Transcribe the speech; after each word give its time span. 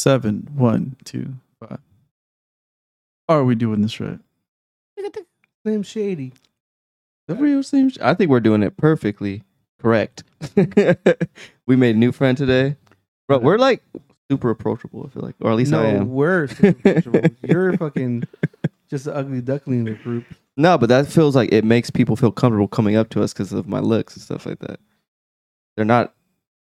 Seven, 0.00 0.48
one, 0.54 0.96
two, 1.04 1.34
five. 1.62 1.78
Are 3.28 3.44
we 3.44 3.54
doing 3.54 3.82
this 3.82 4.00
right? 4.00 4.18
Slim 5.62 5.82
Shady. 5.82 6.32
The 7.28 7.34
real 7.34 7.62
Slim 7.62 7.90
Sh- 7.90 7.98
I 8.00 8.14
think 8.14 8.30
we're 8.30 8.40
doing 8.40 8.62
it 8.62 8.78
perfectly 8.78 9.42
correct. 9.78 10.24
we 11.66 11.76
made 11.76 11.96
a 11.96 11.98
new 11.98 12.12
friend 12.12 12.38
today. 12.38 12.76
Bro, 13.28 13.40
we're 13.40 13.58
like 13.58 13.82
super 14.30 14.48
approachable, 14.48 15.04
I 15.04 15.10
feel 15.10 15.22
like. 15.22 15.34
Or 15.42 15.50
at 15.50 15.58
least 15.58 15.72
no, 15.72 15.82
I 15.82 15.88
am. 15.88 16.08
we're 16.08 16.48
super 16.48 16.70
approachable. 16.96 17.36
You're 17.42 17.76
fucking 17.76 18.24
just 18.88 19.06
an 19.06 19.12
ugly 19.12 19.42
duckling 19.42 19.80
in 19.80 19.84
the 19.84 19.92
group. 19.96 20.24
No, 20.56 20.78
but 20.78 20.88
that 20.88 21.08
feels 21.08 21.36
like 21.36 21.52
it 21.52 21.62
makes 21.62 21.90
people 21.90 22.16
feel 22.16 22.32
comfortable 22.32 22.68
coming 22.68 22.96
up 22.96 23.10
to 23.10 23.22
us 23.22 23.34
because 23.34 23.52
of 23.52 23.68
my 23.68 23.80
looks 23.80 24.16
and 24.16 24.22
stuff 24.22 24.46
like 24.46 24.60
that. 24.60 24.80
They're 25.76 25.84
not 25.84 26.14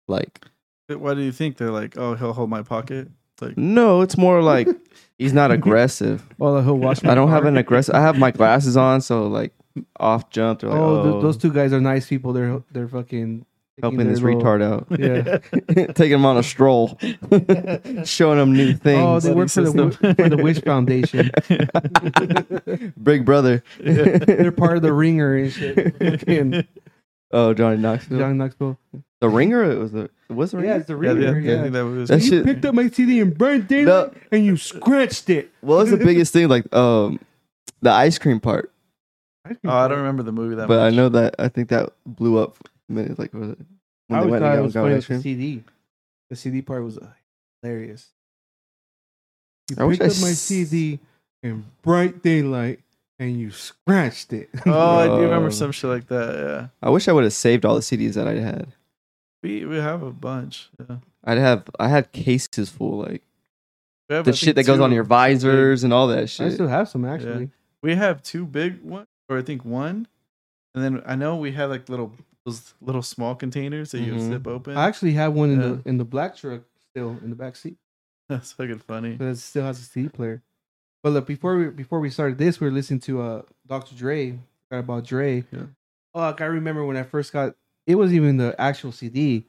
like 0.09 0.43
But 0.89 0.99
Why 0.99 1.13
do 1.13 1.21
you 1.21 1.31
think 1.31 1.55
they're 1.55 1.71
like, 1.71 1.97
oh, 1.97 2.15
he'll 2.15 2.33
hold 2.33 2.49
my 2.49 2.61
pocket? 2.61 3.07
Like, 3.41 3.57
no, 3.57 4.01
it's 4.01 4.17
more 4.17 4.41
like 4.41 4.67
he's 5.17 5.33
not 5.33 5.51
aggressive. 5.51 6.23
Oh, 6.39 6.61
he'll 6.61 6.77
watch. 6.77 7.03
I 7.03 7.15
don't 7.15 7.29
have 7.29 7.45
an 7.45 7.57
aggressive 7.57 7.95
I 7.95 8.01
have 8.01 8.17
my 8.17 8.31
glasses 8.31 8.77
on, 8.77 9.01
so 9.01 9.27
like 9.27 9.53
off 9.99 10.29
jump, 10.29 10.61
they're 10.61 10.69
like, 10.69 10.79
oh, 10.79 10.99
oh, 11.01 11.11
th- 11.11 11.21
those 11.23 11.37
two 11.37 11.51
guys 11.51 11.73
are 11.73 11.81
nice 11.81 12.07
people. 12.07 12.33
They're 12.33 12.61
they're 12.71 12.87
fucking 12.87 13.45
helping 13.81 14.07
this 14.07 14.21
little- 14.21 14.41
retard 14.41 14.61
out. 14.61 14.87
Yeah. 14.99 15.85
Taking 15.93 16.19
him 16.19 16.25
on 16.25 16.37
a 16.37 16.43
stroll. 16.43 16.99
Showing 18.05 18.39
him 18.39 18.53
new 18.53 18.73
things. 18.73 19.01
Oh, 19.01 19.19
they 19.19 19.33
work 19.33 19.49
for 19.49 19.61
the 19.61 20.15
for 20.17 20.29
the 20.29 20.37
Wish 20.37 20.61
Foundation. 20.61 21.31
Big 23.01 23.25
brother. 23.25 23.63
They're 23.79 24.51
part 24.51 24.77
of 24.77 24.83
the 24.83 24.93
Ringer 24.93 25.35
and 25.35 25.51
shit. 25.51 25.97
Fucking 25.97 26.67
oh, 27.31 27.53
Johnny 27.53 27.77
Knoxville. 27.77 28.19
Johnny 28.19 28.35
Knoxville. 28.35 28.77
The 29.21 29.29
ringer 29.29 29.63
it 29.63 29.77
was 29.77 29.91
the 29.91 30.09
was 30.29 30.51
the 30.51 30.57
ringer? 30.57 30.69
Yeah, 30.69 30.77
it's 30.77 30.87
the 30.87 30.95
Ringer. 30.95 31.39
yeah, 31.39 31.51
Yeah, 31.53 31.59
I 31.59 31.61
think 31.61 31.73
that 31.73 31.85
was. 31.85 32.09
That 32.09 32.21
you 32.21 32.29
shit- 32.29 32.45
picked 32.45 32.65
up 32.65 32.73
my 32.75 32.89
CD 32.89 33.19
and 33.21 33.37
burned 33.37 33.71
it, 33.71 33.85
No. 33.85 34.11
and 34.31 34.43
you 34.45 34.57
scratched 34.57 35.29
it. 35.29 35.51
What 35.61 35.77
was 35.77 35.91
the 35.91 35.97
biggest 35.97 36.33
thing? 36.33 36.49
Like 36.49 36.71
um 36.73 37.19
the 37.81 37.91
ice 37.91 38.17
cream 38.17 38.39
part. 38.39 38.71
oh, 39.47 39.53
I 39.63 39.87
don't 39.87 39.97
remember 39.99 40.23
the 40.23 40.31
movie 40.31 40.55
that 40.55 40.67
but 40.67 40.77
much. 40.79 40.93
I 40.93 40.95
know 40.95 41.09
that 41.09 41.35
I 41.39 41.47
think 41.49 41.69
that 41.69 41.91
blew 42.05 42.39
up 42.39 42.57
minutes 42.89 43.19
like 43.19 43.33
was 43.33 43.49
it 43.51 43.57
when 44.07 44.19
I 44.19 44.23
they 44.23 44.27
always 44.27 44.31
went 44.31 44.41
thought 44.43 44.51
it 44.51 44.55
and 44.55 44.63
was 44.65 44.73
got 44.73 44.81
funny 44.83 44.93
ice 44.95 44.97
with 44.97 45.07
the 45.07 45.13
cream? 45.13 45.21
CD. 45.21 45.63
The 46.31 46.35
CD 46.35 46.61
part 46.63 46.83
was 46.83 46.97
uh, 46.97 47.07
hilarious. 47.61 48.09
You 49.69 49.75
I 49.79 49.83
wish 49.85 49.99
picked 49.99 50.11
I 50.11 50.15
up 50.15 50.21
my 50.21 50.29
s- 50.29 50.39
CD 50.39 50.99
in 51.43 51.65
bright 51.81 52.21
daylight 52.23 52.79
and 53.19 53.39
you 53.39 53.51
scratched 53.51 54.33
it. 54.33 54.49
Oh, 54.65 54.71
I 54.97 55.03
do 55.05 55.09
Bro. 55.09 55.21
remember 55.25 55.51
some 55.51 55.71
shit 55.71 55.89
like 55.89 56.07
that. 56.07 56.35
Yeah, 56.35 56.67
I 56.81 56.89
wish 56.89 57.07
I 57.07 57.11
would 57.11 57.23
have 57.23 57.33
saved 57.33 57.65
all 57.65 57.75
the 57.75 57.81
CDs 57.81 58.15
that 58.15 58.27
I 58.27 58.35
had. 58.39 58.73
We 59.43 59.65
we 59.65 59.77
have 59.77 60.03
a 60.03 60.11
bunch. 60.11 60.69
Yeah, 60.89 60.97
I'd 61.23 61.37
have 61.37 61.69
I 61.79 61.87
had 61.87 62.11
cases 62.11 62.69
full 62.69 62.99
like 62.99 63.23
we 64.09 64.15
have, 64.15 64.25
the 64.25 64.31
I 64.31 64.33
shit 64.35 64.55
think, 64.55 64.55
that 64.57 64.71
goes 64.71 64.79
two 64.79 64.83
on 64.83 64.91
your 64.91 65.03
visors 65.03 65.83
and 65.83 65.93
all 65.93 66.07
that 66.07 66.29
shit. 66.29 66.47
I 66.47 66.49
still 66.53 66.67
have 66.67 66.89
some 66.89 67.05
actually. 67.05 67.49
We 67.83 67.95
have 67.95 68.21
two 68.21 68.45
big 68.45 68.81
ones, 68.83 69.07
or 69.29 69.37
I 69.39 69.41
think 69.41 69.65
one, 69.65 70.07
and 70.75 70.83
then 70.83 71.01
I 71.05 71.15
know 71.15 71.35
we 71.37 71.51
had 71.51 71.65
like 71.65 71.89
little 71.89 72.11
those 72.45 72.73
little 72.81 73.01
small 73.03 73.35
containers 73.35 73.91
that 73.91 73.99
you 74.01 74.13
Mhm. 74.13 74.29
zip 74.29 74.47
open. 74.47 74.77
I 74.77 74.87
actually 74.87 75.13
have 75.13 75.33
one 75.33 75.51
in 75.51 75.59
the 75.59 75.81
in 75.85 75.97
the 75.97 76.05
black 76.05 76.35
truck 76.35 76.61
still 76.89 77.17
in 77.23 77.29
the 77.29 77.35
back 77.35 77.55
seat. 77.55 77.77
That's 78.29 78.51
fucking 78.53 78.79
funny. 78.79 79.15
But 79.15 79.27
it 79.27 79.37
still 79.37 79.63
has 79.63 79.79
a 79.79 79.83
CD 79.83 80.09
player. 80.09 80.41
But 81.03 81.13
look, 81.13 81.25
before 81.27 81.55
we 81.57 81.67
before 81.69 81.99
we 81.99 82.09
started 82.09 82.37
this, 82.37 82.59
we 82.59 82.67
were 82.67 82.73
listening 82.73 82.99
to 83.01 83.21
uh 83.21 83.41
Dr. 83.67 83.95
Dre. 83.95 84.39
Forgot 84.69 84.79
about 84.79 85.03
Dre. 85.05 85.45
Yeah. 85.51 85.63
Oh, 86.13 86.19
like, 86.21 86.41
I 86.41 86.45
remember 86.45 86.85
when 86.85 86.97
I 86.97 87.03
first 87.03 87.31
got 87.33 87.55
it 87.87 87.95
wasn't 87.95 88.17
even 88.17 88.37
the 88.37 88.55
actual 88.59 88.91
CD. 88.91 89.45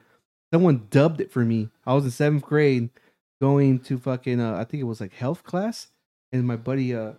Someone 0.53 0.87
dubbed 0.91 1.21
it 1.21 1.31
for 1.33 1.45
me. 1.45 1.69
I 1.87 1.95
was 1.95 2.05
in 2.05 2.11
seventh 2.11 2.43
grade 2.45 2.91
going 3.41 3.79
to 3.81 3.99
fucking 3.99 4.41
uh, 4.41 4.57
I 4.57 4.65
think 4.65 4.81
it 4.81 4.85
was 4.85 5.01
like 5.01 5.13
health 5.15 5.43
class. 5.45 5.89
And 6.33 6.47
my 6.47 6.57
buddy 6.57 6.95
uh 6.95 7.13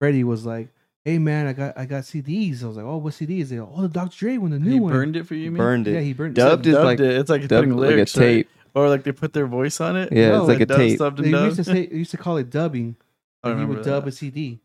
Freddie 0.00 0.24
was 0.24 0.44
like, 0.46 0.68
Hey 1.04 1.18
man, 1.18 1.46
I 1.46 1.52
got 1.52 1.78
I 1.78 1.86
got 1.86 2.02
CDs. 2.04 2.62
I 2.62 2.66
was 2.66 2.76
like, 2.76 2.86
Oh, 2.86 2.98
what 2.98 3.12
CDs? 3.14 3.48
They 3.48 3.56
go, 3.56 3.72
Oh 3.74 3.82
the 3.82 3.88
Dr. 3.88 4.16
Dre 4.18 4.36
one, 4.38 4.50
the 4.50 4.58
new 4.58 4.64
one. 4.64 4.72
he 4.74 4.80
one. 4.80 4.92
burned 4.92 5.16
it 5.16 5.26
for 5.26 5.34
you, 5.34 5.50
man. 5.50 5.58
Burned 5.58 5.88
it. 5.88 5.94
Yeah, 5.94 6.00
he 6.00 6.12
burned 6.12 6.34
Dubbed 6.34 6.66
it. 6.66 6.70
is 6.70 6.74
Dubbed 6.76 6.84
like- 6.84 7.00
it. 7.00 7.16
It's 7.16 7.30
like 7.30 7.40
Dubbed 7.42 7.50
putting 7.50 7.76
like 7.76 7.86
a 7.90 7.90
lyrics, 7.92 8.16
right? 8.16 8.24
tape. 8.24 8.48
or 8.74 8.88
like 8.88 9.04
they 9.04 9.12
put 9.12 9.32
their 9.32 9.46
voice 9.46 9.80
on 9.80 9.96
it. 9.96 10.12
Yeah, 10.12 10.30
No, 10.30 10.40
it's 10.40 10.48
like 10.48 10.60
a 10.60 10.66
Dub, 10.66 10.76
tape. 10.78 10.96
stubbed 10.96 11.18
and 11.18 11.26
They 11.28 11.32
dubbed. 11.32 11.44
used 11.46 11.56
to 11.56 11.64
say 11.64 11.86
they 11.86 11.96
used 11.96 12.10
to 12.12 12.16
call 12.16 12.36
it 12.36 12.50
dubbing. 12.50 12.96
I 13.42 13.48
Like, 13.48 13.54
you 13.56 13.60
remember 13.62 13.74
would 13.76 13.84
dub 13.84 14.04
that. 14.04 14.08
a 14.12 14.12
CD. 14.16 14.60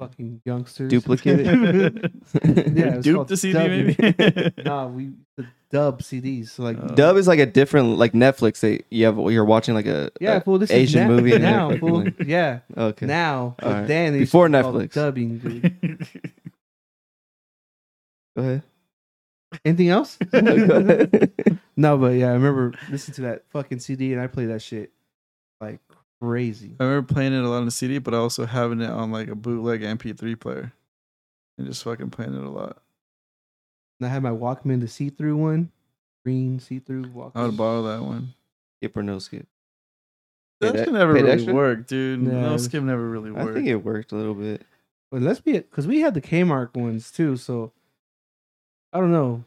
Fucking 0.00 0.40
youngsters. 0.44 0.90
Duplicate 0.90 1.40
it. 1.40 2.12
Yeah, 2.76 2.96
it's 2.96 3.04
Dupe 3.04 3.28
the 3.28 3.36
CD 3.36 3.52
dubbing. 3.54 3.96
maybe. 3.98 4.52
nah, 4.64 4.88
we 4.88 5.12
the 5.36 5.46
dub 5.70 6.02
CDs. 6.02 6.48
So 6.48 6.64
like, 6.64 6.76
Oh. 6.82 6.88
Dub 6.88 7.16
is 7.16 7.28
like 7.28 7.38
a 7.38 7.46
different 7.46 7.96
like 7.96 8.12
Netflix. 8.12 8.58
They 8.60 8.80
you 8.90 9.06
have 9.06 9.16
you're 9.32 9.44
watching 9.44 9.74
like 9.74 9.86
a 9.86 10.10
yeah, 10.20 10.36
a- 10.36 10.40
fool. 10.40 10.58
This 10.58 10.72
Asian 10.72 11.02
is 11.02 11.08
na- 11.08 11.14
movie 11.14 11.32
and 11.34 11.42
now, 11.44 11.68
then 11.70 11.78
fool. 11.78 12.08
Yeah, 12.26 12.60
okay. 12.76 13.06
now. 13.06 13.54
But 13.58 13.66
Alright. 13.66 13.86
then 13.88 14.12
they 14.14 14.18
Before 14.20 14.48
to 14.48 14.62
call 14.62 14.78
it 14.78 14.90
Netflix. 14.90 14.94
dubbing. 14.94 15.38
Dude. 15.38 16.08
Go 18.36 18.42
ahead. 18.42 18.62
Anything 19.64 19.88
else? 19.90 20.18
No, 21.76 21.96
but 21.98 22.14
yeah, 22.14 22.30
I 22.30 22.32
remember 22.32 22.72
listening 22.90 23.14
to 23.16 23.20
that 23.22 23.44
fucking 23.50 23.78
CD 23.78 24.12
and 24.12 24.20
I 24.20 24.26
played 24.26 24.48
that 24.48 24.60
shit 24.62 24.90
like 25.60 25.78
crazy. 26.24 26.76
I 26.80 26.84
remember 26.84 27.12
playing 27.12 27.32
it 27.32 27.44
a 27.44 27.48
lot 27.48 27.58
on 27.58 27.64
the 27.64 27.70
CD, 27.70 27.98
but 27.98 28.14
also 28.14 28.46
having 28.46 28.80
it 28.80 28.90
on 28.90 29.10
like 29.10 29.28
a 29.28 29.34
bootleg 29.34 29.82
MP3 29.82 30.38
player, 30.38 30.72
and 31.58 31.66
just 31.66 31.82
fucking 31.84 32.10
playing 32.10 32.34
it 32.34 32.42
a 32.42 32.50
lot. 32.50 32.78
And 34.00 34.08
I 34.08 34.12
had 34.12 34.22
my 34.22 34.30
Walkman, 34.30 34.80
the 34.80 34.88
see-through 34.88 35.36
one, 35.36 35.70
green 36.24 36.58
see-through 36.58 37.04
Walkman. 37.06 37.32
I 37.36 37.44
would 37.46 37.56
borrow 37.56 37.82
that 37.82 38.02
one. 38.02 38.34
skip 38.84 38.96
or 38.96 39.02
no 39.02 39.18
skip. 39.18 39.46
Paid 40.60 40.74
That 40.74 40.84
shit 40.84 40.92
never 40.92 41.12
really 41.12 41.30
extra? 41.30 41.54
worked, 41.54 41.88
dude. 41.88 42.22
Yeah, 42.22 42.28
it 42.28 42.32
no 42.32 42.56
skip 42.56 42.82
never 42.82 43.08
really 43.08 43.30
worked. 43.30 43.50
I 43.50 43.54
think 43.54 43.68
it 43.68 43.76
worked 43.76 44.12
a 44.12 44.16
little 44.16 44.34
bit. 44.34 44.62
But 45.10 45.22
let's 45.22 45.40
be 45.40 45.52
it 45.52 45.70
because 45.70 45.86
we 45.86 46.00
had 46.00 46.14
the 46.14 46.20
Kmart 46.20 46.76
ones 46.76 47.10
too. 47.10 47.36
So 47.36 47.72
I 48.92 49.00
don't 49.00 49.12
know. 49.12 49.44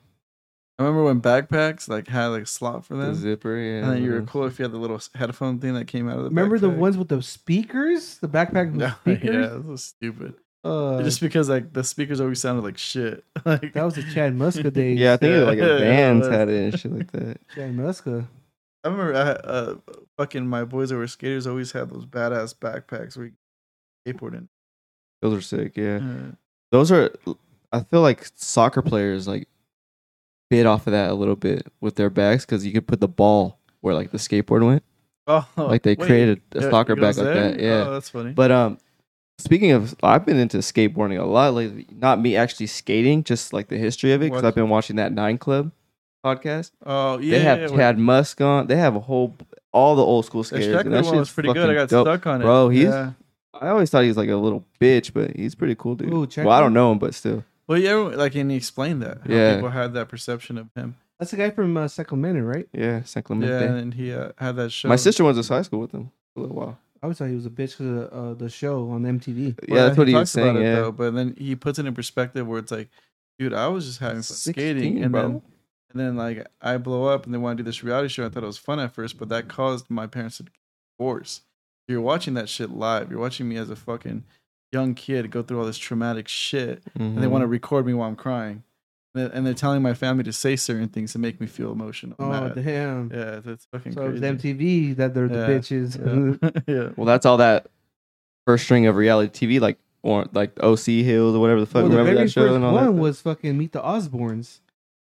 I 0.80 0.84
remember 0.84 1.06
when 1.06 1.22
backpacks 1.22 1.90
like 1.90 2.08
had 2.08 2.28
like 2.28 2.44
a 2.44 2.46
slot 2.46 2.86
for 2.86 2.96
The 2.96 3.06
them, 3.06 3.16
zipper, 3.16 3.58
yeah. 3.58 3.84
and 3.84 3.92
then 3.94 4.04
you 4.04 4.12
were 4.12 4.22
cool 4.22 4.46
if 4.46 4.60
you 4.60 4.64
had 4.64 4.72
the 4.72 4.78
little 4.78 5.02
headphone 5.16 5.58
thing 5.60 5.74
that 5.74 5.86
came 5.88 6.08
out 6.08 6.18
of 6.18 6.24
the. 6.26 6.30
Remember 6.30 6.60
the 6.60 6.70
ones 6.70 6.98
with 6.98 7.08
the 7.08 7.22
speakers, 7.24 8.18
the 8.20 8.28
backpack 8.28 8.68
with 8.72 8.76
No, 8.76 8.92
speakers. 9.02 9.24
yeah, 9.34 9.42
that 9.54 9.66
was 9.66 9.84
stupid. 9.84 10.36
Uh, 10.64 11.02
Just 11.02 11.22
because 11.22 11.50
like 11.50 11.74
the 11.74 11.84
speakers 11.84 12.20
always 12.22 12.40
sounded 12.42 12.64
like 12.64 12.78
shit. 12.78 13.24
like 13.46 13.74
that 13.74 13.84
was 13.84 13.96
the 13.96 14.04
Chad 14.14 14.36
Muska 14.36 14.72
days. 14.74 15.00
Yeah, 15.00 15.14
I 15.14 15.18
think 15.18 15.34
it 15.34 15.40
was 15.40 15.48
like 15.48 15.60
a 15.60 15.76
it 15.78 15.80
Vans 15.80 16.20
was. 16.28 16.36
had 16.36 16.50
it 16.50 16.74
and 16.74 16.80
shit 16.80 16.92
like 16.92 17.12
that. 17.12 17.40
Chad 17.56 17.76
Muska. 17.76 18.28
I 18.84 18.90
remember 18.90 19.14
I, 19.16 19.20
uh, 19.50 19.76
fucking 20.18 20.46
my 20.48 20.64
boys 20.64 20.90
that 20.90 20.98
were 20.98 21.08
skaters 21.08 21.48
always 21.48 21.72
had 21.72 21.90
those 21.90 22.06
badass 22.06 22.54
backpacks 22.56 23.18
where 23.18 23.28
you 23.28 23.34
skateboard 24.14 24.34
in. 24.34 24.48
Those 25.22 25.38
are 25.38 25.42
sick, 25.42 25.76
yeah. 25.76 25.98
Uh, 25.98 26.32
Those 26.72 26.92
are 26.92 27.12
I 27.72 27.82
feel 27.82 28.02
like 28.02 28.28
soccer 28.36 28.82
players 28.84 29.28
like 29.28 29.48
bit 30.50 30.66
off 30.66 30.88
of 30.88 30.92
that 30.92 31.10
a 31.10 31.14
little 31.14 31.36
bit 31.36 31.68
with 31.82 31.96
their 31.96 32.10
bags 32.10 32.46
because 32.46 32.66
you 32.66 32.72
could 32.72 32.88
put 32.88 33.00
the 33.02 33.08
ball 33.08 33.60
where 33.82 33.94
like 33.94 34.12
the 34.12 34.18
skateboard 34.18 34.66
went. 34.66 34.84
oh, 35.28 35.48
Like 35.58 35.84
they 35.84 35.92
wait, 35.96 36.06
created 36.08 36.42
a 36.54 36.62
yeah, 36.62 36.70
soccer 36.70 36.94
it 36.94 37.02
bag 37.02 37.18
like 37.18 37.26
there? 37.26 37.52
that. 37.52 37.60
Yeah. 37.60 37.86
Oh, 37.88 37.94
that's 37.94 38.10
funny. 38.10 38.32
But 38.32 38.52
um, 38.52 38.78
speaking 39.40 39.72
of, 39.72 39.96
I've 40.04 40.26
been 40.26 40.38
into 40.38 40.58
skateboarding 40.60 41.20
a 41.20 41.26
lot 41.26 41.54
lately. 41.54 41.86
Not 41.92 42.22
me 42.22 42.36
actually 42.36 42.68
skating, 42.68 43.24
just 43.24 43.54
like 43.54 43.68
the 43.68 43.78
history 43.78 44.14
of 44.14 44.22
it, 44.22 44.26
because 44.32 44.44
I've 44.44 44.56
been 44.56 44.70
watching 44.70 44.96
that 44.98 45.12
Nine 45.12 45.38
Club 45.38 45.72
podcast. 46.26 46.72
oh 46.86 47.20
yeah, 47.20 47.38
they 47.38 47.44
have 47.44 47.60
yeah, 47.62 47.68
Chad 47.68 47.98
Muska 47.98 48.46
on. 48.46 48.68
They 48.68 48.78
have 48.78 48.96
a 48.96 49.00
whole 49.00 49.36
all 49.74 49.96
the 49.96 50.04
old 50.04 50.26
school 50.26 50.42
The 50.44 50.48
skaters. 50.48 50.68
Sheckler 50.68 50.80
and 50.86 50.94
that 50.94 51.06
one 51.06 51.18
was 51.18 51.32
pretty 51.32 51.54
good. 51.54 51.70
I 51.70 51.74
got 51.74 51.90
dope. 51.90 52.08
stuck 52.08 52.26
on 52.28 52.42
it, 52.42 52.46
Bro, 52.46 52.70
he's- 52.70 52.92
Yeah. 52.92 53.12
I 53.60 53.70
always 53.70 53.90
thought 53.90 54.02
he 54.04 54.08
was 54.08 54.18
like 54.18 54.30
a 54.30 54.36
little 54.36 54.64
bitch, 54.80 55.14
but 55.14 55.36
he's 55.36 55.56
pretty 55.56 55.74
cool, 55.74 55.96
dude. 55.96 56.14
Ooh, 56.14 56.28
check 56.28 56.46
well, 56.46 56.56
I 56.56 56.60
don't 56.60 56.74
know 56.74 56.92
him, 56.92 57.00
but 57.00 57.16
still. 57.16 57.44
Well, 57.68 57.78
yeah, 57.78 57.96
like 57.96 58.36
and 58.36 58.50
he 58.52 58.58
explained 58.58 59.02
that. 59.02 59.20
How 59.26 59.34
Yeah. 59.34 59.56
people 59.56 59.70
had 59.70 59.94
that 59.94 60.08
perception 60.10 60.58
of 60.58 60.70
him. 60.76 60.96
That's 61.20 61.32
the 61.32 61.38
guy 61.38 61.50
from 61.50 61.76
uh, 61.76 61.88
Sacramento, 61.88 62.42
right? 62.42 62.68
Yeah, 62.74 63.04
San 63.04 63.24
Clemente. 63.24 63.52
Yeah, 63.54 63.74
and 63.74 63.94
he 63.94 64.14
uh, 64.14 64.32
had 64.38 64.56
that 64.58 64.72
show. 64.72 64.88
My 64.88 64.96
sister 64.98 65.24
went 65.24 65.42
to 65.44 65.54
high 65.54 65.64
school 65.64 65.80
with 65.80 65.92
him 65.92 66.12
for 66.34 66.40
a 66.40 66.42
little 66.44 66.56
while. 66.56 66.80
I 67.02 67.06
always 67.08 67.18
thought 67.18 67.30
he 67.30 67.36
was 67.36 67.46
a 67.46 67.50
bitch 67.52 67.78
because 67.78 68.10
of 68.12 68.14
uh, 68.14 68.34
the 68.36 68.50
show 68.50 68.90
on 68.92 69.04
MTV. 69.04 69.60
yeah, 69.68 69.76
that's 69.88 69.98
what 69.98 70.08
he, 70.08 70.14
was 70.14 70.32
talks 70.32 70.36
about 70.36 70.54
saying. 70.56 70.58
it, 70.58 70.62
Yeah, 70.70 70.76
though, 70.76 70.92
but 70.92 71.14
then 71.14 71.36
he 71.38 71.56
puts 71.56 71.78
it 71.80 71.86
in 71.86 71.94
perspective 71.94 72.48
where 72.48 72.60
it's 72.60 72.72
like, 72.72 72.90
dude, 73.40 73.54
I 73.54 73.68
was 73.68 73.86
just 73.86 74.00
having 74.00 74.18
fun 74.18 74.24
16, 74.24 74.54
skating, 74.54 75.04
and 75.04 75.12
bro. 75.12 75.22
then 75.22 75.42
and 75.92 76.00
then 76.00 76.16
like 76.16 76.46
I 76.62 76.78
blow 76.78 77.06
up, 77.06 77.26
and 77.26 77.34
they 77.34 77.38
want 77.38 77.58
to 77.58 77.64
do 77.64 77.68
this 77.68 77.84
reality 77.84 78.10
show. 78.10 78.26
I 78.26 78.30
thought 78.30 78.44
it 78.44 78.48
was 78.48 78.58
fun 78.58 78.80
at 78.80 78.94
first, 78.94 79.18
but 79.18 79.30
that 79.30 79.48
caused 79.48 79.90
my 79.90 80.06
parents 80.08 80.38
to 80.38 80.46
divorce. 81.00 81.42
You're 81.88 82.02
watching 82.02 82.34
that 82.36 82.50
shit 82.50 82.70
live. 82.72 83.10
You're 83.12 83.20
watching 83.20 83.48
me 83.48 83.58
as 83.58 83.70
a 83.70 83.76
fucking 83.76 84.24
young 84.78 84.94
kid 84.96 85.32
go 85.32 85.42
through 85.44 85.60
all 85.60 85.66
this 85.66 85.78
traumatic 85.88 86.28
shit, 86.28 86.84
and 86.96 87.04
Mm-hmm. 87.04 87.22
they 87.22 87.28
want 87.28 87.42
to 87.44 87.48
record 87.48 87.86
me 87.86 87.94
while 87.94 88.08
I'm 88.10 88.16
crying, 88.16 88.64
and 89.16 89.46
they're- 89.46 89.54
telling 89.64 89.82
my 89.82 89.94
family 89.94 90.24
to 90.24 90.34
say 90.34 90.56
certain 90.56 90.90
things 90.90 91.12
to 91.14 91.20
make 91.20 91.42
me 91.42 91.48
feel 91.48 91.72
emotional. 91.72 92.16
Oh 92.20 92.30
mad. 92.30 92.56
damn! 92.56 93.12
Yeah, 93.14 93.40
that's 93.46 93.66
fucking 93.72 93.94
so 93.94 94.02
it 94.02 94.10
crazy. 94.20 94.22
was 94.22 94.32
MTV 94.36 94.96
that 95.00 95.14
they're 95.14 95.26
Yeah, 95.26 95.46
the 95.48 95.54
bitches. 95.54 95.90
Yeah. 95.98 96.50
yeah. 96.76 96.90
Well, 96.96 97.06
that's 97.12 97.26
all 97.26 97.38
that 97.38 97.68
first 98.46 98.64
string 98.66 98.86
of 98.88 98.96
reality 98.96 99.32
TV, 99.48 99.60
like 99.60 99.78
or 100.04 100.26
like 100.34 100.52
OC 100.62 100.86
Hills 101.10 101.36
or 101.36 101.40
whatever 101.40 101.60
the 101.60 101.66
fuck. 101.66 101.82
well, 101.84 101.90
the 101.92 101.98
Remember 101.98 102.14
very 102.16 102.26
that 102.28 102.32
show 102.32 102.42
first 102.42 102.56
and 102.56 102.64
all 102.64 102.74
one 102.74 102.86
that? 102.86 102.92
was 103.02 103.20
fucking 103.22 103.58
Meet 103.58 103.72
the 103.74 103.82
Osbournes. 103.82 104.60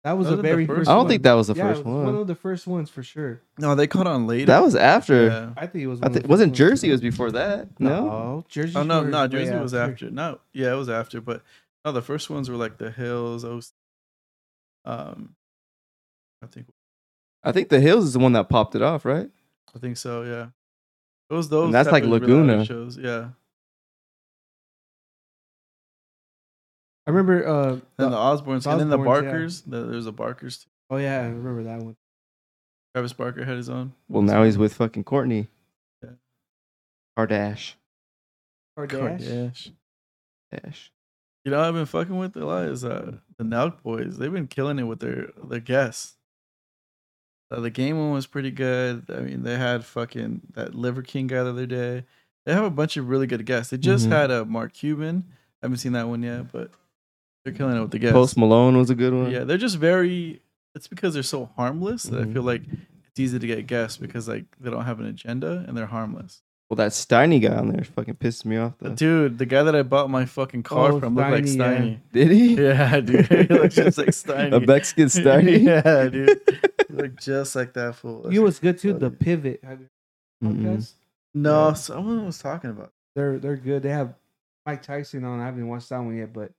That 0.04 0.18
was 0.18 0.26
Was 0.26 0.28
the 0.28 0.32
it 0.34 0.36
the 0.38 0.42
very 0.42 0.66
first 0.66 0.78
first. 0.78 0.90
I 0.90 0.92
don't 0.94 0.98
one. 1.04 1.08
think 1.08 1.22
that 1.22 1.32
was 1.34 1.46
the 1.46 1.54
Yeah, 1.54 1.64
it 1.64 1.68
first 1.74 1.84
was 1.84 1.94
one. 1.94 2.04
One 2.06 2.14
of 2.16 2.26
the 2.26 2.34
first 2.34 2.66
ones 2.66 2.90
for 2.90 3.02
sure. 3.04 3.40
No, 3.58 3.74
they 3.76 3.86
caught 3.86 4.08
on 4.08 4.26
later. 4.26 4.46
That 4.46 4.62
was 4.62 4.74
after. 4.74 5.26
Yeah. 5.26 5.50
I 5.56 5.66
think 5.68 5.84
it 5.84 5.86
was. 5.86 6.00
I 6.00 6.04
one 6.04 6.06
of 6.10 6.12
think 6.14 6.24
the 6.24 6.28
wasn't 6.28 6.52
first 6.52 6.60
ones. 6.60 6.70
Jersey 6.80 6.90
was 6.90 7.00
before 7.00 7.30
that. 7.32 7.68
No. 7.80 7.88
No, 8.06 8.44
Jersey. 8.48 8.72
Oh 8.76 8.82
no, 8.82 9.04
no, 9.04 9.28
Jersey 9.28 9.54
was 9.54 9.74
after. 9.74 10.10
No, 10.10 10.40
yeah, 10.52 10.72
it 10.72 10.76
was 10.76 10.88
after. 10.88 11.20
But 11.20 11.42
no, 11.84 11.92
the 11.92 12.02
first 12.02 12.30
ones 12.30 12.50
were 12.50 12.56
like 12.56 12.78
the 12.78 12.90
Hills. 12.90 13.44
OC, 13.44 13.64
um, 14.84 15.36
I 16.42 16.46
think 16.48 16.66
I 17.44 17.52
think 17.52 17.68
the 17.68 17.80
Hills 17.80 18.04
is 18.04 18.12
the 18.14 18.18
one 18.18 18.32
that 18.32 18.48
popped 18.48 18.74
it 18.74 18.82
off, 18.82 19.04
right? 19.04 19.30
I 19.74 19.78
think 19.78 19.96
so. 19.96 20.22
Yeah, 20.22 20.48
it 21.30 21.34
was 21.34 21.48
those. 21.48 21.66
And 21.66 21.74
that's 21.74 21.86
type 21.86 21.92
like 21.92 22.02
of 22.04 22.08
Laguna. 22.10 22.64
shows. 22.64 22.98
Yeah, 22.98 23.28
I 27.06 27.10
remember. 27.10 27.46
Uh, 27.46 27.72
and 27.72 27.82
the 27.96 28.08
the- 28.10 28.16
Osbournes, 28.16 28.70
and 28.70 28.80
then 28.80 28.88
the 28.90 28.98
Osbournes, 28.98 29.22
yeah. 29.22 29.30
Barkers. 29.30 29.60
The, 29.62 29.82
there's 29.84 30.06
a 30.06 30.12
Barkers. 30.12 30.58
Too. 30.58 30.70
oh 30.90 30.96
yeah, 30.98 31.20
I 31.20 31.24
remember 31.26 31.64
that 31.64 31.80
one. 31.82 31.96
Travis 32.94 33.12
Barker 33.12 33.44
had 33.44 33.56
his 33.56 33.70
own. 33.70 33.92
Well, 34.08 34.22
now 34.22 34.42
he's 34.44 34.58
with 34.58 34.74
fucking 34.74 35.04
Courtney. 35.04 35.48
Yeah. 36.02 36.10
Kardashian. 37.18 37.74
Kardashian. 38.78 39.72
Dash. 40.52 40.92
You 41.44 41.50
know, 41.50 41.60
I've 41.60 41.74
been 41.74 41.86
fucking 41.86 42.16
with 42.16 42.36
a 42.36 42.44
lot 42.44 42.66
is 42.66 42.84
uh, 42.84 43.12
the 43.38 43.44
Nelk 43.44 43.82
boys. 43.82 44.18
They've 44.18 44.32
been 44.32 44.46
killing 44.46 44.78
it 44.78 44.84
with 44.84 45.00
their 45.00 45.30
their 45.42 45.60
guests. 45.60 46.16
Uh, 47.50 47.60
the 47.60 47.70
game 47.70 47.98
one 47.98 48.12
was 48.12 48.26
pretty 48.26 48.50
good. 48.50 49.06
I 49.08 49.20
mean, 49.20 49.42
they 49.42 49.56
had 49.58 49.84
fucking 49.84 50.42
that 50.54 50.74
Liver 50.74 51.02
King 51.02 51.26
guy 51.26 51.42
the 51.42 51.50
other 51.50 51.66
day. 51.66 52.04
They 52.46 52.52
have 52.54 52.64
a 52.64 52.70
bunch 52.70 52.96
of 52.96 53.08
really 53.08 53.26
good 53.26 53.44
guests. 53.46 53.70
They 53.70 53.76
just 53.78 54.06
Mhm. 54.06 54.10
had 54.12 54.30
a 54.30 54.44
Mark 54.44 54.72
Cuban. 54.72 55.24
I 55.62 55.66
haven't 55.66 55.78
seen 55.78 55.92
that 55.92 56.08
one 56.08 56.22
yet, 56.22 56.50
but 56.52 56.70
they're 57.44 57.52
killing 57.52 57.76
it 57.76 57.80
with 57.80 57.90
the 57.90 57.98
guests. 57.98 58.12
Post 58.12 58.36
Malone 58.36 58.76
was 58.76 58.90
a 58.90 58.94
good 58.94 59.12
one. 59.12 59.30
Yeah, 59.30 59.44
they're 59.44 59.58
just 59.58 59.76
very. 59.76 60.40
It's 60.74 60.88
because 60.88 61.14
they're 61.14 61.22
so 61.22 61.50
harmless 61.56 62.04
that 62.04 62.20
I 62.20 62.24
feel 62.24 62.42
mm-hmm. 62.42 62.46
like 62.46 62.62
it's 63.08 63.20
easy 63.20 63.38
to 63.38 63.46
get 63.46 63.66
guests 63.66 63.98
because 63.98 64.26
like 64.26 64.44
they 64.58 64.70
don't 64.70 64.84
have 64.84 65.00
an 65.00 65.06
agenda 65.06 65.64
and 65.68 65.76
they're 65.76 65.86
harmless. 65.86 66.42
Well, 66.72 66.76
that 66.76 66.92
Steiny 66.92 67.42
guy 67.42 67.54
on 67.54 67.68
there 67.68 67.84
fucking 67.84 68.14
pissed 68.14 68.46
me 68.46 68.56
off. 68.56 68.72
Though. 68.80 68.94
Dude, 68.94 69.36
the 69.36 69.44
guy 69.44 69.62
that 69.62 69.76
I 69.76 69.82
bought 69.82 70.08
my 70.08 70.24
fucking 70.24 70.62
car 70.62 70.92
Oh, 70.92 71.00
from 71.00 71.14
looked 71.14 71.30
like 71.30 71.44
Steiny, 71.44 71.58
yeah. 71.58 71.74
Steiny. 71.76 72.00
Did 72.12 72.30
he? 72.30 72.54
Yeah, 72.62 73.00
dude. 73.00 73.26
He 73.50 73.54
looks 73.54 73.74
just 73.74 73.98
like 73.98 74.08
Steiny. 74.08 74.54
A 74.54 74.60
Mexican 74.60 75.08
Steiny. 75.08 75.62
yeah, 75.84 76.08
dude. 76.08 76.40
He 76.88 76.94
looked 76.94 77.22
just 77.22 77.54
like 77.54 77.74
that 77.74 77.96
fool. 77.96 78.32
You 78.32 78.40
was 78.40 78.58
good 78.58 78.78
too? 78.78 78.94
The. 78.94 79.10
Pivot. 79.10 79.60
Have 79.62 79.80
you 79.80 79.88
heard 80.48 80.56
of 80.56 80.64
guys? 80.64 80.94
No, 81.34 81.68
Yeah. 81.68 81.74
someone 81.74 82.24
was 82.24 82.38
talking 82.38 82.70
about. 82.70 82.92
They're 83.14 83.38
they're 83.38 83.56
good. 83.56 83.82
They 83.82 83.90
have 83.90 84.14
Mike 84.64 84.82
Tyson 84.82 85.24
on. 85.24 85.40
I 85.40 85.44
haven't 85.44 85.68
watched 85.68 85.90
that 85.90 85.98
one 85.98 86.16
yet, 86.16 86.32
but 86.32 86.52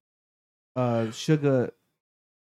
uh, 0.75 1.11
Sugar 1.11 1.71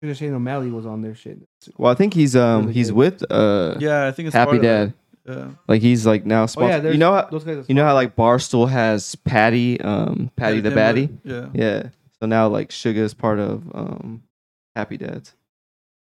Sugar 0.02 0.14
Shane 0.14 0.34
O'Malley 0.34 0.70
was 0.70 0.86
on 0.86 1.02
their 1.02 1.14
shit. 1.14 1.38
Well, 1.76 1.90
I 1.90 1.94
think 1.94 2.14
he's 2.14 2.36
um 2.36 2.62
Really 2.62 2.72
he's 2.74 2.88
good. 2.90 2.96
with 2.96 3.32
uh 3.32 3.76
Yeah, 3.80 4.06
I 4.06 4.12
think 4.12 4.28
it's 4.28 4.34
Happy 4.36 4.58
Dad. 4.58 4.94
Yeah. 5.26 5.48
Like 5.66 5.82
he's 5.82 6.06
like 6.06 6.24
now 6.24 6.44
Oh 6.44 6.46
sponsored. 6.46 6.84
yeah, 6.84 6.90
you 6.92 6.98
know 6.98 7.12
how 7.12 7.22
those 7.30 7.44
guys. 7.44 7.66
you 7.68 7.74
know 7.74 7.84
how 7.84 7.94
like 7.94 8.16
Barstool 8.16 8.68
has 8.68 9.14
Patty 9.16 9.80
um 9.80 10.30
Patty 10.36 10.60
the 10.60 10.70
Dimmer. 10.70 10.80
Baddie. 10.80 11.18
Yeah. 11.24 11.48
Yeah. 11.52 11.88
So 12.20 12.26
now 12.26 12.48
like 12.48 12.70
Sugar 12.70 13.02
is 13.02 13.12
part 13.14 13.38
of 13.38 13.62
um 13.74 14.22
Happy 14.76 14.96
Dads. 14.96 15.34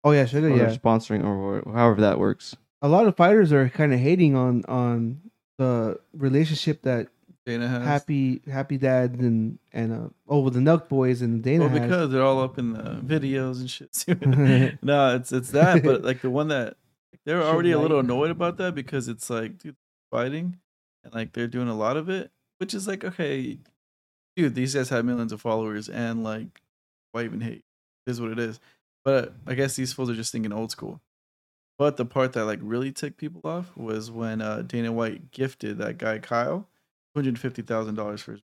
Oh 0.05 0.13
yeah, 0.13 0.27
Sugar. 0.27 0.49
Or 0.49 0.57
Yeah, 0.57 0.75
sponsoring 0.77 1.25
or 1.25 1.63
wh- 1.67 1.75
however 1.75 2.03
that 2.03 2.19
works. 2.19 2.57
a 2.83 2.89
lot 2.89 3.07
of 3.07 3.17
fighters 3.17 3.53
are 3.53 3.69
kind 3.69 3.93
of 3.93 4.01
hating 4.01 4.37
on 4.37 4.63
on 4.69 5.21
the 5.59 5.99
relationship 6.15 6.83
that 6.83 7.09
Dana 7.51 7.69
has. 7.69 7.83
Happy 7.85 8.41
Happy 8.51 8.79
Dad 8.79 9.15
and 9.19 9.59
and 9.73 9.93
uh 9.93 10.09
oh 10.29 10.41
with 10.41 10.55
the 10.55 10.61
Nelk 10.61 10.89
Boys 10.89 11.21
and 11.23 11.43
Dana 11.43 11.65
Well, 11.65 11.69
has. 11.71 11.81
because 11.81 12.11
they're 12.11 12.23
all 12.23 12.41
up 12.43 12.59
in 12.59 12.73
the 12.73 13.01
videos 13.05 13.61
and 13.61 13.71
shit. 13.71 14.05
no, 14.83 15.17
it's 15.17 15.33
it's 15.33 15.51
that, 15.51 15.83
but 15.83 16.03
like 16.11 16.21
the 16.21 16.31
one 16.31 16.49
that 16.49 16.77
they're 17.27 17.43
already 17.43 17.73
a 17.73 17.79
little 17.79 17.99
annoyed 18.01 18.31
about 18.31 18.57
that 18.59 18.75
because 18.75 19.09
it's 19.09 19.29
like 19.29 19.59
dude, 19.59 19.77
fighting, 20.11 20.59
and 21.05 21.15
like 21.15 21.33
they're 21.33 21.47
doing 21.49 21.69
a 21.69 21.77
lot 21.77 21.97
of 21.97 22.09
it, 22.09 22.31
which 22.59 22.73
is 22.73 22.87
like 22.87 23.05
okay, 23.05 23.59
dude, 24.37 24.55
these 24.55 24.75
guys 24.75 24.89
have 24.89 25.05
millions 25.05 25.33
of 25.33 25.41
followers, 25.41 25.89
and 25.89 26.23
like 26.23 26.63
why 27.13 27.25
even 27.25 27.41
hate? 27.41 27.65
It 28.07 28.11
is 28.11 28.21
what 28.21 28.31
it 28.31 28.39
is. 28.39 28.61
But 29.05 29.35
I 29.47 29.55
guess 29.55 29.77
these 29.77 29.93
fools 29.93 30.11
are 30.11 30.15
just 30.15 30.31
thinking 30.31 30.53
old 30.53 30.71
school. 30.71 31.01
But 31.79 31.97
the 31.97 32.05
part 32.05 32.35
that 32.35 32.45
like 32.45 32.59
really 32.63 32.93
ticked 32.93 33.17
people 33.17 33.41
off 33.45 33.75
was 33.77 34.11
when 34.11 34.43
uh, 34.43 34.63
Dana 34.63 34.93
White 34.93 35.31
gifted 35.31 35.79
that 35.79 35.97
guy 35.99 36.19
Kyle 36.19 36.69
hundred 37.15 37.39
fifty 37.39 37.63
thousand 37.63 37.95
dollars 37.97 38.21
for 38.23 38.33
his, 38.33 38.41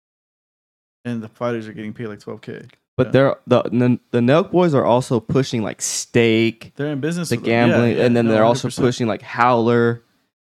and 1.04 1.22
the 1.22 1.30
fighters 1.30 1.68
are 1.68 1.74
getting 1.74 1.94
paid 1.94 2.08
like 2.08 2.20
twelve 2.20 2.42
k. 2.42 2.64
But 2.98 3.08
Yeah. 3.08 3.12
they're 3.12 3.36
the, 3.48 3.64
the 3.64 4.00
the 4.12 4.20
Nelk 4.20 4.52
boys 4.52 4.74
are 4.74 4.86
also 4.86 5.20
pushing 5.20 5.62
like 5.64 5.82
steak, 5.82 6.72
They're 6.76 6.88
in 6.92 7.02
business. 7.02 7.30
the 7.30 7.36
with 7.38 7.46
it. 7.46 7.50
Yeah, 7.50 7.68
gambling, 7.68 7.98
yeah, 7.98 8.06
and 8.06 8.16
then 8.16 8.26
no, 8.28 8.32
they're 8.32 8.44
also 8.46 8.70
100%. 8.70 8.78
pushing 8.78 9.08
like 9.08 9.22
Howler. 9.22 10.04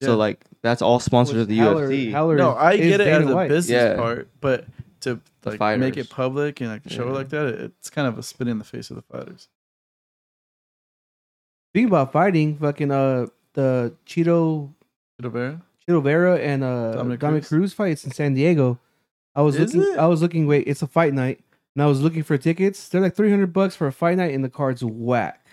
Yeah. 0.00 0.06
So 0.08 0.16
like 0.16 0.44
that's 0.62 0.82
all 0.82 0.98
sponsored 0.98 1.36
of 1.38 1.46
the 1.48 1.56
Howler- 1.58 1.88
UFC. 1.88 2.10
Howler 2.12 2.36
No, 2.36 2.54
I 2.56 2.76
get 2.76 3.00
it 3.00 3.04
Dana 3.04 3.24
as 3.24 3.30
a 3.30 3.34
White. 3.34 3.48
business 3.48 3.74
Yeah. 3.74 3.96
part, 3.96 4.28
but 4.40 4.66
to 5.02 5.20
The 5.42 5.56
like 5.56 5.78
make 5.78 5.96
it 5.96 6.10
public 6.10 6.60
and 6.60 6.70
like 6.70 6.82
show 6.88 7.04
it 7.04 7.06
Yeah. 7.06 7.12
like 7.12 7.28
that, 7.30 7.46
it's 7.46 7.90
kind 7.90 8.08
of 8.08 8.18
a 8.18 8.22
spit 8.24 8.48
in 8.48 8.58
the 8.58 8.64
face 8.64 8.90
of 8.90 8.96
the 8.96 9.02
fighters. 9.02 9.48
Speaking 11.72 11.88
about 11.88 12.12
fighting, 12.12 12.56
fucking 12.58 12.90
uh 12.90 13.26
the 13.54 13.94
Chito 14.06 14.72
Rivera? 15.22 15.22
Chito 15.22 15.32
Vera 15.32 15.62
and 15.88 16.64
uh 16.64 16.92
Dominick 16.92 17.20
Dominick, 17.20 17.42
Cruz? 17.44 17.48
Cruz 17.48 17.72
fights 17.72 18.04
in 18.04 18.12
San 18.12 18.34
Diego. 18.34 18.78
I 19.34 19.42
was 19.42 19.56
Is 19.56 19.74
looking. 19.74 19.92
it? 19.94 19.98
I 19.98 20.06
was 20.06 20.20
looking. 20.22 20.46
Wait, 20.46 20.66
it's 20.66 20.82
a 20.82 20.86
fight 20.86 21.12
night, 21.14 21.40
and 21.74 21.82
I 21.82 21.86
was 21.86 22.00
looking 22.02 22.22
for 22.22 22.36
tickets. 22.38 22.88
They're 22.88 23.00
like 23.00 23.14
three 23.16 23.30
hundred 23.30 23.52
bucks 23.52 23.74
for 23.76 23.86
a 23.86 23.92
fight 23.92 24.16
night, 24.18 24.34
and 24.34 24.44
the 24.44 24.50
card's 24.50 24.84
whack. 24.84 25.44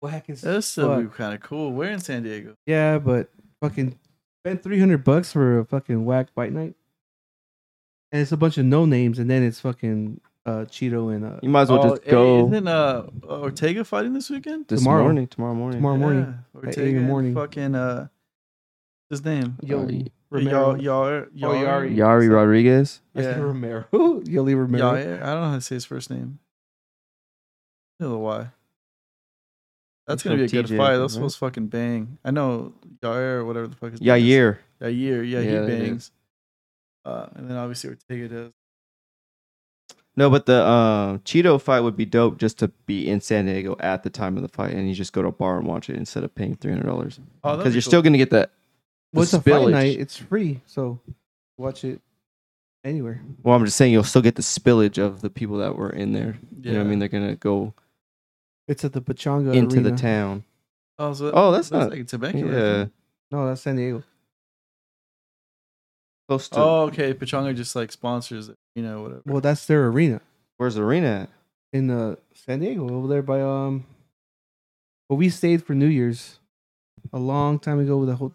Whack 0.00 0.28
is 0.28 0.42
That's 0.42 0.66
still 0.66 1.02
fuck. 1.04 1.14
kind 1.16 1.34
of 1.34 1.40
cool. 1.40 1.72
We're 1.72 1.90
in 1.90 2.00
San 2.00 2.22
Diego. 2.22 2.54
yeah, 2.66 2.98
but 2.98 3.30
fucking 3.60 3.98
spend 4.42 4.62
three 4.62 4.78
hundred 4.78 5.04
bucks 5.04 5.32
for 5.32 5.58
a 5.58 5.64
fucking 5.64 6.04
whack 6.04 6.28
fight 6.34 6.52
night, 6.52 6.74
and 8.12 8.22
it's 8.22 8.32
a 8.32 8.36
bunch 8.36 8.58
of 8.58 8.64
no 8.66 8.84
names, 8.84 9.18
and 9.18 9.28
then 9.30 9.42
it's 9.42 9.58
fucking 9.60 10.20
uh 10.46 10.64
Chito 10.66 11.14
and 11.14 11.24
uh 11.24 11.40
You 11.42 11.48
might 11.48 11.62
as 11.62 11.70
well 11.70 11.80
Oh, 11.84 11.88
just 11.90 12.04
hey, 12.04 12.10
go 12.12 12.46
Isn't 12.46 12.68
uh, 12.68 13.06
Ortega 13.24 13.84
fighting 13.84 14.12
this 14.12 14.30
weekend? 14.30 14.68
this 14.68 14.80
tomorrow. 14.80 15.02
morning. 15.02 15.26
Tomorrow 15.26 15.54
morning. 15.54 15.78
tomorrow 15.78 15.96
morning. 15.96 16.20
Yeah, 16.54 16.60
eight 16.60 16.66
Ortega 16.66 16.88
in 16.90 16.94
the 16.96 17.00
morning. 17.02 17.34
Fucking 17.34 17.74
uh, 17.74 17.96
what's 17.96 18.10
his 19.10 19.24
name? 19.24 19.56
Yo, 19.62 19.80
Uh, 19.80 19.90
Romero. 20.30 20.74
Y'all, 20.74 20.82
y'all, 20.82 21.26
y'all, 21.34 21.54
Yari. 21.54 21.96
Yari 21.96 22.30
Rodriguez. 22.30 23.00
Yeah. 23.14 23.38
Romero. 23.38 23.84
Yoli 23.92 24.54
Romero. 24.56 24.92
Yair? 24.92 25.22
I 25.22 25.26
don't 25.32 25.42
know 25.42 25.48
how 25.50 25.54
to 25.54 25.60
say 25.60 25.76
his 25.76 25.84
first 25.86 26.10
name. 26.10 26.38
I 28.00 28.04
don't 28.04 28.12
know 28.12 28.18
why. 28.18 28.48
That's 30.06 30.22
gonna 30.22 30.36
be 30.36 30.44
a 30.44 30.48
from 30.48 30.62
good 30.62 30.66
TJ, 30.66 30.76
fight. 30.76 30.96
Those 30.96 31.14
right? 31.16 31.20
fools 31.22 31.36
fucking 31.36 31.66
bang. 31.68 32.18
I 32.24 32.30
know 32.30 32.72
Yair 33.02 33.36
or 33.38 33.44
whatever 33.44 33.66
the 33.66 33.76
fuck 33.76 33.92
his 33.92 34.00
name 34.00 34.14
is. 34.16 34.22
Yair. 34.22 34.58
Yair, 34.80 35.28
yeah, 35.28 35.40
Yeah, 35.40 35.60
he 35.62 35.66
bangs. 35.66 36.10
Uh, 37.04 37.26
and 37.34 37.48
then 37.50 37.56
obviously 37.56 37.90
Ortega 37.90 38.28
does. 38.28 38.52
No, 40.16 40.28
but 40.30 40.46
the 40.46 40.66
um, 40.66 41.20
Chito 41.20 41.60
fight 41.60 41.80
would 41.80 41.96
be 41.96 42.04
dope 42.04 42.38
just 42.38 42.58
to 42.58 42.68
be 42.86 43.08
in 43.08 43.20
San 43.20 43.46
Diego 43.46 43.76
at 43.78 44.02
the 44.02 44.10
time 44.10 44.36
of 44.36 44.42
the 44.42 44.48
fight, 44.48 44.72
and 44.74 44.88
you 44.88 44.94
just 44.94 45.12
go 45.12 45.22
to 45.22 45.28
a 45.28 45.32
bar 45.32 45.58
and 45.58 45.66
watch 45.66 45.88
it 45.88 45.96
instead 45.96 46.24
of 46.24 46.34
paying 46.34 46.56
three 46.56 46.72
hundred 46.72 46.86
dollars. 46.86 47.20
Oh, 47.44 47.56
Because 47.56 47.72
be 47.72 47.76
you're 47.76 47.82
cool. 47.82 47.90
still 47.90 48.02
gonna 48.02 48.18
get 48.18 48.30
that. 48.30 48.50
Well, 49.12 49.20
the 49.20 49.22
it's 49.22 49.32
a 49.34 49.40
fight 49.40 49.68
night. 49.68 49.98
It's 49.98 50.16
free, 50.16 50.60
so 50.66 51.00
watch 51.56 51.84
it 51.84 52.00
anywhere. 52.84 53.22
Well, 53.42 53.54
I'm 53.56 53.64
just 53.64 53.76
saying 53.76 53.92
you'll 53.92 54.04
still 54.04 54.22
get 54.22 54.34
the 54.36 54.42
spillage 54.42 54.98
of 54.98 55.20
the 55.22 55.30
people 55.30 55.56
that 55.58 55.76
were 55.76 55.90
in 55.90 56.12
there. 56.12 56.38
You 56.60 56.72
know 56.72 56.78
what 56.78 56.80
I 56.80 56.82
Yeah. 56.84 56.90
mean? 56.90 56.98
They're 56.98 57.08
gonna 57.08 57.36
go 57.36 57.72
It's 58.66 58.84
at 58.84 58.92
the 58.92 59.00
Pechanga 59.00 59.54
into 59.54 59.76
the 59.80 59.88
Arena. 59.90 59.96
town. 59.96 60.44
Oh, 60.98 61.14
so 61.14 61.30
Oh, 61.32 61.50
that's 61.52 61.70
not- 61.70 61.90
like 61.90 62.06
Temecula. 62.06 62.52
Yeah, 62.52 62.58
isn't? 62.74 62.92
No, 63.30 63.46
that's 63.46 63.62
San 63.62 63.76
Diego. 63.76 64.02
close 66.28 66.48
to. 66.50 66.58
Oh, 66.58 66.80
okay. 66.88 67.14
Pechanga 67.14 67.54
just 67.54 67.74
like 67.74 67.90
sponsors 67.92 68.48
it, 68.50 68.56
you 68.74 68.82
know, 68.82 69.02
whatever. 69.02 69.22
Well, 69.24 69.40
that's 69.40 69.64
their 69.66 69.86
arena 69.88 70.20
Where's 70.58 70.74
the 70.74 70.82
arena 70.82 71.06
at? 71.22 71.30
in 71.72 71.90
uh, 71.90 72.16
San 72.34 72.60
Diego 72.60 72.88
over 72.94 73.06
there 73.08 73.22
by 73.22 73.40
um. 73.40 73.86
Well, 75.08 75.16
we 75.16 75.30
stayed 75.30 75.64
for 75.64 75.74
New 75.74 75.86
Year's 75.86 76.38
a 77.12 77.18
long 77.18 77.58
time 77.58 77.80
ago 77.80 77.96
with 77.96 78.08
the 78.10 78.16
whole. 78.16 78.34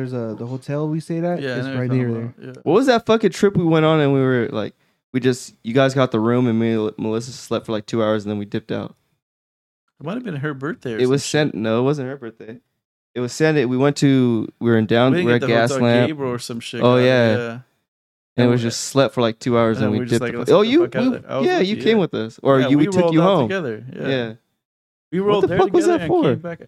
There's 0.00 0.12
a 0.14 0.34
the 0.34 0.46
hotel 0.46 0.88
we 0.88 0.98
stayed 1.00 1.24
at. 1.24 1.42
yeah, 1.42 1.50
I 1.50 1.56
it's 1.58 1.66
know 1.66 1.72
what 1.74 1.80
right 1.80 1.92
you're 1.92 2.08
near 2.08 2.22
talking 2.26 2.34
there. 2.38 2.50
about. 2.52 2.66
What 2.66 2.72
was 2.72 2.86
that 2.86 3.04
fucking 3.06 3.30
trip 3.32 3.56
we 3.56 3.64
went 3.64 3.84
on 3.84 4.00
and 4.00 4.12
we 4.14 4.20
were 4.20 4.48
like, 4.50 4.74
we 5.12 5.20
just 5.20 5.54
you 5.62 5.74
guys 5.74 5.92
got 5.94 6.10
the 6.10 6.20
room 6.20 6.46
and 6.46 6.58
me 6.58 6.72
and 6.72 6.92
Melissa 6.98 7.32
slept 7.32 7.66
for 7.66 7.72
like 7.72 7.84
two 7.86 8.02
hours 8.02 8.24
and 8.24 8.30
then 8.30 8.38
we 8.38 8.44
dipped 8.46 8.72
out. 8.72 8.94
It 10.00 10.06
might 10.06 10.14
have 10.14 10.24
been 10.24 10.36
her 10.36 10.54
birthday. 10.54 10.94
Or 10.94 10.98
It 10.98 11.08
was 11.08 11.22
sent. 11.24 11.54
No, 11.54 11.80
it 11.80 11.82
wasn't 11.82 12.08
her 12.08 12.16
birthday. 12.16 12.58
It 13.14 13.20
was 13.20 13.32
Sunday. 13.32 13.64
We 13.66 13.76
went 13.76 13.96
to. 13.98 14.48
We 14.60 14.70
were 14.70 14.78
in 14.78 14.84
shit. 14.84 14.88
down. 14.88 15.12
We 15.12 15.24
We 15.24 15.32
didn't 15.32 15.42
were 15.42 15.46
get 15.48 15.58
at 15.64 15.68
the 15.68 15.74
Hotel 15.74 15.88
Gaslamp. 15.88 16.06
Gabriel 16.06 16.32
or 16.32 16.38
some 16.38 16.60
shit. 16.60 16.80
Oh, 16.80 16.94
got 16.94 16.96
it, 16.96 17.04
yeah. 17.06 17.36
yeah. 17.36 17.50
and 17.52 17.62
And 18.36 18.48
we 18.50 18.56
we- 18.56 18.62
just 18.62 18.80
slept 18.84 19.14
for 19.14 19.20
like 19.20 19.38
two 19.38 19.58
hours 19.58 19.76
and 19.78 19.86
and, 19.86 19.94
then 19.94 19.98
we 20.00 20.04
we 20.04 20.08
just 20.08 20.20
dipped. 20.22 20.22
like, 20.22 20.32
the 20.32 20.38
let's 20.38 20.50
oh, 20.52 20.62
get 20.62 20.68
the 20.68 20.72
you 20.72 20.80
fuck 20.86 20.96
out 20.96 21.02
we, 21.02 21.10
there. 21.18 21.30
I 21.30 21.36
was 21.38 21.46
yeah, 21.46 21.58
with 21.58 21.68
you 21.68 21.76
you, 21.76 21.82
came 21.82 21.98
with 21.98 22.14
us, 22.14 22.40
or 22.42 22.60
Yeah, 22.60 22.68
you 22.68 22.78
we, 22.78 22.86
we 22.86 22.92
took 22.92 23.02
rolled 23.02 23.14
you 23.14 23.20
out 23.22 23.24
home. 23.36 23.48
together. 23.48 23.84
Yeah. 23.94 24.08
Yeah. 24.08 24.32
we 25.12 25.20
What 25.20 25.26
rolled 25.26 25.42
the 25.44 25.48
there 25.48 25.58
fuck 25.58 25.72
was 25.72 25.84
together 25.84 25.98
that 25.98 26.04
and 26.04 26.08
for? 26.08 26.22
came 26.22 26.38
back. 26.38 26.60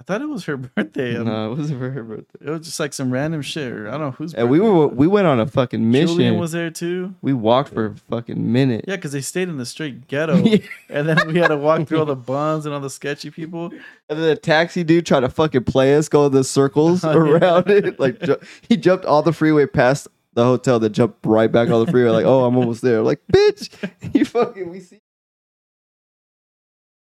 I 0.00 0.04
thought 0.04 0.22
it 0.22 0.28
was 0.28 0.44
her 0.44 0.56
birthday. 0.76 1.16
um, 1.16 1.24
no, 1.26 1.52
it 1.52 1.56
wasn't 1.58 1.80
for 1.80 1.90
her 1.90 2.02
birthday. 2.04 2.46
It 2.46 2.50
was 2.50 2.60
just 2.60 2.78
like 2.78 2.92
some 2.92 3.10
random 3.10 3.42
shit. 3.42 3.72
Or 3.72 3.88
I 3.88 3.92
don't 3.92 4.00
know 4.00 4.10
who's. 4.12 4.32
And 4.32 4.48
we 4.48 4.60
were 4.60 4.86
we 4.86 5.06
went 5.08 5.26
on 5.26 5.40
a 5.40 5.46
fucking 5.46 5.90
mission. 5.90 6.08
Julian 6.08 6.38
was 6.38 6.52
there 6.52 6.70
too. 6.70 7.14
we 7.20 7.32
walked 7.32 7.70
for 7.74 7.86
a 7.86 7.94
fucking 8.08 8.52
minute. 8.52 8.84
Yeah, 8.86 8.94
because 8.96 9.10
they 9.12 9.20
stayed 9.20 9.48
in 9.48 9.56
the 9.58 9.66
straight 9.66 10.06
ghetto, 10.06 10.36
Yeah. 10.44 10.58
and 10.88 11.08
then 11.08 11.18
we 11.26 11.38
had 11.40 11.48
to 11.48 11.56
walk 11.56 11.88
through 11.88 11.98
all 11.98 12.04
the 12.06 12.14
bums 12.16 12.64
and 12.64 12.72
all 12.74 12.80
the 12.80 12.90
sketchy 12.90 13.30
people. 13.30 13.66
And 14.08 14.18
then 14.18 14.20
the 14.22 14.36
taxi 14.36 14.84
dude 14.84 15.04
tried 15.04 15.20
to 15.20 15.28
fucking 15.28 15.64
play 15.64 15.96
us, 15.96 16.08
go 16.08 16.26
in 16.26 16.32
the 16.32 16.44
circles 16.44 17.02
Oh, 17.04 17.10
yeah. 17.12 17.32
around 17.32 17.68
it. 17.68 17.98
Like 17.98 18.20
ju- 18.20 18.38
he 18.68 18.76
jumped 18.76 19.04
all 19.04 19.22
the 19.22 19.32
freeway 19.32 19.66
past 19.66 20.06
the 20.34 20.44
hotel, 20.44 20.78
then 20.78 20.92
jumped 20.92 21.26
right 21.26 21.50
back 21.50 21.70
on 21.70 21.84
the 21.84 21.90
freeway. 21.90 22.10
Like, 22.12 22.24
oh, 22.24 22.44
I'm 22.44 22.56
almost 22.56 22.82
there. 22.82 23.02
Like, 23.02 23.20
bitch, 23.32 23.68
you 24.14 24.24
fucking 24.24 24.70
we 24.70 24.78
see. 24.78 25.00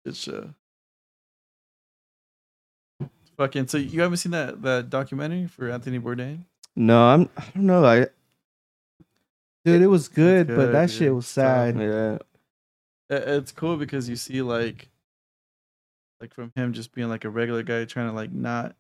It's 0.05 0.29
uh, 0.29 0.49
fucking. 3.39 3.69
So 3.69 3.79
you 3.79 4.03
haven't 4.03 4.19
seen 4.19 4.33
that 4.33 4.61
that 4.63 4.91
documentary 4.91 5.47
for 5.47 5.71
Anthony 5.71 5.99
Bourdain? 5.99 6.41
No, 6.77 7.09
I'm. 7.09 7.29
I 7.37 7.45
don't 7.55 7.67
know. 7.67 7.85
I 7.85 8.07
Dude, 9.65 9.83
it 9.83 9.87
was 9.89 10.09
good, 10.09 10.47
but 10.49 10.57
good, 10.57 10.75
that 10.75 10.89
dude. 10.89 10.97
shit 10.97 11.15
was 11.15 11.27
sad. 11.27 11.79
yeah. 11.79 12.19
It's 13.11 13.53
cool 13.53 13.77
because 13.77 14.09
you 14.09 14.17
see 14.17 14.43
like, 14.43 14.89
like 16.21 16.35
from 16.35 16.53
him 16.55 16.73
just 16.73 16.93
being 16.93 17.09
like 17.09 17.25
a 17.25 17.31
regular 17.31 17.63
guy 17.63 17.85
trying 17.85 18.09
to 18.09 18.15
like 18.15 18.33
not 18.33 18.77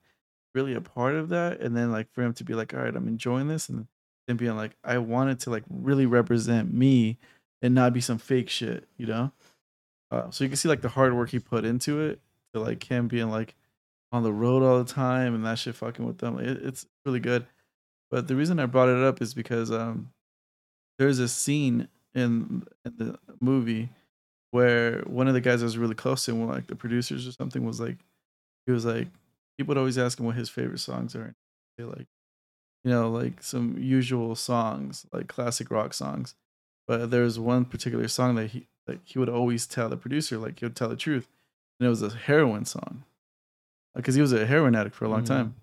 really 0.54 0.74
a 0.74 0.80
part 0.80 1.14
of 1.14 1.30
that, 1.30 1.60
and 1.60 1.76
then 1.76 1.90
like 1.92 2.10
for 2.12 2.22
him 2.22 2.32
to 2.34 2.44
be 2.44 2.54
like, 2.54 2.74
all 2.74 2.80
right, 2.80 2.94
I'm 2.94 3.08
enjoying 3.08 3.48
this, 3.48 3.68
and 3.68 3.86
then 4.26 4.36
being 4.36 4.56
like, 4.56 4.76
I 4.84 4.98
wanted 4.98 5.40
to 5.40 5.50
like 5.50 5.64
really 5.68 6.06
represent 6.06 6.72
me 6.72 7.18
and 7.60 7.74
not 7.74 7.92
be 7.92 8.00
some 8.00 8.18
fake 8.18 8.48
shit, 8.48 8.86
you 8.96 9.06
know. 9.06 9.32
Uh, 10.10 10.30
so 10.30 10.44
you 10.44 10.48
can 10.48 10.56
see 10.56 10.68
like 10.68 10.80
the 10.80 10.88
hard 10.88 11.14
work 11.14 11.30
he 11.30 11.38
put 11.38 11.64
into 11.64 12.00
it 12.00 12.20
to 12.54 12.60
like 12.60 12.82
him 12.84 13.08
being 13.08 13.30
like 13.30 13.54
on 14.12 14.22
the 14.22 14.32
road 14.32 14.62
all 14.62 14.82
the 14.82 14.92
time 14.92 15.34
and 15.34 15.44
that 15.44 15.58
shit 15.58 15.74
fucking 15.74 16.06
with 16.06 16.18
them. 16.18 16.38
It, 16.38 16.62
it's 16.62 16.86
really 17.04 17.20
good. 17.20 17.46
But 18.10 18.28
the 18.28 18.36
reason 18.36 18.58
I 18.58 18.66
brought 18.66 18.88
it 18.88 19.02
up 19.02 19.20
is 19.20 19.34
because 19.34 19.70
um, 19.70 20.10
there's 20.98 21.18
a 21.18 21.28
scene 21.28 21.88
in, 22.14 22.66
in 22.84 22.96
the 22.96 23.18
movie 23.40 23.90
where 24.50 25.00
one 25.02 25.28
of 25.28 25.34
the 25.34 25.42
guys 25.42 25.62
I 25.62 25.66
was 25.66 25.76
really 25.76 25.94
close 25.94 26.24
to, 26.24 26.34
one 26.34 26.48
like 26.48 26.68
the 26.68 26.74
producers 26.74 27.28
or 27.28 27.32
something, 27.32 27.64
was 27.64 27.80
like, 27.80 27.98
he 28.66 28.72
was 28.72 28.86
like, 28.86 29.08
people 29.58 29.72
would 29.72 29.78
always 29.78 29.98
ask 29.98 30.18
him 30.18 30.26
what 30.26 30.36
his 30.36 30.48
favorite 30.48 30.80
songs 30.80 31.14
are. 31.14 31.34
They 31.76 31.84
like, 31.84 32.06
you 32.84 32.90
know, 32.90 33.10
like 33.10 33.42
some 33.42 33.76
usual 33.78 34.34
songs, 34.34 35.04
like 35.12 35.28
classic 35.28 35.70
rock 35.70 35.92
songs. 35.92 36.34
But 36.86 37.10
there 37.10 37.22
was 37.22 37.38
one 37.38 37.66
particular 37.66 38.08
song 38.08 38.36
that 38.36 38.50
he 38.50 38.66
like 38.86 39.00
he 39.04 39.18
would 39.18 39.28
always 39.28 39.66
tell 39.66 39.90
the 39.90 39.96
producer, 39.98 40.38
like 40.38 40.60
he 40.60 40.64
would 40.64 40.76
tell 40.76 40.88
the 40.88 40.96
truth, 40.96 41.28
and 41.78 41.86
it 41.86 41.90
was 41.90 42.02
a 42.02 42.08
heroin 42.08 42.64
song, 42.64 43.04
because 43.98 44.14
he 44.14 44.20
was 44.20 44.32
a 44.32 44.46
heroin 44.46 44.74
addict 44.74 44.94
for 44.96 45.04
a 45.04 45.08
long 45.08 45.22
Mhm. 45.22 45.26
time. 45.26 45.54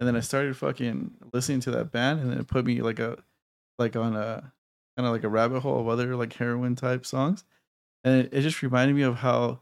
And 0.00 0.06
then 0.06 0.16
I 0.16 0.20
started 0.20 0.56
fucking 0.56 1.12
listening 1.32 1.60
to 1.60 1.70
that 1.72 1.90
band, 1.92 2.20
and 2.20 2.30
then 2.30 2.38
it 2.38 2.46
put 2.48 2.64
me 2.66 2.82
like 2.82 2.98
a 2.98 3.18
like 3.78 3.94
on 3.96 4.16
a 4.16 4.52
kind 4.96 5.06
of 5.06 5.12
like 5.12 5.24
a 5.24 5.28
rabbit 5.28 5.60
hole 5.60 5.80
of 5.80 5.88
other 5.88 6.16
like 6.16 6.32
heroin 6.34 6.74
type 6.74 7.06
songs, 7.06 7.44
and 8.04 8.22
it, 8.26 8.28
it 8.32 8.42
just 8.42 8.62
reminded 8.62 8.94
me 8.96 9.02
of 9.02 9.16
how 9.16 9.60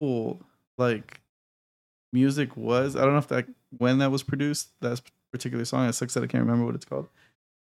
cool 0.00 0.42
like 0.76 1.20
music 2.12 2.56
was. 2.56 2.96
I 2.96 3.00
don't 3.02 3.12
know 3.12 3.18
if 3.18 3.28
that 3.28 3.46
when 3.76 3.98
that 3.98 4.10
was 4.10 4.22
produced 4.22 4.68
that 4.80 5.00
particular 5.32 5.64
song. 5.64 5.88
It 5.88 5.92
sucks 5.94 6.14
that 6.14 6.22
I 6.24 6.26
can't 6.26 6.44
remember 6.44 6.64
what 6.66 6.74
it's 6.74 6.84
called, 6.84 7.08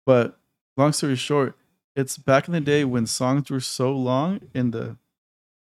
but 0.06 0.38
long 0.76 0.92
story 0.92 1.16
short, 1.16 1.56
it's 1.96 2.18
back 2.18 2.48
in 2.48 2.52
the 2.54 2.60
day 2.60 2.84
when 2.84 3.06
songs 3.06 3.50
were 3.50 3.60
so 3.60 3.92
long 3.92 4.40
and 4.54 4.72
the 4.72 4.96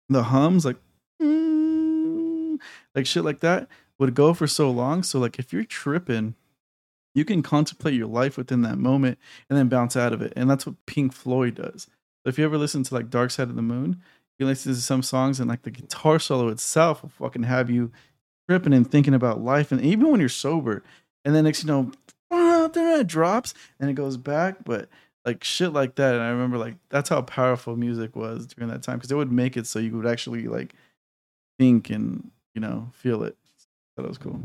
the 0.10 0.24
hums 0.24 0.66
like 0.66 0.78
mm, 1.22 2.60
like 2.94 3.06
shit 3.06 3.24
like 3.24 3.40
that 3.42 3.68
would 4.00 4.14
go 4.14 4.34
for 4.34 4.48
so 4.48 4.70
long. 4.70 5.04
So 5.04 5.20
like 5.20 5.40
if 5.40 5.54
you're 5.54 5.64
tripping, 5.64 6.36
you 7.14 7.24
can 7.25 7.42
contemplate 7.42 7.94
your 7.94 8.08
life 8.08 8.38
within 8.38 8.62
that 8.64 8.78
moment 8.78 9.18
and 9.50 9.58
then 9.58 9.70
bounce 9.70 9.96
out 9.96 10.14
of 10.14 10.22
it. 10.22 10.34
And 10.36 10.50
that's 10.50 10.66
what 10.66 10.86
Pink 10.86 11.14
Floyd 11.14 11.56
does. 11.56 11.88
If 12.25 12.38
you 12.38 12.46
ever 12.46 12.58
listen 12.58 12.84
to 12.84 12.94
like 12.94 13.10
Dark 13.10 13.32
Side 13.32 13.50
of 13.50 13.56
the 13.56 13.62
Moon, 13.62 14.02
you 14.38 14.46
listen 14.46 14.74
to 14.74 14.82
some 14.82 15.04
songs 15.04 15.40
and 15.40 15.50
like 15.50 15.62
the 15.62 15.72
guitar 15.72 16.20
solo 16.20 16.50
itself 16.50 17.02
will 17.02 17.10
fucking 17.10 17.44
have 17.44 17.70
you 17.70 17.92
tripping 18.50 18.74
and 18.74 18.90
thinking 18.90 19.14
about 19.14 19.42
life. 19.42 19.72
And 19.72 19.82
even 19.82 20.12
when 20.12 20.20
you're 20.20 20.30
sober, 20.30 20.84
and 21.24 21.34
then 21.34 21.46
next 21.46 21.64
you 21.64 21.68
know, 21.68 21.92
it 22.32 23.08
drops 23.08 23.54
and 23.80 23.90
it 23.90 23.94
goes 23.94 24.18
back. 24.18 24.66
But 24.66 24.90
like 25.25 25.44
shit 25.44 25.74
like 25.74 25.96
that. 25.96 26.14
And 26.16 26.24
I 26.24 26.30
remember 26.30 26.58
like 26.58 26.75
that's 26.90 27.10
how 27.10 27.22
powerful 27.22 27.75
music 27.75 28.16
was 28.16 28.48
during 28.48 28.70
that 28.70 28.84
time 28.84 28.98
because 28.98 29.12
it 29.12 29.16
would 29.16 29.32
make 29.32 29.58
it 29.58 29.68
so 29.68 29.80
you 29.80 29.96
would 29.98 30.08
actually 30.08 30.48
like 30.48 30.74
think 31.58 31.90
and 31.90 32.32
you 32.54 32.62
know 32.62 32.90
feel 32.94 33.24
it. 33.24 33.38
That 33.98 34.08
was 34.08 34.18
cool. 34.18 34.40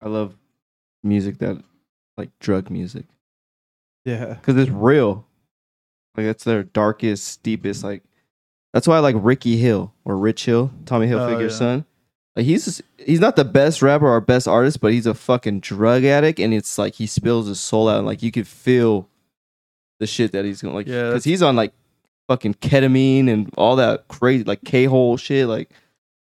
I 0.00 0.08
love 0.08 0.34
music 1.02 1.38
that 1.38 1.62
like 2.16 2.30
drug 2.40 2.70
music 2.70 3.04
Yeah. 4.04 4.34
because 4.34 4.56
it's 4.56 4.70
real. 4.70 5.26
Like 6.16 6.26
that's 6.26 6.44
their 6.44 6.62
darkest, 6.64 7.42
deepest. 7.42 7.84
Like 7.84 8.02
that's 8.72 8.86
why 8.88 8.96
I 8.96 9.00
like 9.00 9.16
Ricky 9.18 9.56
Hill 9.56 9.92
or 10.04 10.16
Rich 10.16 10.44
Hill, 10.46 10.72
Tommy 10.86 11.06
Oh, 11.12 11.18
Hilfiger's 11.18 11.52
yeah. 11.52 11.58
son. 11.58 11.84
Like 12.34 12.46
he's 12.46 12.64
just, 12.64 12.82
he's 12.98 13.20
not 13.20 13.36
the 13.36 13.44
best 13.44 13.82
rapper 13.82 14.08
or 14.08 14.20
best 14.20 14.48
artist, 14.48 14.80
but 14.80 14.92
he's 14.92 15.06
a 15.06 15.12
fucking 15.14 15.60
drug 15.60 16.04
addict, 16.04 16.40
and 16.40 16.54
it's 16.54 16.78
like 16.78 16.94
he 16.94 17.06
spills 17.06 17.46
his 17.46 17.60
soul 17.60 17.88
out, 17.90 17.98
and 17.98 18.06
like 18.06 18.22
you 18.22 18.32
could 18.32 18.48
feel 18.48 19.06
the 20.00 20.06
shit 20.06 20.32
that 20.32 20.44
he's 20.46 20.62
gonna 20.62 20.74
like. 20.74 20.86
Yeah, 20.86 20.94
because 20.94 21.08
that's- 21.10 21.24
he's 21.24 21.42
on 21.42 21.56
like 21.56 21.72
fucking 22.28 22.54
ketamine 22.54 23.28
and 23.28 23.52
all 23.58 23.76
that 23.76 24.08
crazy 24.08 24.44
like 24.44 24.64
K 24.64 24.86
hole 24.86 25.18
shit, 25.18 25.46
like 25.46 25.70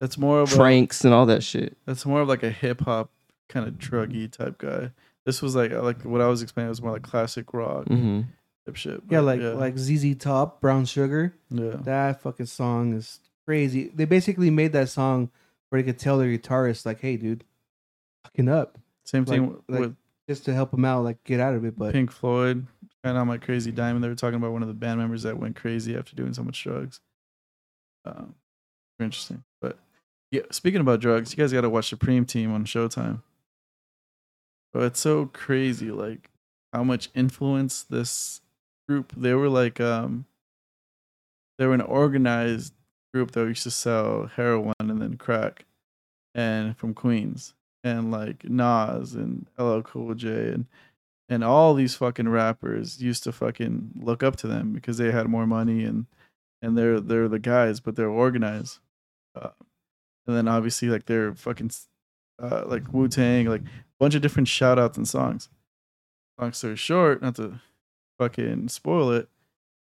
That's 0.06 0.20
more 0.20 0.42
of 0.42 0.52
a, 0.54 0.56
tranks 0.56 1.04
and 1.04 1.14
all 1.16 1.26
that 1.26 1.42
shit. 1.44 1.76
that's 1.88 2.06
more 2.06 2.22
of 2.22 2.28
like 2.28 2.44
a 2.44 2.52
hip 2.52 2.82
hop 2.82 3.10
kind 3.50 3.68
of 3.68 3.74
druggy 3.76 4.32
type 4.32 4.60
guy. 4.60 4.92
This 5.26 5.42
was 5.42 5.56
like 5.56 5.72
like 5.72 6.04
what 6.04 6.22
I 6.22 6.28
was 6.28 6.44
explaining 6.44 6.70
was 6.70 6.80
more 6.82 6.92
like 6.92 7.02
classic 7.02 7.54
rock 7.56 7.88
hmm 7.88 8.22
type 8.68 8.76
shit. 8.76 9.02
Yeah, 9.10 9.22
but 9.22 9.24
like 9.26 9.42
like 9.42 9.78
ZZ 9.80 10.16
Top, 10.18 10.62
Brown 10.62 10.86
Sugar. 10.86 11.34
yeah. 11.50 11.78
That 11.82 12.22
fucking 12.22 12.46
song 12.46 12.94
is 12.94 13.20
crazy. 13.48 13.90
They 13.96 14.06
basically 14.06 14.52
made 14.52 14.74
that 14.74 14.90
song 14.90 15.32
where 15.70 15.82
they 15.82 15.86
could 15.92 15.98
tell 16.00 16.20
their 16.20 16.36
guitarist, 16.38 16.86
like, 16.86 17.00
"Hey, 17.02 17.18
dude, 17.18 17.44
fucking 18.24 18.48
up," 18.48 18.78
Same 19.06 19.26
thing 19.26 19.48
like- 19.50 19.60
like- 19.68 19.80
with 19.80 19.96
just 20.30 20.46
to 20.46 20.54
help 20.54 20.72
him 20.74 20.86
out, 20.86 21.04
like 21.04 21.24
get 21.24 21.40
out 21.40 21.56
of 21.56 21.66
it. 21.66 21.78
But 21.78 21.94
Pink 21.94 22.12
Floyd. 22.12 22.68
Kind 23.04 23.18
of 23.18 23.28
like 23.28 23.44
Crazy 23.44 23.72
Diamond. 23.72 24.04
They 24.04 24.08
were 24.08 24.16
talking 24.16 24.38
about 24.38 24.52
one 24.52 24.62
of 24.64 24.68
the 24.68 24.74
band 24.74 25.00
members 25.00 25.22
that 25.24 25.38
went 25.38 25.56
crazy 25.56 25.96
after 25.96 26.16
doing 26.16 26.34
so 26.34 26.44
much 26.44 26.64
drugs. 26.64 27.00
Um, 28.04 28.34
interesting. 29.00 29.44
Yeah, 30.36 30.42
speaking 30.51 30.82
about 30.82 31.00
drugs, 31.00 31.32
you 31.32 31.38
guys 31.38 31.54
got 31.54 31.62
to 31.62 31.70
watch 31.70 31.88
Supreme 31.88 32.25
Team 32.25 32.54
on 32.54 32.65
Showtime. 32.65 33.22
But 34.74 34.84
it's 34.84 35.00
so 35.00 35.27
crazy, 35.27 35.92
like 35.92 36.30
how 36.74 36.84
much 36.84 37.10
influence 37.15 37.84
this 37.84 38.42
group. 38.89 39.13
They 39.15 39.34
were 39.34 39.48
like, 39.48 39.80
um, 39.80 40.25
they 41.58 41.65
were 41.65 41.74
an 41.74 41.80
organized 41.80 42.74
group 43.13 43.32
that 43.32 43.48
used 43.48 43.63
to 43.63 43.72
sell 43.72 44.30
heroin 44.36 44.74
and 44.77 45.01
then 45.01 45.15
crack, 45.15 45.63
and 46.34 46.75
from 46.75 46.94
Queens, 46.94 47.54
and 47.86 48.12
like 48.12 48.44
Nas 48.44 49.13
and 49.15 49.46
LL 49.58 49.80
Cool 49.84 50.15
J 50.15 50.50
and 50.50 50.65
and 51.30 51.46
all 51.46 51.74
these 51.75 51.96
fucking 51.96 52.27
rappers 52.27 53.01
used 53.01 53.24
to 53.24 53.32
fucking 53.32 54.01
look 54.01 54.22
up 54.22 54.36
to 54.38 54.48
them 54.48 54.74
because 54.74 54.98
they 54.98 55.12
had 55.12 55.30
more 55.30 55.48
money 55.48 55.86
and 55.86 56.08
and 56.62 56.77
they're 56.77 57.00
they're 57.00 57.30
the 57.30 57.39
guys, 57.39 57.80
but 57.80 57.96
they're 57.96 58.10
organized. 58.10 58.80
Uh, 59.34 59.51
and 60.27 60.36
then 60.36 60.48
obviously 60.48 60.89
like 60.89 61.05
they're 61.05 61.34
fucking 61.34 61.72
uh, 62.41 62.63
like 62.65 62.91
Wu 62.94 63.08
Tang, 63.08 63.46
like 63.48 63.62
a 63.62 63.65
bunch 64.00 64.15
of 64.15 64.22
different 64.22 64.48
shout 64.48 64.77
outs 64.79 64.98
and 64.98 65.08
songs. 65.08 65.50
Long 66.39 66.51
story 66.53 66.75
short, 66.75 67.22
not 67.22 67.36
to 67.36 67.62
fucking 68.20 68.67
spoil 68.70 69.12
it, 69.12 69.29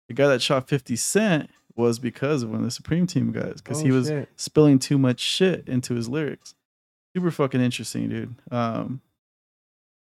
the 0.08 0.14
guy 0.14 0.28
that 0.28 0.42
shot 0.42 0.68
50 0.68 0.96
Cent 0.96 1.50
was 1.76 1.98
because 1.98 2.44
of 2.44 2.50
one 2.50 2.60
of 2.60 2.66
the 2.66 2.72
Supreme 2.72 3.08
Team 3.08 3.32
guys 3.32 3.62
because 3.62 3.82
Oh, 3.82 3.86
he 3.86 3.92
was 3.92 4.08
shit. 4.08 4.30
spilling 4.36 4.78
too 4.78 4.98
much 5.00 5.20
shit 5.20 5.68
into 5.68 5.96
his 5.96 6.08
lyrics. 6.08 6.54
Super 7.16 7.32
fucking 7.32 7.62
interesting, 7.62 8.10
dude. 8.10 8.36
Um, 8.52 9.02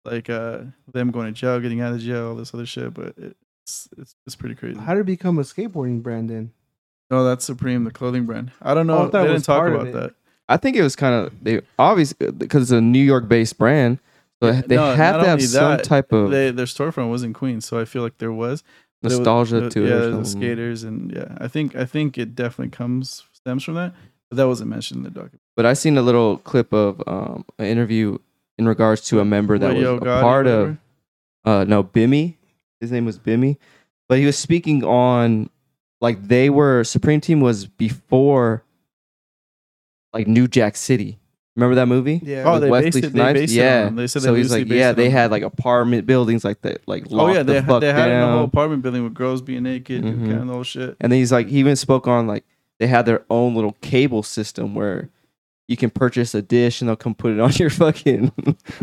like 0.04 0.28
uh, 0.28 0.58
them 0.92 1.10
going 1.10 1.26
to 1.26 1.32
jail, 1.32 1.60
getting 1.60 1.80
out 1.80 1.92
of 1.94 2.00
jail, 2.00 2.28
all 2.28 2.34
this 2.34 2.52
other 2.52 2.66
shit, 2.66 2.92
but 2.92 3.14
it's 3.18 3.88
it's 3.96 4.14
it's 4.26 4.36
pretty 4.36 4.54
crazy. 4.54 4.78
How 4.78 4.94
did 4.94 5.00
it 5.02 5.06
become 5.06 5.38
a 5.38 5.42
skateboarding 5.42 6.02
brand 6.02 6.28
then? 6.28 6.52
Oh, 7.10 7.24
that's 7.24 7.44
Supreme, 7.44 7.84
the 7.84 7.90
clothing 7.90 8.24
brand. 8.24 8.50
I 8.60 8.74
don't 8.74 8.88
Oh, 8.90 8.94
I 8.94 9.02
know. 9.04 9.08
they 9.10 9.26
didn't 9.28 9.42
talk 9.44 9.68
about 9.68 9.92
that. 9.92 10.14
I 10.52 10.58
think 10.58 10.76
it 10.76 10.82
was 10.82 10.94
kind 10.94 11.14
of 11.14 11.32
they 11.42 11.62
obviously 11.78 12.30
because 12.30 12.62
it's 12.64 12.70
a 12.72 12.80
New 12.80 13.02
York 13.02 13.26
based 13.26 13.56
brand, 13.56 13.98
so 14.42 14.50
Yeah, 14.50 14.62
they 14.66 14.76
no, 14.76 14.94
have 14.94 15.14
to 15.20 15.26
have 15.26 15.38
only 15.38 15.46
some 15.46 15.78
type 15.78 16.12
of 16.12 16.30
They, 16.30 16.50
their 16.50 16.66
storefront 16.66 17.10
was 17.10 17.22
in 17.22 17.32
Queens, 17.32 17.64
so 17.64 17.80
I 17.80 17.86
feel 17.86 18.02
like 18.02 18.18
there 18.18 18.32
was 18.32 18.62
nostalgia 19.02 19.70
to 19.70 19.80
yeah, 19.80 19.94
it. 19.94 20.12
or 20.12 20.16
the 20.18 20.24
skaters 20.24 20.84
and 20.84 21.10
yeah. 21.10 21.36
I 21.38 21.48
think 21.48 21.74
I 21.74 21.86
think 21.86 22.18
it 22.18 22.34
definitely 22.34 22.70
comes 22.70 23.24
stems 23.32 23.64
from 23.64 23.74
that, 23.74 23.94
but 24.28 24.36
that 24.36 24.46
wasn't 24.46 24.68
mentioned 24.68 24.98
in 24.98 25.04
the 25.04 25.10
document. 25.10 25.40
But 25.56 25.64
I 25.64 25.72
seen 25.72 25.96
a 25.96 26.02
little 26.02 26.36
clip 26.36 26.72
of 26.74 27.02
um, 27.06 27.46
an 27.58 27.66
interview 27.66 28.18
in 28.58 28.68
regards 28.68 29.00
to 29.08 29.20
a 29.20 29.24
member 29.24 29.58
that 29.58 29.74
What, 29.74 30.00
was 30.00 30.02
a 30.02 30.20
part 30.20 30.46
of 30.46 30.76
uh 31.46 31.64
no 31.64 31.82
Bimmy. 31.82 32.36
His 32.78 32.92
name 32.92 33.06
was 33.06 33.18
Bimmy, 33.18 33.56
but 34.06 34.18
he 34.18 34.26
was 34.26 34.36
speaking 34.36 34.84
on 34.84 35.48
like 36.02 36.28
they 36.28 36.50
were 36.50 36.84
Supreme 36.84 37.22
Team 37.22 37.40
was 37.40 37.66
before 37.66 38.64
like 40.12 40.26
New 40.26 40.48
Jack 40.48 40.76
City. 40.76 41.18
Remember 41.54 41.74
that 41.74 41.86
movie? 41.86 42.18
Yeah. 42.22 42.44
Oh, 42.46 42.52
With 42.54 42.62
they 42.62 42.70
Wesley 42.70 42.90
based 42.90 42.96
it- 42.96 43.02
they 43.12 43.18
Snipes? 43.18 43.40
based 43.40 43.52
it 43.52 43.56
yeah. 43.56 43.86
on- 43.86 43.96
they 43.96 44.06
said 44.06 44.22
they 44.22 44.26
so 44.26 44.34
he's 44.34 44.44
loosely 44.46 44.60
like, 44.60 44.68
based 44.68 44.78
yeah, 44.78 44.90
it 44.90 44.96
they 44.96 45.06
on- 45.06 45.12
had 45.12 45.30
like 45.30 45.42
apartment 45.42 46.06
buildings 46.06 46.44
like 46.44 46.62
that, 46.62 46.80
like 46.86 47.04
Oh 47.10 47.16
locked 47.16 47.34
yeah, 47.34 47.42
they 47.42 47.52
the 47.54 47.60
had, 47.60 47.68
fuck 47.68 47.80
they 47.82 47.92
had 47.92 48.08
it 48.08 48.12
in 48.14 48.20
the 48.20 48.26
whole 48.26 48.44
apartment 48.44 48.82
building 48.82 49.04
with 49.04 49.12
girls 49.14 49.42
being 49.42 49.62
naked 49.64 50.02
Mhm. 50.02 50.08
and 50.08 50.26
kind 50.26 50.40
of 50.40 50.46
the 50.46 50.52
whole 50.54 50.62
shit. 50.62 50.96
And 51.00 51.12
then 51.12 51.18
he's 51.18 51.30
like, 51.32 51.48
he 51.48 51.58
even 51.58 51.76
spoke 51.76 52.08
on 52.08 52.26
like 52.26 52.44
they 52.78 52.86
had 52.86 53.04
their 53.04 53.22
own 53.28 53.54
little 53.54 53.76
cable 53.82 54.22
system 54.22 54.74
where 54.74 55.10
you 55.68 55.76
can 55.76 55.90
purchase 55.90 56.34
a 56.34 56.40
dish 56.42 56.80
and 56.80 56.88
they'll 56.88 56.96
come 56.96 57.14
put 57.14 57.32
it 57.32 57.40
on 57.40 57.52
your 57.56 57.70
fucking 57.70 58.32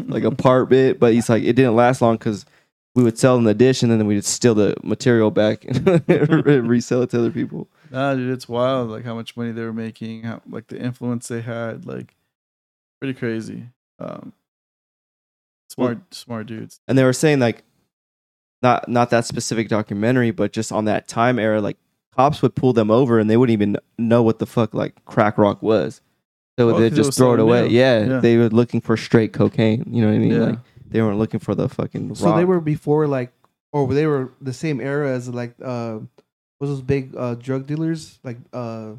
like 0.07 0.23
apartment. 0.35 0.99
But 0.99 1.13
he's 1.13 1.27
like, 1.27 1.41
it 1.43 1.53
didn't 1.53 1.75
last 1.75 2.01
long 2.03 2.17
because 2.17 2.45
we 2.93 3.03
would 3.03 3.17
sell 3.17 3.35
them 3.35 3.45
the 3.45 3.53
dish 3.55 3.81
and 3.81 3.91
then 3.91 4.05
we'd 4.05 4.23
steal 4.23 4.53
the 4.53 4.75
material 4.83 5.31
back 5.31 5.65
and 6.07 6.69
resell 6.69 7.01
it 7.01 7.09
to 7.11 7.17
other 7.19 7.31
people. 7.31 7.67
Nah, 7.91 8.15
dude, 8.15 8.31
it's 8.31 8.47
wild. 8.47 8.89
Like 8.89 9.03
how 9.05 9.15
much 9.15 9.35
money 9.37 9.51
they 9.51 9.63
were 9.63 9.73
making, 9.73 10.23
how 10.23 10.41
like 10.47 10.67
the 10.67 10.79
influence 10.79 11.27
they 11.27 11.41
had, 11.41 11.85
like 11.85 12.15
pretty 13.01 13.17
crazy. 13.17 13.65
Um, 13.99 14.33
smart, 15.69 16.13
smart 16.13 16.47
dudes. 16.47 16.79
And 16.87 16.97
they 16.97 17.03
were 17.03 17.13
saying 17.13 17.39
like, 17.39 17.63
not 18.61 18.89
not 18.89 19.09
that 19.11 19.25
specific 19.25 19.69
documentary, 19.69 20.31
but 20.31 20.51
just 20.51 20.71
on 20.71 20.85
that 20.85 21.07
time 21.07 21.39
era, 21.39 21.61
like 21.61 21.77
cops 22.15 22.41
would 22.41 22.55
pull 22.55 22.73
them 22.73 22.91
over 22.91 23.17
and 23.19 23.29
they 23.29 23.37
wouldn't 23.37 23.53
even 23.53 23.77
know 23.97 24.21
what 24.21 24.39
the 24.39 24.45
fuck 24.45 24.73
like 24.73 25.03
crack 25.05 25.37
rock 25.37 25.61
was. 25.61 26.01
So 26.57 26.67
Oh, 26.69 26.71
'cause 26.73 26.81
they'd 26.81 26.93
just 26.95 27.07
was 27.07 27.17
throw 27.17 27.33
it 27.35 27.39
away. 27.39 27.67
Yeah, 27.69 28.05
Yeah. 28.05 28.19
they 28.19 28.37
were 28.37 28.49
looking 28.49 28.81
for 28.81 28.97
straight 28.97 29.31
cocaine. 29.31 29.85
You 29.89 30.01
know 30.01 30.09
what 30.09 30.15
I 30.15 30.19
mean? 30.19 30.31
Yeah. 30.33 30.39
Like 30.39 30.59
they 30.89 31.01
weren't 31.01 31.17
looking 31.19 31.39
for 31.39 31.55
the 31.55 31.69
fucking. 31.69 32.15
So 32.15 32.35
they 32.35 32.43
were 32.45 32.59
before 32.59 33.07
like, 33.07 33.31
or 33.71 33.87
they 33.93 34.05
were 34.07 34.33
the 34.41 34.51
same 34.53 34.81
era 34.81 35.11
as 35.11 35.29
like, 35.29 35.53
uh, 35.63 35.99
was 36.59 36.69
those 36.69 36.81
big 36.81 37.13
uh 37.17 37.35
drug 37.35 37.65
dealers 37.67 38.19
like 38.23 38.37
uh, 38.53 38.91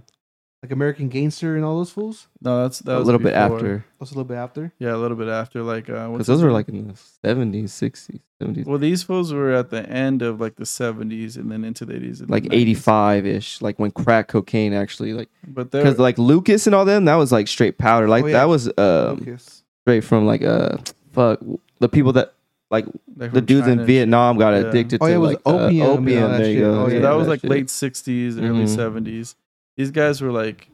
like 0.62 0.72
American 0.72 1.08
Gangster 1.08 1.56
and 1.56 1.64
all 1.64 1.78
those 1.78 1.90
fools? 1.90 2.26
No, 2.42 2.62
that's 2.62 2.80
that 2.80 2.94
a 2.94 2.98
was 2.98 3.06
little 3.06 3.18
bit 3.18 3.32
before. 3.34 3.56
after 3.56 3.84
That's 3.98 4.10
a 4.10 4.14
little 4.14 4.24
bit 4.28 4.36
after. 4.36 4.72
Yeah, 4.78 4.94
a 4.94 4.98
little 4.98 5.16
bit 5.16 5.28
after. 5.28 5.62
Like, 5.62 5.88
uh, 5.88 6.08
because 6.10 6.26
those 6.26 6.42
were 6.42 6.52
like 6.52 6.68
in 6.68 6.88
the 6.88 6.94
seventies, 7.22 7.72
sixties, 7.72 8.20
seventies, 8.38 8.66
Well, 8.66 8.78
these 8.78 9.02
fools 9.02 9.32
were 9.32 9.52
at 9.52 9.70
the 9.70 9.88
end 9.88 10.20
of 10.22 10.38
like 10.40 10.56
the 10.56 10.66
seventies 10.66 11.36
and 11.38 11.50
then 11.50 11.64
into 11.64 11.84
the 11.86 11.96
eighties. 11.96 12.20
like 12.28 12.46
eighty 12.52 12.74
five 12.74 13.24
ish, 13.26 13.62
like 13.62 13.78
when 13.78 13.90
crack 13.90 14.28
cocaine 14.28 14.74
actually 14.74 15.12
like 15.14 15.28
But 15.46 15.70
because 15.70 15.98
like 15.98 16.18
Lucas 16.18 16.66
and 16.66 16.74
all 16.74 16.84
them 16.84 17.06
that 17.06 17.14
was 17.16 17.32
like 17.32 17.48
straight 17.48 17.78
powder, 17.78 18.06
like 18.08 18.24
Oh, 18.24 18.26
yeah. 18.28 18.32
that 18.34 18.48
was 18.48 18.66
um 18.78 19.16
Lucas. 19.18 19.64
straight 19.84 20.04
from 20.04 20.26
like 20.26 20.42
uh 20.42 20.76
fuck 21.12 21.40
the 21.78 21.88
people 21.88 22.12
that 22.14 22.34
like 22.70 22.86
like 23.16 23.32
the 23.32 23.38
from 23.40 23.44
dudes 23.46 23.66
China 23.66 23.80
in 23.82 23.86
Vietnam 23.86 24.38
got 24.38 24.50
Yeah. 24.50 24.68
addicted 24.68 24.98
Oh, 25.02 25.06
to 25.06 25.10
yeah, 25.10 25.16
it 25.16 25.18
was 25.18 25.30
like 25.30 25.40
uh, 25.46 25.50
opium 25.50 25.70
and 25.70 25.82
all 25.82 25.98
opium. 25.98 26.30
that 26.30 26.38
There 26.38 26.46
you 26.48 26.54
shit. 26.54 26.60
go. 26.62 26.82
Oh, 26.82 26.88
yeah, 26.88 26.98
that 27.00 27.12
was 27.12 27.28
like 27.28 27.40
shit. 27.40 27.50
late 27.50 27.70
sixties, 27.70 28.38
early 28.38 28.64
Mhm. 28.64 28.74
seventies. 28.74 29.34
These 29.76 29.90
guys 29.90 30.20
were 30.20 30.30
like 30.32 30.68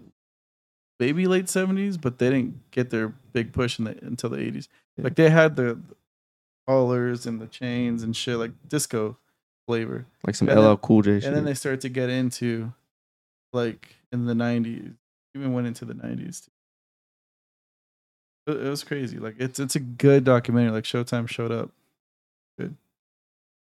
maybe 1.00 1.26
late 1.26 1.48
seventies, 1.48 1.96
but 1.96 2.18
they 2.18 2.30
didn't 2.30 2.70
get 2.70 2.90
their 2.90 3.08
big 3.32 3.52
push 3.52 3.78
in 3.78 3.84
the, 3.86 3.98
until 4.04 4.30
the 4.30 4.38
eighties. 4.38 4.68
Yeah. 4.96 5.04
Like 5.04 5.14
they 5.16 5.30
had 5.30 5.56
the 5.56 5.78
collars 6.66 7.26
and 7.26 7.40
the 7.40 7.46
chains 7.46 8.02
and 8.02 8.14
shit, 8.16 8.36
like 8.38 8.52
disco 8.68 9.16
flavor. 9.66 10.06
like 10.26 10.34
some 10.34 10.48
and 10.48 10.58
then- 10.58 10.64
LL 10.70 10.76
Cool 10.76 11.02
J 11.02 11.20
shit. 11.20 11.24
And 11.28 11.36
then 11.36 11.44
they 11.44 11.54
started 11.54 11.80
to 11.82 11.88
get 11.88 12.10
into 12.10 12.72
like 13.52 13.96
in 14.12 14.26
the 14.26 14.34
nineties, 14.34 14.90
even 15.34 15.52
went 15.52 15.66
into 15.66 15.84
the 15.84 15.94
nineties. 15.94 16.48
It, 18.46 18.56
it 18.56 18.68
was 18.70 18.84
crazy. 18.84 19.18
Like 19.18 19.36
it's 19.38 19.58
it's 19.58 19.76
a 19.76 19.80
good 19.80 20.24
documentary. 20.24 20.70
Like 20.72 20.84
Showtime 20.84 21.28
showed 21.28 21.50
up. 21.52 21.70
That's 22.58 22.74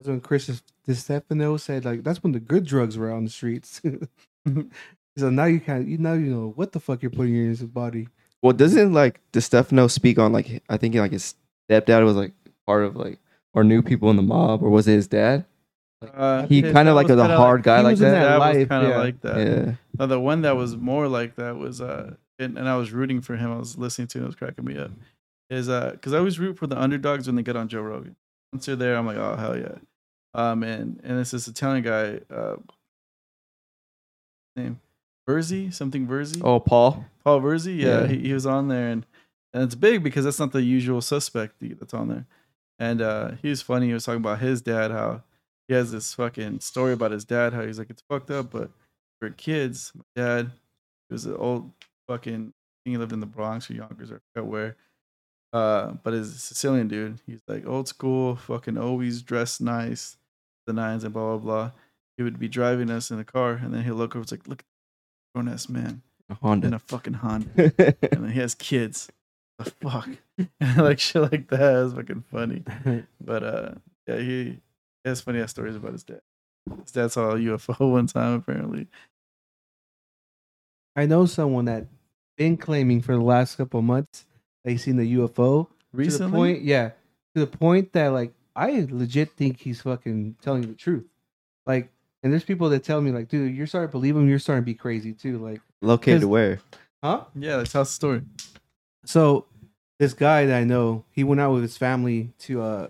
when 0.09 0.21
Chris 0.21 0.63
DeStefano 0.87 1.59
said 1.59 1.85
like 1.85 2.05
that's 2.05 2.23
when 2.23 2.33
the 2.33 2.41
good 2.41 2.65
drugs 2.65 2.97
were 2.97 3.11
out 3.11 3.17
on 3.17 3.25
the 3.25 3.31
streets. 3.31 3.81
so 5.17 5.31
now 5.31 5.45
you 5.47 5.61
kind 5.61 5.83
of 5.83 5.89
you 5.89 5.99
now 5.99 6.13
you 6.13 6.31
know 6.33 6.53
what 6.57 6.73
the 6.73 6.81
fuck 6.81 7.03
you're 7.03 7.11
putting 7.11 7.35
in 7.35 7.55
your 7.55 7.67
body. 7.69 8.09
well, 8.43 8.53
doesn't 8.53 8.93
like 8.93 9.21
DeStefano 9.33 9.91
speak 9.91 10.19
on 10.19 10.33
like 10.33 10.63
I 10.69 10.77
think 10.77 10.95
like 10.95 11.13
his 11.13 11.35
stepdad 11.69 12.05
was 12.05 12.17
like 12.17 12.33
part 12.67 12.85
of 12.85 12.97
like 12.97 13.19
or 13.55 13.65
knew 13.65 13.83
people 13.83 14.11
in 14.11 14.17
the 14.17 14.23
mob 14.23 14.63
or 14.63 14.71
was 14.71 14.87
it 14.87 14.93
his 14.93 15.09
dad? 15.09 15.45
Uh, 16.15 16.47
He 16.47 16.63
his- 16.63 16.73
kind 16.73 16.89
of 16.89 16.95
like 16.95 17.09
was 17.09 17.19
a 17.19 17.23
kinda 17.23 17.37
hard 17.37 17.65
guy 17.65 17.79
he 17.79 17.83
like 17.85 17.91
was 17.93 18.01
that. 18.01 18.11
that 18.13 18.23
That 18.29 18.39
was 18.39 18.57
life, 18.57 18.69
kind 18.69 18.85
of 18.87 18.91
yeah. 18.91 18.99
like 18.99 19.21
that. 19.23 19.37
Yeah. 19.39 19.73
No, 19.99 20.07
the 20.07 20.21
one 20.21 20.43
that 20.43 20.57
was 20.57 20.77
more 20.77 21.09
like 21.09 21.35
that 21.37 21.57
was 21.57 21.81
uh, 21.81 22.15
and, 22.39 22.57
and 22.57 22.69
I 22.69 22.77
was 22.77 22.93
rooting 22.93 23.21
for 23.21 23.35
him. 23.37 23.51
I 23.51 23.57
was 23.59 23.77
listening 23.77 24.07
to 24.09 24.19
it, 24.19 24.23
it 24.23 24.27
was 24.27 24.37
cracking 24.37 24.65
me 24.65 24.79
up. 24.79 24.93
Is 25.51 25.69
uh, 25.69 25.91
because 25.93 26.13
I 26.13 26.19
always 26.19 26.39
root 26.39 26.57
for 26.57 26.69
the 26.69 26.81
underdogs 26.81 27.27
when 27.27 27.35
they 27.35 27.43
get 27.43 27.57
on 27.57 27.67
Joe 27.67 27.81
Rogan. 27.81 28.15
Once 28.53 28.67
they're 28.67 28.77
there, 28.77 28.97
I'm 28.97 29.07
like, 29.07 29.17
oh 29.17 29.37
hell 29.37 29.59
yeah. 29.59 29.77
Um, 30.35 30.63
and 30.63 31.01
and 31.03 31.19
it's 31.19 31.31
this 31.31 31.49
Italian 31.49 31.83
guy, 31.83 32.21
uh, 32.35 32.57
name 34.57 34.81
Verzi, 35.29 35.73
something 35.73 36.07
Verzi. 36.07 36.41
Oh, 36.43 36.61
Paul. 36.61 37.05
Paul 37.25 37.41
Verzi, 37.41 37.79
yeah, 37.79 38.03
Yeah. 38.03 38.07
He, 38.07 38.19
he 38.29 38.33
was 38.33 38.47
on 38.47 38.69
there, 38.69 38.89
and 38.89 39.07
and 39.53 39.63
it's 39.63 39.75
big 39.75 40.03
because 40.03 40.25
that's 40.25 40.39
not 40.39 40.53
the 40.53 40.63
usual 40.63 41.01
suspect 41.01 41.55
that's 41.61 41.95
on 41.95 42.09
there. 42.09 42.27
And 42.79 43.03
uh, 43.03 43.33
he 43.43 43.49
was 43.49 43.61
funny. 43.63 43.89
He 43.89 43.93
was 43.93 44.05
talking 44.05 44.21
about 44.21 44.39
his 44.39 44.63
dad, 44.63 44.91
how 44.91 45.23
he 45.67 45.75
has 45.75 45.91
this 45.91 46.15
fucking 46.15 46.61
story 46.61 46.93
about 46.93 47.11
his 47.11 47.25
dad, 47.25 47.53
how 47.53 47.63
he's 47.65 47.79
like 47.79 47.91
it's 47.91 48.03
fucked 48.09 48.31
up, 48.31 48.51
but 48.51 48.71
for 49.21 49.31
kids, 49.31 49.93
my 49.95 50.05
dad, 50.15 50.51
he 51.09 51.15
was 51.15 51.27
an 51.27 51.37
old 51.37 51.73
fucking. 52.07 52.53
He 52.85 52.97
lived 52.97 53.13
in 53.13 53.21
the 53.21 53.27
Bronx 53.27 53.69
or 53.69 53.75
Yonkers 53.75 54.11
or 54.11 54.23
I 54.37 54.41
where. 54.41 54.77
Uh, 55.53 55.93
but 56.03 56.13
he's 56.13 56.29
a 56.29 56.39
Sicilian 56.39 56.89
dude. 56.89 57.21
He's 57.27 57.41
like 57.49 57.67
old 57.67 57.89
school, 57.89 58.37
fucking 58.37 58.77
always 58.77 59.23
dressed 59.23 59.61
nice, 59.61 60.17
the 60.67 60.73
nines 60.73 61.05
and 61.05 61.13
blah 61.13 61.37
blah 61.37 61.39
blah. 61.39 61.71
He 62.17 62.23
would 62.23 62.39
be 62.39 62.49
driving 62.49 62.91
us 62.91 63.11
in 63.11 63.17
the 63.17 63.25
car, 63.25 63.53
and 63.53 63.73
then 63.73 63.85
he'll 63.85 63.95
look 63.95 64.15
over. 64.15 64.23
It's 64.23 64.33
like, 64.33 64.47
look, 64.49 64.65
grown 65.35 65.49
ass 65.49 65.69
man 65.69 66.03
A 66.29 66.33
in 66.33 66.37
Honda. 66.43 66.75
a 66.75 66.79
fucking 66.79 67.15
Honda, 67.15 67.49
and 68.13 68.25
then 68.25 68.31
he 68.31 68.41
has 68.41 68.55
kids. 68.55 69.09
The 69.59 69.71
fuck, 69.71 70.09
like 70.77 70.99
shit 71.01 71.23
like 71.33 71.49
that 71.49 71.75
is 71.87 71.93
fucking 71.95 72.25
funny. 72.31 72.65
But 73.21 73.43
uh, 73.43 73.71
yeah, 74.07 74.19
he, 74.19 74.45
he 75.03 75.09
has 75.09 75.21
funny 75.21 75.41
ass 75.41 75.51
stories 75.51 75.77
about 75.77 75.93
his 75.93 76.05
dad. 76.05 76.21
His 76.83 76.93
dad 76.93 77.11
saw 77.11 77.31
a 77.31 77.37
UFO 77.37 77.91
one 77.91 78.07
time 78.07 78.35
apparently. 78.35 78.87
I 80.95 81.07
know 81.07 81.27
someone 81.27 81.65
that 81.67 81.87
been 82.37 82.57
claiming 82.57 83.01
for 83.01 83.13
the 83.15 83.23
last 83.23 83.57
couple 83.57 83.83
months 83.83 84.27
that 84.69 84.73
he's 84.73 84.85
seen 84.85 84.97
the 84.97 85.15
UFO. 85.17 85.67
To 85.67 85.71
the 85.93 85.99
Recently, 85.99 86.31
point, 86.55 86.63
yeah, 86.63 86.91
to 87.35 87.41
the 87.41 87.47
point 87.47 87.93
that 87.95 88.09
like 88.09 88.33
I 88.55 88.87
legit 88.91 89.33
think 89.33 89.61
he's 89.61 89.81
fucking 89.81 90.37
telling 90.43 90.63
the 90.63 90.75
truth. 90.75 91.07
Like, 91.67 91.91
and 92.23 92.31
there's 92.33 92.45
people 92.45 92.69
that 92.71 92.85
tell 92.85 93.01
me 93.01 93.11
like, 93.11 93.29
dude, 93.29 93.55
you're 93.55 93.67
starting 93.67 93.89
to 93.89 93.93
believe 93.93 94.15
him. 94.17 94.29
You're 94.29 94.39
starting 94.39 94.63
to 94.63 94.67
be 94.67 94.75
crazy 94.75 95.13
too. 95.15 95.39
Like, 95.39 95.61
located 95.81 96.25
where? 96.25 96.61
huh? 97.03 97.25
yeah, 97.35 97.57
that's 97.57 97.73
how 97.73 97.81
the 97.81 97.87
story. 97.87 98.23
So 99.05 99.47
this 99.99 100.13
guy 100.13 100.45
that 100.47 100.59
I 100.59 100.65
know, 100.65 101.05
he 101.11 101.25
went 101.25 101.41
out 101.41 101.53
with 101.53 101.63
his 101.63 101.77
family 101.79 102.33
to 102.41 102.61
uh, 102.63 102.89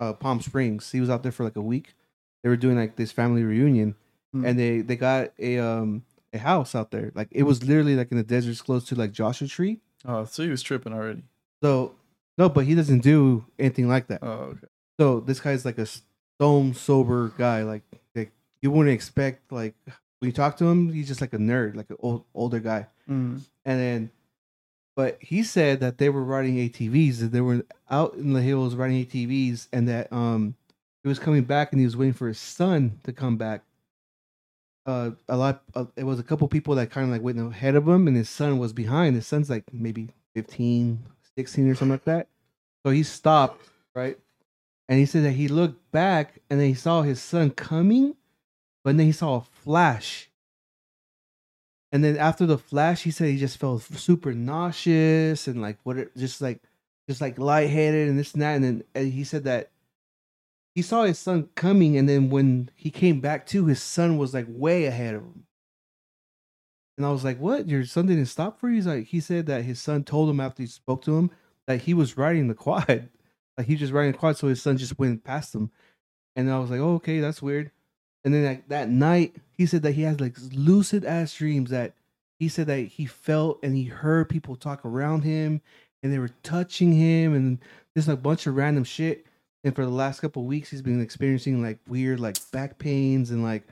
uh 0.00 0.12
Palm 0.14 0.40
Springs. 0.40 0.90
He 0.90 1.00
was 1.00 1.10
out 1.10 1.22
there 1.22 1.32
for 1.32 1.44
like 1.44 1.56
a 1.56 1.62
week. 1.62 1.94
They 2.42 2.48
were 2.48 2.56
doing 2.56 2.76
like 2.76 2.96
this 2.96 3.12
family 3.12 3.42
reunion, 3.42 3.94
Hmm. 4.32 4.44
and 4.46 4.58
they 4.58 4.80
they 4.80 4.96
got 4.96 5.32
a 5.38 5.58
um 5.58 6.04
a 6.32 6.38
house 6.38 6.74
out 6.74 6.90
there. 6.90 7.12
Like 7.14 7.28
it 7.30 7.42
was 7.42 7.62
literally 7.62 7.94
like 7.96 8.10
in 8.10 8.16
the 8.16 8.24
deserts, 8.24 8.62
close 8.62 8.84
to 8.86 8.94
like 8.94 9.12
Joshua 9.12 9.46
Tree. 9.48 9.80
Oh, 10.04 10.24
so 10.24 10.42
he 10.42 10.48
was 10.48 10.62
tripping 10.62 10.92
already. 10.92 11.22
So 11.62 11.94
no, 12.36 12.48
but 12.48 12.66
he 12.66 12.74
doesn't 12.74 13.00
do 13.00 13.44
anything 13.58 13.88
like 13.88 14.08
that. 14.08 14.20
Oh, 14.22 14.28
okay. 14.28 14.66
So 14.98 15.20
this 15.20 15.40
guy's 15.40 15.64
like 15.64 15.78
a 15.78 15.86
stone 15.86 16.74
sober 16.74 17.32
guy. 17.36 17.62
Like 17.62 17.82
like 18.14 18.32
you 18.62 18.70
wouldn't 18.70 18.94
expect 18.94 19.50
like 19.52 19.74
when 20.20 20.28
you 20.28 20.32
talk 20.32 20.56
to 20.58 20.66
him, 20.66 20.92
he's 20.92 21.08
just 21.08 21.20
like 21.20 21.32
a 21.32 21.38
nerd, 21.38 21.76
like 21.76 21.90
an 21.90 21.96
old 22.00 22.24
older 22.34 22.60
guy. 22.60 22.86
Mm. 23.08 23.40
And 23.64 23.80
then, 23.80 24.10
but 24.96 25.18
he 25.20 25.42
said 25.42 25.80
that 25.80 25.98
they 25.98 26.08
were 26.08 26.24
riding 26.24 26.56
ATVs, 26.56 27.18
that 27.18 27.32
they 27.32 27.40
were 27.40 27.64
out 27.90 28.14
in 28.14 28.32
the 28.32 28.42
hills 28.42 28.74
riding 28.74 29.04
ATVs, 29.04 29.68
and 29.72 29.88
that 29.88 30.12
um 30.12 30.54
he 31.02 31.08
was 31.08 31.18
coming 31.18 31.44
back 31.44 31.72
and 31.72 31.80
he 31.80 31.84
was 31.84 31.96
waiting 31.96 32.14
for 32.14 32.28
his 32.28 32.38
son 32.38 32.98
to 33.04 33.12
come 33.12 33.36
back. 33.36 33.62
Uh, 34.86 35.12
a 35.28 35.36
lot. 35.36 35.62
Uh, 35.74 35.86
it 35.96 36.04
was 36.04 36.18
a 36.18 36.22
couple 36.22 36.46
people 36.48 36.74
that 36.74 36.90
kind 36.90 37.06
of 37.06 37.10
like 37.10 37.22
went 37.22 37.38
ahead 37.38 37.74
of 37.74 37.88
him, 37.88 38.06
and 38.06 38.16
his 38.16 38.28
son 38.28 38.58
was 38.58 38.72
behind. 38.72 39.16
His 39.16 39.26
son's 39.26 39.48
like 39.48 39.64
maybe 39.72 40.10
15, 40.34 40.98
16 41.36 41.70
or 41.70 41.74
something 41.74 41.92
like 41.92 42.04
that. 42.04 42.28
So 42.84 42.90
he 42.90 43.02
stopped, 43.02 43.66
right? 43.94 44.18
And 44.88 44.98
he 44.98 45.06
said 45.06 45.24
that 45.24 45.32
he 45.32 45.48
looked 45.48 45.90
back 45.92 46.40
and 46.50 46.60
then 46.60 46.68
he 46.68 46.74
saw 46.74 47.02
his 47.02 47.22
son 47.22 47.50
coming, 47.50 48.16
but 48.82 48.96
then 48.96 49.06
he 49.06 49.12
saw 49.12 49.36
a 49.36 49.40
flash. 49.40 50.28
And 51.90 52.04
then 52.04 52.18
after 52.18 52.44
the 52.44 52.58
flash, 52.58 53.02
he 53.02 53.10
said 53.10 53.28
he 53.28 53.38
just 53.38 53.56
felt 53.56 53.82
super 53.82 54.34
nauseous 54.34 55.46
and 55.46 55.62
like 55.62 55.78
what, 55.84 55.96
it, 55.96 56.16
just 56.16 56.42
like, 56.42 56.60
just 57.08 57.20
like 57.20 57.38
lightheaded 57.38 58.08
and 58.08 58.18
this 58.18 58.34
and 58.34 58.42
that. 58.42 58.56
And 58.56 58.64
then 58.64 58.84
and 58.94 59.12
he 59.12 59.24
said 59.24 59.44
that 59.44 59.70
he 60.74 60.82
saw 60.82 61.04
his 61.04 61.18
son 61.18 61.48
coming, 61.54 61.96
and 61.96 62.08
then 62.08 62.30
when 62.30 62.70
he 62.74 62.90
came 62.90 63.20
back 63.20 63.46
to, 63.48 63.66
his 63.66 63.82
son 63.82 64.18
was 64.18 64.34
like 64.34 64.46
way 64.48 64.86
ahead 64.86 65.14
of 65.14 65.22
him. 65.22 65.44
And 66.96 67.06
I 67.06 67.10
was 67.10 67.24
like, 67.24 67.38
"What? 67.38 67.68
Your 67.68 67.84
son 67.84 68.06
didn't 68.06 68.26
stop 68.26 68.58
for 68.58 68.68
you?" 68.68 68.76
He's 68.76 68.86
like, 68.86 69.06
he 69.06 69.20
said 69.20 69.46
that 69.46 69.64
his 69.64 69.80
son 69.80 70.04
told 70.04 70.30
him 70.30 70.40
after 70.40 70.62
he 70.62 70.66
spoke 70.66 71.02
to 71.02 71.16
him 71.16 71.30
that 71.66 71.82
he 71.82 71.94
was 71.94 72.16
riding 72.16 72.48
the 72.48 72.54
quad, 72.54 73.08
like 73.58 73.66
he 73.66 73.74
was 73.74 73.80
just 73.80 73.92
riding 73.92 74.12
the 74.12 74.18
quad, 74.18 74.36
so 74.36 74.48
his 74.48 74.62
son 74.62 74.76
just 74.76 74.98
went 74.98 75.24
past 75.24 75.54
him. 75.54 75.70
And 76.36 76.50
I 76.50 76.58
was 76.58 76.70
like, 76.70 76.80
"Oh, 76.80 76.94
okay, 76.94 77.20
that's 77.20 77.42
weird." 77.42 77.70
And 78.24 78.32
then 78.32 78.44
like, 78.44 78.68
that 78.68 78.88
night, 78.88 79.36
he 79.52 79.66
said 79.66 79.82
that 79.82 79.92
he 79.92 80.02
has 80.02 80.20
like 80.20 80.36
lucid 80.52 81.04
ass 81.04 81.34
dreams 81.34 81.70
that 81.70 81.94
he 82.38 82.48
said 82.48 82.66
that 82.66 82.80
he 82.80 83.06
felt 83.06 83.60
and 83.62 83.76
he 83.76 83.84
heard 83.84 84.28
people 84.28 84.56
talk 84.56 84.84
around 84.84 85.22
him 85.22 85.60
and 86.02 86.12
they 86.12 86.18
were 86.18 86.30
touching 86.42 86.92
him 86.92 87.34
and 87.34 87.58
just 87.96 88.08
a 88.08 88.16
bunch 88.16 88.46
of 88.46 88.56
random 88.56 88.84
shit. 88.84 89.26
And 89.64 89.74
for 89.74 89.84
the 89.84 89.90
last 89.90 90.20
couple 90.20 90.42
of 90.42 90.46
weeks, 90.48 90.70
he's 90.70 90.82
been 90.82 91.00
experiencing 91.00 91.62
like 91.62 91.78
weird 91.88 92.20
like 92.20 92.36
back 92.52 92.78
pains 92.78 93.30
and 93.30 93.42
like 93.42 93.62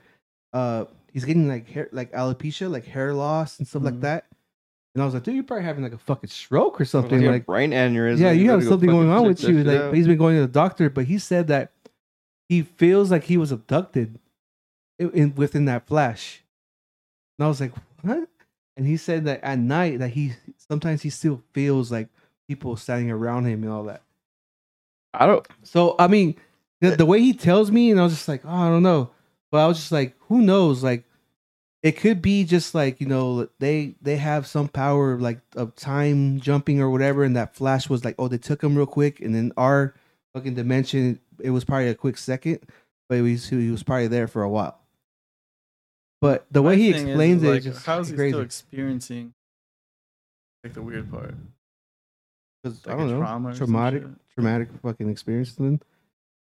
uh 0.53 0.85
he's 1.11 1.23
getting 1.25 1.47
like 1.47 1.69
hair 1.69 1.87
like 1.91 2.11
alopecia, 2.11 2.69
like 2.69 2.85
hair 2.85 3.13
loss 3.13 3.59
and 3.59 3.67
stuff 3.67 3.83
like 3.83 3.93
Mhm. 3.95 4.01
that. 4.01 4.25
And 4.95 5.01
I 5.01 5.05
was 5.05 5.13
like, 5.15 5.23
dude, 5.23 5.35
you're 5.35 5.43
probably 5.43 5.65
having 5.65 5.83
like 5.83 5.93
a 5.93 5.97
fucking 5.97 6.29
stroke 6.29 6.79
or 6.81 6.85
something. 6.85 7.21
Like 7.21 7.29
Like, 7.31 7.45
brain 7.45 7.71
aneurysm. 7.71 8.19
yeah, 8.19 8.31
you 8.31 8.45
gotta 8.45 8.59
have 8.59 8.63
go 8.63 8.69
something 8.71 8.89
going 8.89 9.09
on 9.09 9.23
with 9.27 9.41
you. 9.43 9.63
Like, 9.63 9.79
out. 9.79 9.93
he's 9.95 10.07
been 10.07 10.17
going 10.17 10.35
to 10.35 10.41
the 10.41 10.47
doctor, 10.47 10.89
but 10.89 11.05
he 11.05 11.17
said 11.17 11.47
that 11.47 11.71
he 12.49 12.61
feels 12.63 13.09
like 13.09 13.23
he 13.23 13.37
was 13.37 13.51
abducted 13.51 14.19
in, 14.99 15.09
in- 15.11 15.35
within 15.35 15.65
that 15.65 15.87
flash. 15.87 16.43
And 17.39 17.45
I 17.45 17.47
was 17.47 17.59
like, 17.61 17.73
what? 18.01 18.27
And 18.77 18.85
he 18.87 18.97
said 18.97 19.25
that 19.25 19.43
at 19.43 19.57
night 19.59 19.99
that 19.99 20.09
he 20.09 20.33
sometimes 20.57 21.01
he 21.03 21.09
still 21.09 21.41
feels 21.53 21.91
like 21.91 22.07
people 22.47 22.75
standing 22.77 23.09
around 23.11 23.45
him 23.45 23.63
and 23.63 23.71
all 23.71 23.83
that. 23.85 24.01
I 25.13 25.25
don't. 25.27 25.45
So 25.63 25.95
I 25.99 26.07
mean, 26.07 26.35
the, 26.81 26.91
the 26.95 27.05
way 27.05 27.19
he 27.21 27.33
tells 27.33 27.71
me, 27.71 27.91
and 27.91 27.99
I 27.99 28.03
was 28.03 28.13
just 28.13 28.27
like, 28.27 28.41
oh, 28.45 28.49
I 28.49 28.69
don't 28.69 28.83
know. 28.83 29.11
But 29.51 29.59
I 29.59 29.67
was 29.67 29.77
just 29.77 29.91
like, 29.91 30.15
who 30.27 30.41
knows? 30.41 30.83
Like, 30.83 31.03
it 31.83 31.93
could 31.97 32.21
be 32.21 32.43
just 32.43 32.73
like 32.73 32.99
you 33.01 33.07
know 33.07 33.47
they 33.59 33.95
they 34.01 34.17
have 34.17 34.47
some 34.47 34.67
power 34.67 35.19
like 35.19 35.39
of 35.55 35.75
time 35.75 36.39
jumping 36.39 36.79
or 36.81 36.89
whatever, 36.89 37.23
and 37.23 37.35
that 37.35 37.55
flash 37.55 37.89
was 37.89 38.03
like, 38.03 38.15
oh, 38.17 38.27
they 38.27 38.37
took 38.37 38.63
him 38.63 38.75
real 38.75 38.85
quick, 38.87 39.19
and 39.21 39.35
then 39.35 39.51
our 39.57 39.93
fucking 40.33 40.55
dimension, 40.55 41.19
it 41.39 41.51
was 41.51 41.63
probably 41.63 41.89
a 41.89 41.95
quick 41.95 42.17
second, 42.17 42.59
but 43.09 43.15
he 43.15 43.21
was 43.21 43.47
he 43.49 43.69
was 43.69 43.83
probably 43.83 44.07
there 44.07 44.27
for 44.27 44.41
a 44.43 44.49
while. 44.49 44.79
But 46.21 46.45
the 46.51 46.61
way 46.61 46.75
My 46.75 46.81
he 46.81 46.91
thing 46.93 47.01
is, 47.01 47.07
explains 47.09 47.43
it, 47.43 47.47
like, 47.47 47.57
is 47.59 47.65
just 47.65 47.85
how 47.85 47.99
is 47.99 48.07
he 48.07 48.15
crazy. 48.15 48.31
still 48.31 48.41
experiencing 48.41 49.33
like 50.63 50.73
the 50.73 50.81
weird 50.81 51.11
part? 51.11 51.35
'Cause 52.63 52.79
Like 52.85 52.95
I 52.95 52.97
don't 52.97 53.09
know, 53.09 53.17
trauma 53.19 53.49
or 53.49 53.53
some 53.53 53.57
traumatic, 53.67 54.03
shit? 54.03 54.11
Traumatic 54.35 54.69
fucking 54.81 55.09
experience 55.09 55.55
to 55.55 55.63
them. 55.63 55.81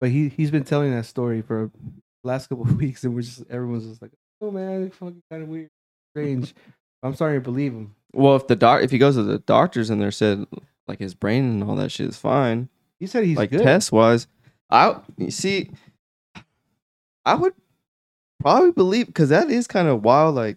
But 0.00 0.10
he 0.10 0.28
he's 0.28 0.50
been 0.50 0.64
telling 0.64 0.90
that 0.92 1.06
story 1.06 1.42
for 1.42 1.70
the 2.22 2.28
last 2.28 2.48
couple 2.48 2.64
of 2.68 2.76
weeks, 2.76 3.04
and 3.04 3.14
we're 3.14 3.22
just 3.22 3.44
everyone's 3.50 3.86
just 3.86 4.02
like, 4.02 4.12
oh 4.40 4.50
man, 4.50 4.84
it's 4.84 4.96
fucking 4.96 5.22
kind 5.30 5.42
of 5.42 5.48
weird, 5.48 5.68
strange. 6.14 6.54
I'm 7.02 7.14
starting 7.14 7.40
to 7.40 7.44
believe 7.44 7.72
him. 7.72 7.94
Well, 8.12 8.36
if 8.36 8.46
the 8.46 8.56
doc, 8.56 8.82
if 8.82 8.90
he 8.90 8.98
goes 8.98 9.16
to 9.16 9.22
the 9.22 9.38
doctors 9.38 9.90
and 9.90 10.00
they're 10.00 10.10
said 10.10 10.46
like 10.88 10.98
his 10.98 11.14
brain 11.14 11.44
and 11.44 11.62
all 11.64 11.76
that 11.76 11.90
shit 11.92 12.08
is 12.08 12.16
fine, 12.16 12.68
He 13.00 13.06
said 13.06 13.24
he's 13.24 13.36
like 13.36 13.50
good. 13.50 13.62
test 13.62 13.92
wise, 13.92 14.26
I 14.70 14.96
you 15.16 15.30
see, 15.30 15.70
I 17.24 17.34
would 17.34 17.54
probably 18.40 18.72
believe 18.72 19.06
because 19.06 19.28
that 19.30 19.50
is 19.50 19.66
kind 19.66 19.88
of 19.88 20.04
wild. 20.04 20.34
Like, 20.36 20.56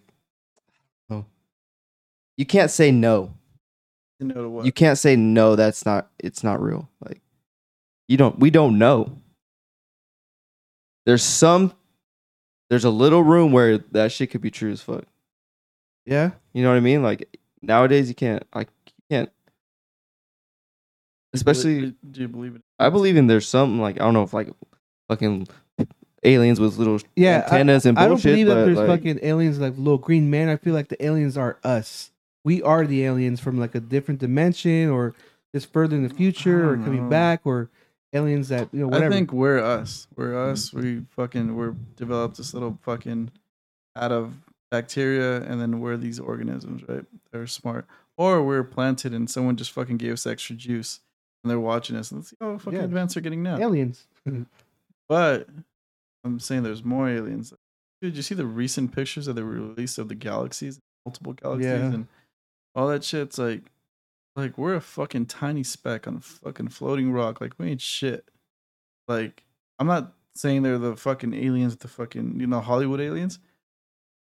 Oh. 1.10 1.24
you 2.36 2.46
can't 2.46 2.70
say 2.70 2.90
no. 2.90 3.34
You 4.20 4.32
to 4.32 4.48
what? 4.48 4.66
You 4.66 4.72
can't 4.72 4.98
say 4.98 5.16
no. 5.16 5.56
That's 5.56 5.86
not. 5.86 6.08
It's 6.18 6.44
not 6.44 6.62
real. 6.62 6.88
Like, 7.00 7.20
you 8.06 8.16
don't. 8.16 8.38
We 8.38 8.50
don't 8.50 8.78
know. 8.78 9.16
There's 11.06 11.22
some. 11.22 11.72
There's 12.68 12.84
a 12.84 12.90
little 12.90 13.22
room 13.22 13.50
where 13.50 13.78
that 13.78 14.12
shit 14.12 14.30
could 14.30 14.42
be 14.42 14.50
true 14.50 14.70
as 14.70 14.80
fuck. 14.80 15.04
Yeah, 16.06 16.30
You 16.52 16.62
know 16.62 16.70
what 16.70 16.76
I 16.76 16.80
mean? 16.80 17.02
Like 17.02 17.36
nowadays, 17.62 18.08
you 18.08 18.14
can't. 18.14 18.42
Like 18.54 18.68
you 18.86 18.92
can't. 19.10 19.30
Especially, 21.32 21.94
do 22.10 22.20
you 22.20 22.28
believe 22.28 22.56
it? 22.56 22.62
I 22.78 22.90
believe 22.90 23.16
in 23.16 23.26
there's 23.26 23.48
something 23.48 23.80
like 23.80 23.96
I 23.96 24.04
don't 24.04 24.14
know 24.14 24.22
if 24.22 24.32
like 24.32 24.48
fucking 25.08 25.46
aliens 26.24 26.60
with 26.60 26.76
little 26.76 26.98
yeah. 27.16 27.46
I, 27.46 27.58
antennas 27.58 27.86
and 27.86 27.98
I 27.98 28.02
don't 28.02 28.12
bullshit. 28.12 28.32
believe 28.32 28.46
that 28.48 28.64
there's 28.64 28.78
like, 28.78 28.88
fucking 28.88 29.20
aliens 29.22 29.58
like 29.58 29.74
little 29.76 29.98
green 29.98 30.30
man. 30.30 30.48
I 30.48 30.56
feel 30.56 30.74
like 30.74 30.88
the 30.88 31.04
aliens 31.04 31.36
are 31.36 31.58
us. 31.62 32.09
We 32.44 32.62
are 32.62 32.86
the 32.86 33.04
aliens 33.04 33.40
from 33.40 33.58
like 33.58 33.74
a 33.74 33.80
different 33.80 34.20
dimension, 34.20 34.88
or 34.88 35.14
just 35.54 35.72
further 35.72 35.96
in 35.96 36.02
the 36.06 36.14
future, 36.14 36.70
or 36.70 36.76
coming 36.76 37.04
know. 37.04 37.10
back, 37.10 37.40
or 37.44 37.68
aliens 38.12 38.48
that 38.48 38.68
you 38.72 38.80
know 38.80 38.88
whatever. 38.88 39.06
I 39.12 39.16
think 39.16 39.32
we're 39.32 39.58
us. 39.62 40.06
We're 40.16 40.50
us. 40.50 40.72
We 40.72 41.04
fucking 41.10 41.54
we're 41.54 41.74
developed 41.96 42.36
this 42.38 42.54
little 42.54 42.78
fucking 42.82 43.30
out 43.96 44.12
of 44.12 44.34
bacteria, 44.70 45.42
and 45.42 45.60
then 45.60 45.80
we're 45.80 45.96
these 45.96 46.18
organisms, 46.20 46.82
right? 46.88 47.04
They're 47.32 47.46
smart, 47.46 47.86
or 48.16 48.42
we're 48.42 48.64
planted, 48.64 49.12
and 49.12 49.28
someone 49.28 49.56
just 49.56 49.72
fucking 49.72 49.98
gave 49.98 50.12
us 50.14 50.26
extra 50.26 50.56
juice, 50.56 51.00
and 51.44 51.50
they're 51.50 51.60
watching 51.60 51.96
us, 51.96 52.10
and 52.10 52.20
let's 52.20 52.30
see 52.30 52.36
how 52.40 52.56
fucking 52.56 52.78
Yeah. 52.78 52.84
advanced 52.84 53.14
they're 53.16 53.22
getting 53.22 53.42
now. 53.42 53.58
aliens. 53.58 54.06
But 55.08 55.48
I'm 56.24 56.38
saying 56.38 56.62
there's 56.62 56.84
more 56.84 57.08
aliens. 57.08 57.52
Dude, 58.00 58.16
you 58.16 58.22
see 58.22 58.34
the 58.34 58.46
recent 58.46 58.92
pictures 58.94 59.26
of 59.28 59.36
the 59.36 59.44
release 59.44 59.98
of 59.98 60.08
the 60.08 60.14
galaxies, 60.14 60.78
multiple 61.04 61.32
galaxies, 61.32 61.66
Yeah. 61.66 61.92
and 61.92 62.06
all 62.74 62.88
that 62.88 63.04
shit's 63.04 63.38
like, 63.38 63.62
like 64.36 64.56
we're 64.56 64.74
a 64.74 64.80
fucking 64.80 65.26
tiny 65.26 65.62
speck 65.62 66.06
on 66.06 66.16
a 66.16 66.20
fucking 66.20 66.68
floating 66.68 67.12
rock. 67.12 67.40
Like 67.40 67.54
we 67.58 67.70
ain't 67.70 67.80
shit. 67.80 68.30
Like 69.08 69.44
I'm 69.78 69.86
not 69.86 70.14
saying 70.34 70.62
they're 70.62 70.78
the 70.78 70.96
fucking 70.96 71.34
aliens, 71.34 71.76
the 71.76 71.88
fucking 71.88 72.40
you 72.40 72.46
know 72.46 72.60
Hollywood 72.60 73.00
aliens. 73.00 73.38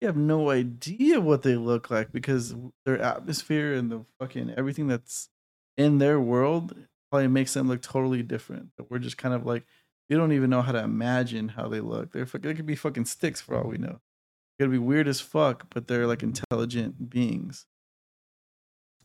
You 0.01 0.09
have 0.09 0.17
no 0.17 0.51
idea 0.51 1.21
what 1.21 1.43
they 1.43 1.55
look 1.55 1.91
like 1.91 2.11
because 2.11 2.55
their 2.85 3.01
atmosphere 3.01 3.75
and 3.75 3.91
the 3.91 4.05
fucking 4.19 4.53
everything 4.57 4.89
that's 4.89 5.29
in 5.77 5.99
their 5.99 6.21
world 6.21 6.75
probably 7.11 7.29
makes 7.29 7.55
them 7.55 7.69
look 7.69 7.83
totally 7.83 8.23
different. 8.23 8.71
But 8.77 8.91
we're 8.91 8.99
just 8.99 9.19
kind 9.19 9.35
of 9.35 9.47
like 9.47 9.65
you 10.09 10.17
don't 10.19 10.33
even 10.33 10.51
know 10.51 10.63
how 10.63 10.73
to 10.73 10.83
imagine 10.83 11.49
how 11.49 11.69
they 11.69 11.81
look. 11.81 12.13
They're 12.13 12.25
they 12.25 12.55
could 12.55 12.67
be 12.67 12.77
fucking 12.77 13.05
sticks 13.05 13.41
for 13.41 13.57
all 13.57 13.69
we 13.69 13.79
know. 13.79 14.01
They're 14.59 14.69
be 14.69 14.79
weird 14.79 15.09
as 15.09 15.21
fuck, 15.21 15.67
but 15.71 15.89
they're 15.89 16.07
like 16.07 16.23
intelligent 16.23 17.09
beings. 17.09 17.67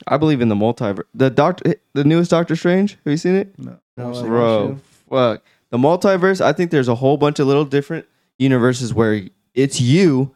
I 0.06 0.18
believe 0.18 0.42
in 0.42 0.50
the 0.50 0.56
multiverse. 0.56 1.04
The 1.14 1.30
doctor, 1.30 1.76
the 1.94 2.04
newest 2.04 2.30
Doctor 2.32 2.56
Strange. 2.56 2.92
Have 3.04 3.12
you 3.12 3.18
seen 3.18 3.36
it? 3.36 3.58
No, 3.58 3.80
No, 3.98 4.24
Bro, 4.24 4.80
fuck 5.10 5.44
the 5.72 5.78
multiverse. 5.78 6.40
I 6.42 6.54
think 6.54 6.72
there's 6.72 6.88
a 6.88 6.96
whole 6.96 7.18
bunch 7.18 7.40
of 7.40 7.48
little 7.48 7.66
different 7.66 8.06
universes 8.38 8.94
where 8.94 9.24
it's 9.56 9.82
you, 9.82 10.34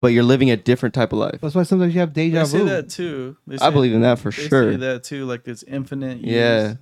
but 0.00 0.08
you're 0.08 0.22
living 0.24 0.50
a 0.50 0.56
different 0.56 0.94
type 0.94 1.12
of 1.12 1.18
life. 1.18 1.38
That's 1.42 1.54
why 1.54 1.62
sometimes 1.64 1.94
you 1.94 2.00
have 2.00 2.12
deja 2.14 2.38
they 2.40 2.44
say 2.46 2.58
vu. 2.58 2.64
that 2.66 2.88
too. 2.88 3.36
They 3.46 3.58
I 3.58 3.70
believe 3.70 3.92
in 3.92 4.00
that 4.02 4.18
for 4.18 4.30
they 4.30 4.48
sure. 4.48 4.72
Say 4.72 4.76
that 4.78 5.04
too, 5.04 5.26
like 5.26 5.44
this 5.44 5.62
infinite. 5.64 6.18
Years, 6.18 6.76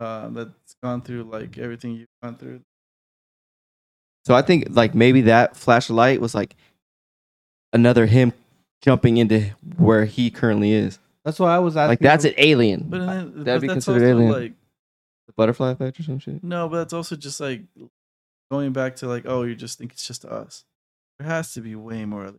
Yeah. 0.00 0.06
uh, 0.06 0.28
that's 0.30 0.76
gone 0.82 1.02
through 1.02 1.24
like 1.24 1.58
everything 1.58 1.92
you've 1.96 2.08
gone 2.22 2.36
through. 2.36 2.60
So 4.26 4.34
I 4.34 4.40
think 4.42 4.68
like 4.70 4.94
maybe 4.94 5.22
that 5.22 5.56
flash 5.56 5.90
of 5.90 5.96
light 5.96 6.20
was 6.20 6.34
like 6.34 6.56
another 7.74 8.06
him 8.06 8.32
jumping 8.82 9.18
into 9.18 9.50
where 9.76 10.04
he 10.06 10.30
currently 10.30 10.72
is. 10.72 10.98
That's 11.24 11.38
why 11.38 11.54
I 11.54 11.58
was 11.58 11.76
asking. 11.76 11.88
Like 11.88 11.98
that's 12.00 12.24
an 12.24 12.34
alien. 12.36 12.86
But 12.88 12.98
then, 13.06 13.44
That'd 13.44 13.44
but 13.44 13.60
be 13.60 13.66
that's 13.68 13.86
considered 13.86 14.02
also 14.12 14.22
alien. 14.22 14.32
like 14.32 14.52
The 15.26 15.32
butterfly 15.32 15.70
effect 15.70 16.00
or 16.00 16.02
some 16.02 16.18
shit. 16.18 16.44
no, 16.44 16.68
but 16.68 16.76
that's 16.78 16.92
also 16.92 17.16
just 17.16 17.40
like 17.40 17.62
going 18.50 18.72
back 18.72 18.96
to 18.96 19.06
like, 19.08 19.24
oh, 19.26 19.42
you 19.42 19.54
just 19.54 19.78
think 19.78 19.92
it's 19.92 20.06
just 20.06 20.24
us. 20.24 20.64
There 21.18 21.26
has 21.28 21.52
to 21.54 21.60
be 21.60 21.74
way 21.76 22.04
more, 22.04 22.34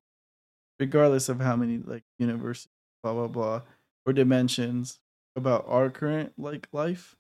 regardless 0.80 1.30
of 1.30 1.40
how 1.40 1.56
many 1.56 1.78
like 1.80 2.04
universes, 2.20 2.68
blah 3.04 3.14
blah 3.14 3.28
blah, 3.28 3.62
or 4.06 4.14
dimensions 4.14 5.00
about 5.36 5.66
our 5.68 5.90
current 5.90 6.34
like 6.38 6.68
life. 6.72 7.16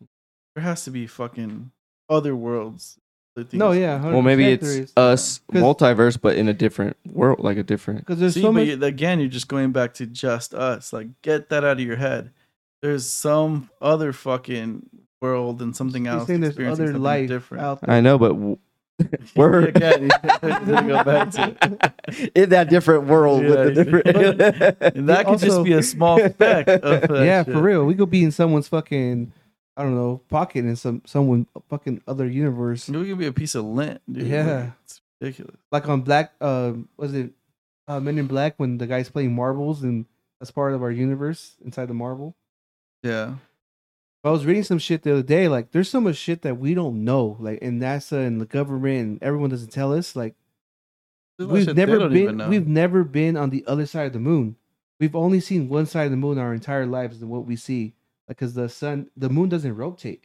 There 0.56 0.64
has 0.64 0.84
to 0.86 0.92
be 0.92 1.08
fucking 1.08 1.72
other 2.10 2.36
worlds. 2.36 2.98
Other 3.38 3.48
No, 3.54 3.72
things. 3.72 3.82
yeah. 3.82 4.02
Well, 4.04 4.22
maybe 4.22 4.46
it's 4.46 4.64
there 4.74 4.84
is. 4.84 4.94
us 4.98 5.40
'Cause- 5.52 5.62
multiverse, 5.62 6.20
but 6.22 6.36
in 6.38 6.48
a 6.48 6.54
different 6.54 6.96
world, 7.12 7.40
like 7.40 7.58
a 7.58 7.64
different. 7.64 8.00
because 8.02 8.20
there's 8.20 8.34
See, 8.34 8.42
so 8.42 8.48
but 8.54 8.60
much. 8.60 8.68
you- 8.68 8.84
again, 8.84 9.20
you're 9.20 9.30
just 9.30 9.48
going 9.48 9.72
back 9.72 9.94
to 9.96 10.06
just 10.06 10.54
us. 10.54 10.94
Like, 10.94 11.08
get 11.22 11.50
that 11.50 11.64
out 11.64 11.80
of 11.80 11.86
your 11.86 11.98
head. 11.98 12.32
There's 12.82 13.06
some 13.06 13.70
other 13.82 14.14
fucking 14.14 14.86
world 15.22 15.62
and 15.62 15.76
something 15.76 16.06
He's 16.06 16.14
else. 16.14 16.28
saying 16.28 16.42
there's 16.42 16.52
experiencing 16.52 16.84
other 16.86 16.92
something 16.94 17.04
life 17.04 17.28
different. 17.30 17.64
out 17.64 17.82
there. 17.82 17.90
I 17.96 18.00
know, 18.02 18.18
but 18.20 18.30
w- 18.30 18.58
we're 19.36 19.60
Again, 19.68 20.04
you 20.04 20.10
go 20.88 21.04
back 21.04 21.32
to 21.32 21.92
in 22.36 22.50
that 22.52 22.70
different 22.70 23.06
world 23.08 23.44
with 23.44 23.76
the 23.76 23.84
different. 23.84 24.08
And 24.96 25.10
that 25.10 25.26
could 25.26 25.32
Also- 25.34 25.46
just 25.48 25.64
be 25.64 25.74
a 25.74 25.84
small 25.84 26.18
speck 26.30 26.68
of 26.68 27.10
yeah, 27.26 27.44
shit. 27.44 27.54
for 27.54 27.62
real. 27.62 27.86
We 27.86 27.96
could 27.96 28.10
be 28.10 28.24
in 28.24 28.32
someone's 28.32 28.68
fucking, 28.68 29.32
I 29.78 29.84
don't 29.84 29.96
know, 29.96 30.22
pocket 30.30 30.66
in 30.66 30.76
some 30.76 31.02
someone 31.06 31.48
fucking 31.70 32.02
other 32.08 32.28
universe. 32.28 32.88
We 32.88 33.10
could 33.10 33.20
be 33.20 33.28
a 33.28 33.34
piece 33.34 33.56
of 33.56 33.66
lint, 33.66 34.02
dude. 34.12 34.28
Yeah. 34.28 34.56
Like, 34.56 34.72
it's 34.84 35.02
ridiculous. 35.20 35.58
Like 35.72 35.90
on 35.90 36.02
Black, 36.02 36.34
uh, 36.40 36.74
was 36.98 37.14
it 37.14 37.32
uh, 37.88 38.00
Men 38.00 38.18
in 38.18 38.28
Black 38.28 38.56
when 38.58 38.78
the 38.78 38.88
guy's 38.88 39.10
playing 39.10 39.36
marbles 39.36 39.84
and 39.84 40.06
that's 40.40 40.52
part 40.52 40.74
of 40.74 40.82
our 40.82 40.92
universe 40.92 41.56
inside 41.64 41.88
the 41.88 41.94
marble? 41.94 42.36
Yeah. 43.04 43.36
I 44.24 44.32
was 44.32 44.46
reading 44.46 44.64
some 44.64 44.80
shit 44.80 45.04
the 45.04 45.12
other 45.12 45.22
day. 45.22 45.48
Like, 45.48 45.72
there's 45.72 45.90
so 45.90 46.02
much 46.02 46.16
shit 46.16 46.42
that 46.42 46.58
we 46.58 46.74
don't 46.74 47.04
know. 47.04 47.38
Like, 47.40 47.60
in 47.60 47.80
NASA 47.80 48.26
and 48.26 48.42
the 48.42 48.46
government 48.46 49.00
and 49.00 49.24
everyone 49.24 49.52
doesn't 49.52 49.72
tell 49.72 49.94
us. 49.94 50.16
Like, 50.16 50.34
There's 51.38 51.48
a 51.50 51.54
lot 51.54 51.60
of 51.60 51.68
we've 51.68 51.76
never 51.76 52.10
been. 52.10 52.50
We've 52.50 52.68
never 52.68 53.04
been 53.04 53.38
on 53.38 53.52
the 53.52 53.64
other 53.68 53.86
side 53.86 54.08
of 54.08 54.14
the 54.14 54.20
moon. 54.20 54.56
We've 55.00 55.16
only 55.16 55.42
seen 55.42 55.70
one 55.70 55.86
side 55.86 56.06
of 56.06 56.12
the 56.12 56.18
moon 56.18 56.40
our 56.40 56.54
entire 56.56 56.88
lives 56.88 57.22
and 57.22 57.30
what 57.30 57.46
we 57.46 57.56
see. 57.56 57.94
Like, 58.28 58.38
cause 58.38 58.54
the 58.54 58.70
sun, 58.70 59.10
the 59.16 59.30
moon 59.30 59.50
doesn't 59.50 59.76
rotate. 59.76 60.24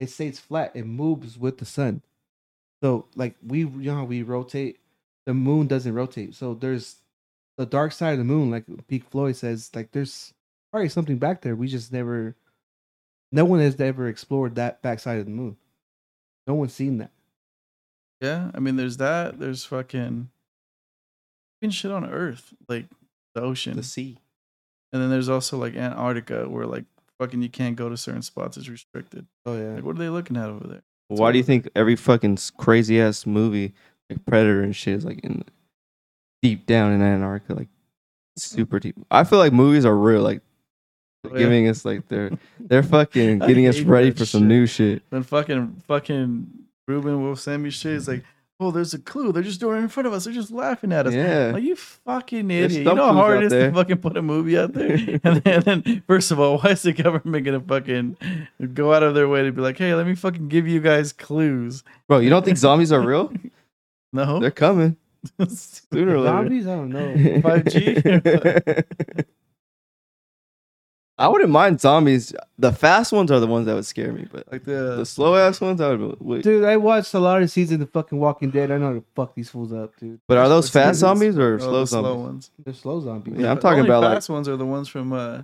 It 0.00 0.10
stays 0.10 0.38
flat. 0.38 0.72
It 0.74 0.86
moves 0.86 1.38
with 1.38 1.58
the 1.58 1.64
sun. 1.64 2.02
So, 2.82 3.06
like 3.16 3.36
we, 3.46 3.60
you 3.60 3.66
know, 3.66 3.94
how 3.96 4.04
we 4.04 4.22
rotate. 4.22 4.78
The 5.26 5.34
moon 5.34 5.66
doesn't 5.68 5.94
rotate. 5.94 6.34
So 6.34 6.54
there's 6.54 6.96
the 7.56 7.66
dark 7.66 7.92
side 7.92 8.12
of 8.12 8.18
the 8.18 8.24
moon, 8.24 8.50
like 8.50 8.64
Pink 8.88 9.08
Floyd 9.10 9.36
says, 9.36 9.70
like 9.74 9.92
there's 9.92 10.32
probably 10.72 10.88
something 10.88 11.18
back 11.18 11.42
there. 11.42 11.54
We 11.54 11.68
just 11.68 11.92
never, 11.92 12.34
no 13.30 13.44
one 13.44 13.60
has 13.60 13.78
ever 13.80 14.08
explored 14.08 14.56
that 14.56 14.82
backside 14.82 15.18
of 15.18 15.26
the 15.26 15.30
moon. 15.30 15.56
No 16.46 16.54
one's 16.54 16.72
seen 16.74 16.98
that. 16.98 17.10
Yeah, 18.20 18.50
I 18.54 18.58
mean, 18.60 18.76
there's 18.76 18.96
that. 18.96 19.38
There's 19.38 19.64
fucking, 19.64 20.28
fucking 21.60 21.70
shit 21.70 21.90
on 21.90 22.08
Earth, 22.08 22.52
like 22.68 22.86
the 23.34 23.42
ocean, 23.42 23.76
The 23.76 23.82
sea. 23.82 24.18
and 24.92 25.00
then 25.02 25.10
there's 25.10 25.28
also 25.28 25.56
like 25.58 25.76
Antarctica, 25.76 26.48
where 26.48 26.66
like 26.66 26.84
fucking 27.22 27.42
you 27.42 27.48
can't 27.48 27.76
go 27.76 27.88
to 27.88 27.96
certain 27.96 28.22
spots. 28.22 28.56
It's 28.56 28.68
restricted. 28.68 29.26
Oh 29.46 29.56
yeah. 29.56 29.74
Like, 29.74 29.84
what 29.84 29.96
are 29.96 29.98
they 30.00 30.08
looking 30.08 30.36
at 30.36 30.48
over 30.48 30.66
there? 30.66 30.82
Why 31.08 31.30
do 31.30 31.38
you 31.38 31.44
think 31.44 31.68
every 31.76 31.96
fucking 31.96 32.38
crazy 32.56 33.00
ass 33.00 33.26
movie 33.26 33.74
like 34.10 34.24
Predator 34.24 34.62
and 34.62 34.74
shit 34.74 34.94
is 34.94 35.04
like 35.04 35.20
in 35.20 35.44
deep 36.42 36.66
down 36.66 36.92
in 36.92 37.02
Antarctica, 37.02 37.54
like 37.54 37.68
super 38.36 38.78
deep? 38.80 38.96
I 39.10 39.24
feel 39.24 39.38
like 39.38 39.52
movies 39.52 39.84
are 39.84 39.96
real, 39.96 40.22
like 40.22 40.40
Oh, 41.24 41.30
yeah. 41.34 41.38
giving 41.38 41.68
us 41.68 41.84
like 41.84 42.08
they're 42.08 42.32
they're 42.58 42.82
fucking 42.82 43.38
getting 43.46 43.68
us 43.68 43.78
ready 43.80 44.10
for 44.10 44.24
some 44.26 44.48
new 44.48 44.66
shit. 44.66 45.02
When 45.10 45.22
fucking 45.22 45.82
fucking 45.86 46.48
Ruben 46.88 47.22
will 47.22 47.36
send 47.36 47.62
me 47.62 47.70
shit. 47.70 47.94
It's 47.94 48.08
like, 48.08 48.24
oh, 48.62 48.70
there's 48.70 48.94
a 48.94 48.98
clue. 48.98 49.32
They're 49.32 49.42
just 49.42 49.60
doing 49.60 49.78
it 49.78 49.82
in 49.82 49.88
front 49.88 50.06
of 50.06 50.12
us. 50.12 50.24
They're 50.24 50.32
just 50.32 50.50
laughing 50.50 50.92
at 50.92 51.06
us. 51.06 51.14
Yeah. 51.14 51.50
Like 51.52 51.62
you 51.64 51.76
fucking 51.76 52.50
idiot! 52.50 52.70
You 52.72 52.84
some 52.84 52.96
know 52.96 53.06
how 53.06 53.12
hard 53.14 53.38
out 53.38 53.42
it 53.42 53.46
is 53.46 53.52
there. 53.52 53.70
to 53.70 53.76
fucking 53.76 53.98
put 53.98 54.16
a 54.16 54.22
movie 54.22 54.56
out 54.56 54.72
there. 54.72 54.92
and, 55.24 55.42
then, 55.42 55.42
and 55.44 55.64
then, 55.64 56.02
first 56.06 56.30
of 56.30 56.38
all, 56.40 56.58
why 56.58 56.70
is 56.70 56.82
the 56.82 56.92
government 56.92 57.44
gonna 57.44 57.60
fucking 57.60 58.16
go 58.74 58.94
out 58.94 59.02
of 59.02 59.14
their 59.14 59.28
way 59.28 59.42
to 59.42 59.52
be 59.52 59.60
like, 59.60 59.78
hey, 59.78 59.94
let 59.94 60.06
me 60.06 60.14
fucking 60.14 60.48
give 60.48 60.66
you 60.68 60.80
guys 60.80 61.12
clues? 61.12 61.82
Bro, 62.08 62.18
you 62.20 62.30
don't 62.30 62.44
think 62.44 62.58
zombies 62.66 62.92
are 62.92 63.00
real? 63.00 63.32
No, 64.12 64.38
They're 64.38 64.50
coming 64.50 64.96
sooner 65.48 66.16
or 66.16 66.20
later. 66.20 66.36
Zombies? 66.36 66.66
I 66.66 66.76
don't 66.76 66.90
know. 66.90 67.14
5G? 67.40 69.24
I 71.22 71.28
wouldn't 71.28 71.50
mind 71.50 71.80
zombies. 71.80 72.34
The 72.58 72.72
fast 72.72 73.12
ones 73.12 73.30
are 73.30 73.38
the 73.40 73.46
ones 73.46 73.66
that 73.66 73.74
would 73.74 73.86
scare 73.86 74.12
me, 74.12 74.26
but 74.30 74.50
like 74.50 74.64
the, 74.64 74.96
the 74.96 75.06
slow 75.06 75.36
ass 75.36 75.60
ones, 75.60 75.80
I 75.80 75.94
would. 75.94 76.16
Wait. 76.20 76.42
Dude, 76.42 76.64
I 76.64 76.76
watched 76.76 77.14
a 77.14 77.20
lot 77.20 77.42
of 77.42 77.50
seasons 77.50 77.80
of 77.82 77.90
fucking 77.90 78.18
Walking 78.18 78.50
Dead. 78.50 78.70
I 78.70 78.78
know 78.78 78.86
how 78.88 78.92
to 78.94 79.04
fuck 79.14 79.34
these 79.34 79.48
fools 79.48 79.72
up, 79.72 79.96
dude. 79.98 80.20
But 80.26 80.38
are 80.38 80.48
those 80.48 80.64
What's 80.64 80.72
fast 80.72 80.94
the- 80.96 81.06
zombies 81.06 81.38
or 81.38 81.54
oh, 81.54 81.58
slow 81.58 81.80
the 81.80 81.86
zombies? 81.86 82.10
slow 82.10 82.14
ones. 82.20 82.50
They're 82.64 82.74
slow 82.74 83.00
zombies. 83.00 83.34
Yeah, 83.38 83.50
I'm 83.50 83.56
The 83.56 83.62
talking 83.62 83.78
only 83.78 83.88
about, 83.90 84.02
like, 84.02 84.16
fast 84.16 84.28
ones 84.30 84.48
are 84.48 84.56
the 84.56 84.66
ones 84.66 84.88
from 84.88 85.12
uh, 85.12 85.42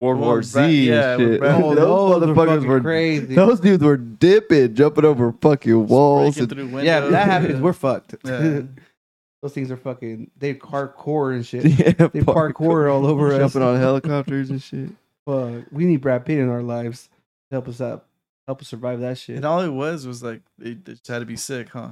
World 0.00 0.20
Well, 0.20 0.28
War 0.28 0.34
Brad- 0.42 0.44
Z 0.44 0.88
yeah, 0.88 1.12
and 1.14 1.22
with 1.22 1.32
shit. 1.32 1.40
Brad- 1.40 1.62
Oh, 1.62 1.74
those 1.74 2.20
those 2.20 2.22
are 2.30 2.34
motherfuckers 2.34 2.54
fucking 2.56 2.68
were 2.68 2.80
crazy. 2.82 3.34
Those 3.34 3.60
dudes 3.60 3.82
were 3.82 3.96
dipping, 3.96 4.74
jumping 4.74 5.04
over 5.06 5.32
fucking 5.40 5.86
walls. 5.86 6.36
breaking 6.36 6.58
And, 6.58 6.70
through 6.70 6.80
Yeah, 6.82 7.04
if 7.06 7.10
that 7.12 7.26
happens, 7.28 7.60
we're 7.62 7.72
fucked. 7.72 8.14
Yeah. 8.26 8.60
Those 9.42 9.52
things 9.52 9.70
are 9.70 9.76
fucking. 9.76 10.30
They 10.38 10.54
parkour 10.54 11.34
and 11.34 11.44
shit. 11.46 11.64
yeah, 11.66 12.08
They 12.08 12.20
parkour 12.20 12.90
all 12.90 13.06
over 13.06 13.30
us. 13.30 13.38
jumping 13.38 13.60
on 13.62 13.76
helicopters 13.78 14.48
and 14.50 14.62
shit. 14.62 14.90
Fuck. 15.26 15.64
We 15.70 15.84
need 15.86 15.98
Brad 16.02 16.24
Pitt 16.26 16.38
in 16.38 16.48
our 16.48 16.62
lives. 16.62 17.04
to 17.50 17.54
Help 17.56 17.68
us 17.68 17.80
out. 17.80 18.06
Help 18.46 18.60
us 18.60 18.68
survive 18.68 19.00
that 19.00 19.16
shit. 19.18 19.36
And 19.36 19.44
all 19.44 19.60
it 19.60 19.68
was 19.70 20.06
was 20.06 20.22
like 20.22 20.42
they, 20.58 20.74
they 20.74 20.92
just 20.92 21.06
had 21.08 21.20
to 21.20 21.24
be 21.26 21.36
sick, 21.36 21.70
huh? 21.70 21.90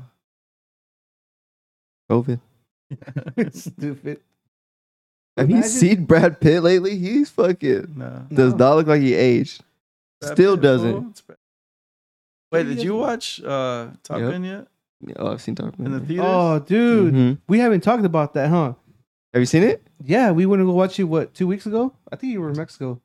COVID. 2.10 2.40
Stupid. 3.52 4.20
Have 5.38 5.48
you 5.50 5.62
seen 5.62 6.04
Brad 6.04 6.40
Pitt 6.40 6.62
lately? 6.62 6.98
He's 6.98 7.30
fucking 7.30 7.94
no. 7.96 8.26
does 8.30 8.52
No. 8.52 8.58
not 8.68 8.74
look 8.76 8.86
like 8.86 9.00
he 9.00 9.14
aged. 9.14 9.62
Brad 10.20 10.34
Still 10.34 10.56
Pitt, 10.56 10.62
doesn't. 10.62 11.22
fool. 11.26 11.36
Wait, 12.52 12.64
did 12.64 12.82
you 12.82 12.96
watch 12.96 13.40
uh 13.42 13.88
Top 14.02 14.18
Yep. 14.18 14.30
Gun 14.30 14.44
yet? 14.44 14.66
Yeah, 15.06 15.14
Oh, 15.18 15.32
I've 15.32 15.40
seen 15.40 15.54
Top 15.54 15.74
Gun. 15.78 15.86
In 15.86 15.92
the 15.92 16.00
yeah. 16.00 16.06
theaters? 16.06 16.26
Oh, 16.28 16.58
dude. 16.58 17.14
Mhm. 17.14 17.38
We 17.48 17.58
haven't 17.60 17.80
talked 17.80 18.04
about 18.04 18.34
that, 18.34 18.50
huh? 18.50 18.74
Have 19.32 19.40
you 19.40 19.46
seen 19.46 19.62
it? 19.62 19.82
Yeah, 20.04 20.32
we 20.32 20.44
went 20.44 20.60
to 20.60 20.66
go 20.66 20.72
watch 20.72 21.00
it, 21.00 21.04
what, 21.04 21.32
two 21.32 21.46
weeks 21.46 21.64
ago? 21.64 21.94
I 22.12 22.16
think 22.16 22.34
you 22.34 22.42
were 22.42 22.50
in 22.50 22.56
Mexico. 22.58 23.00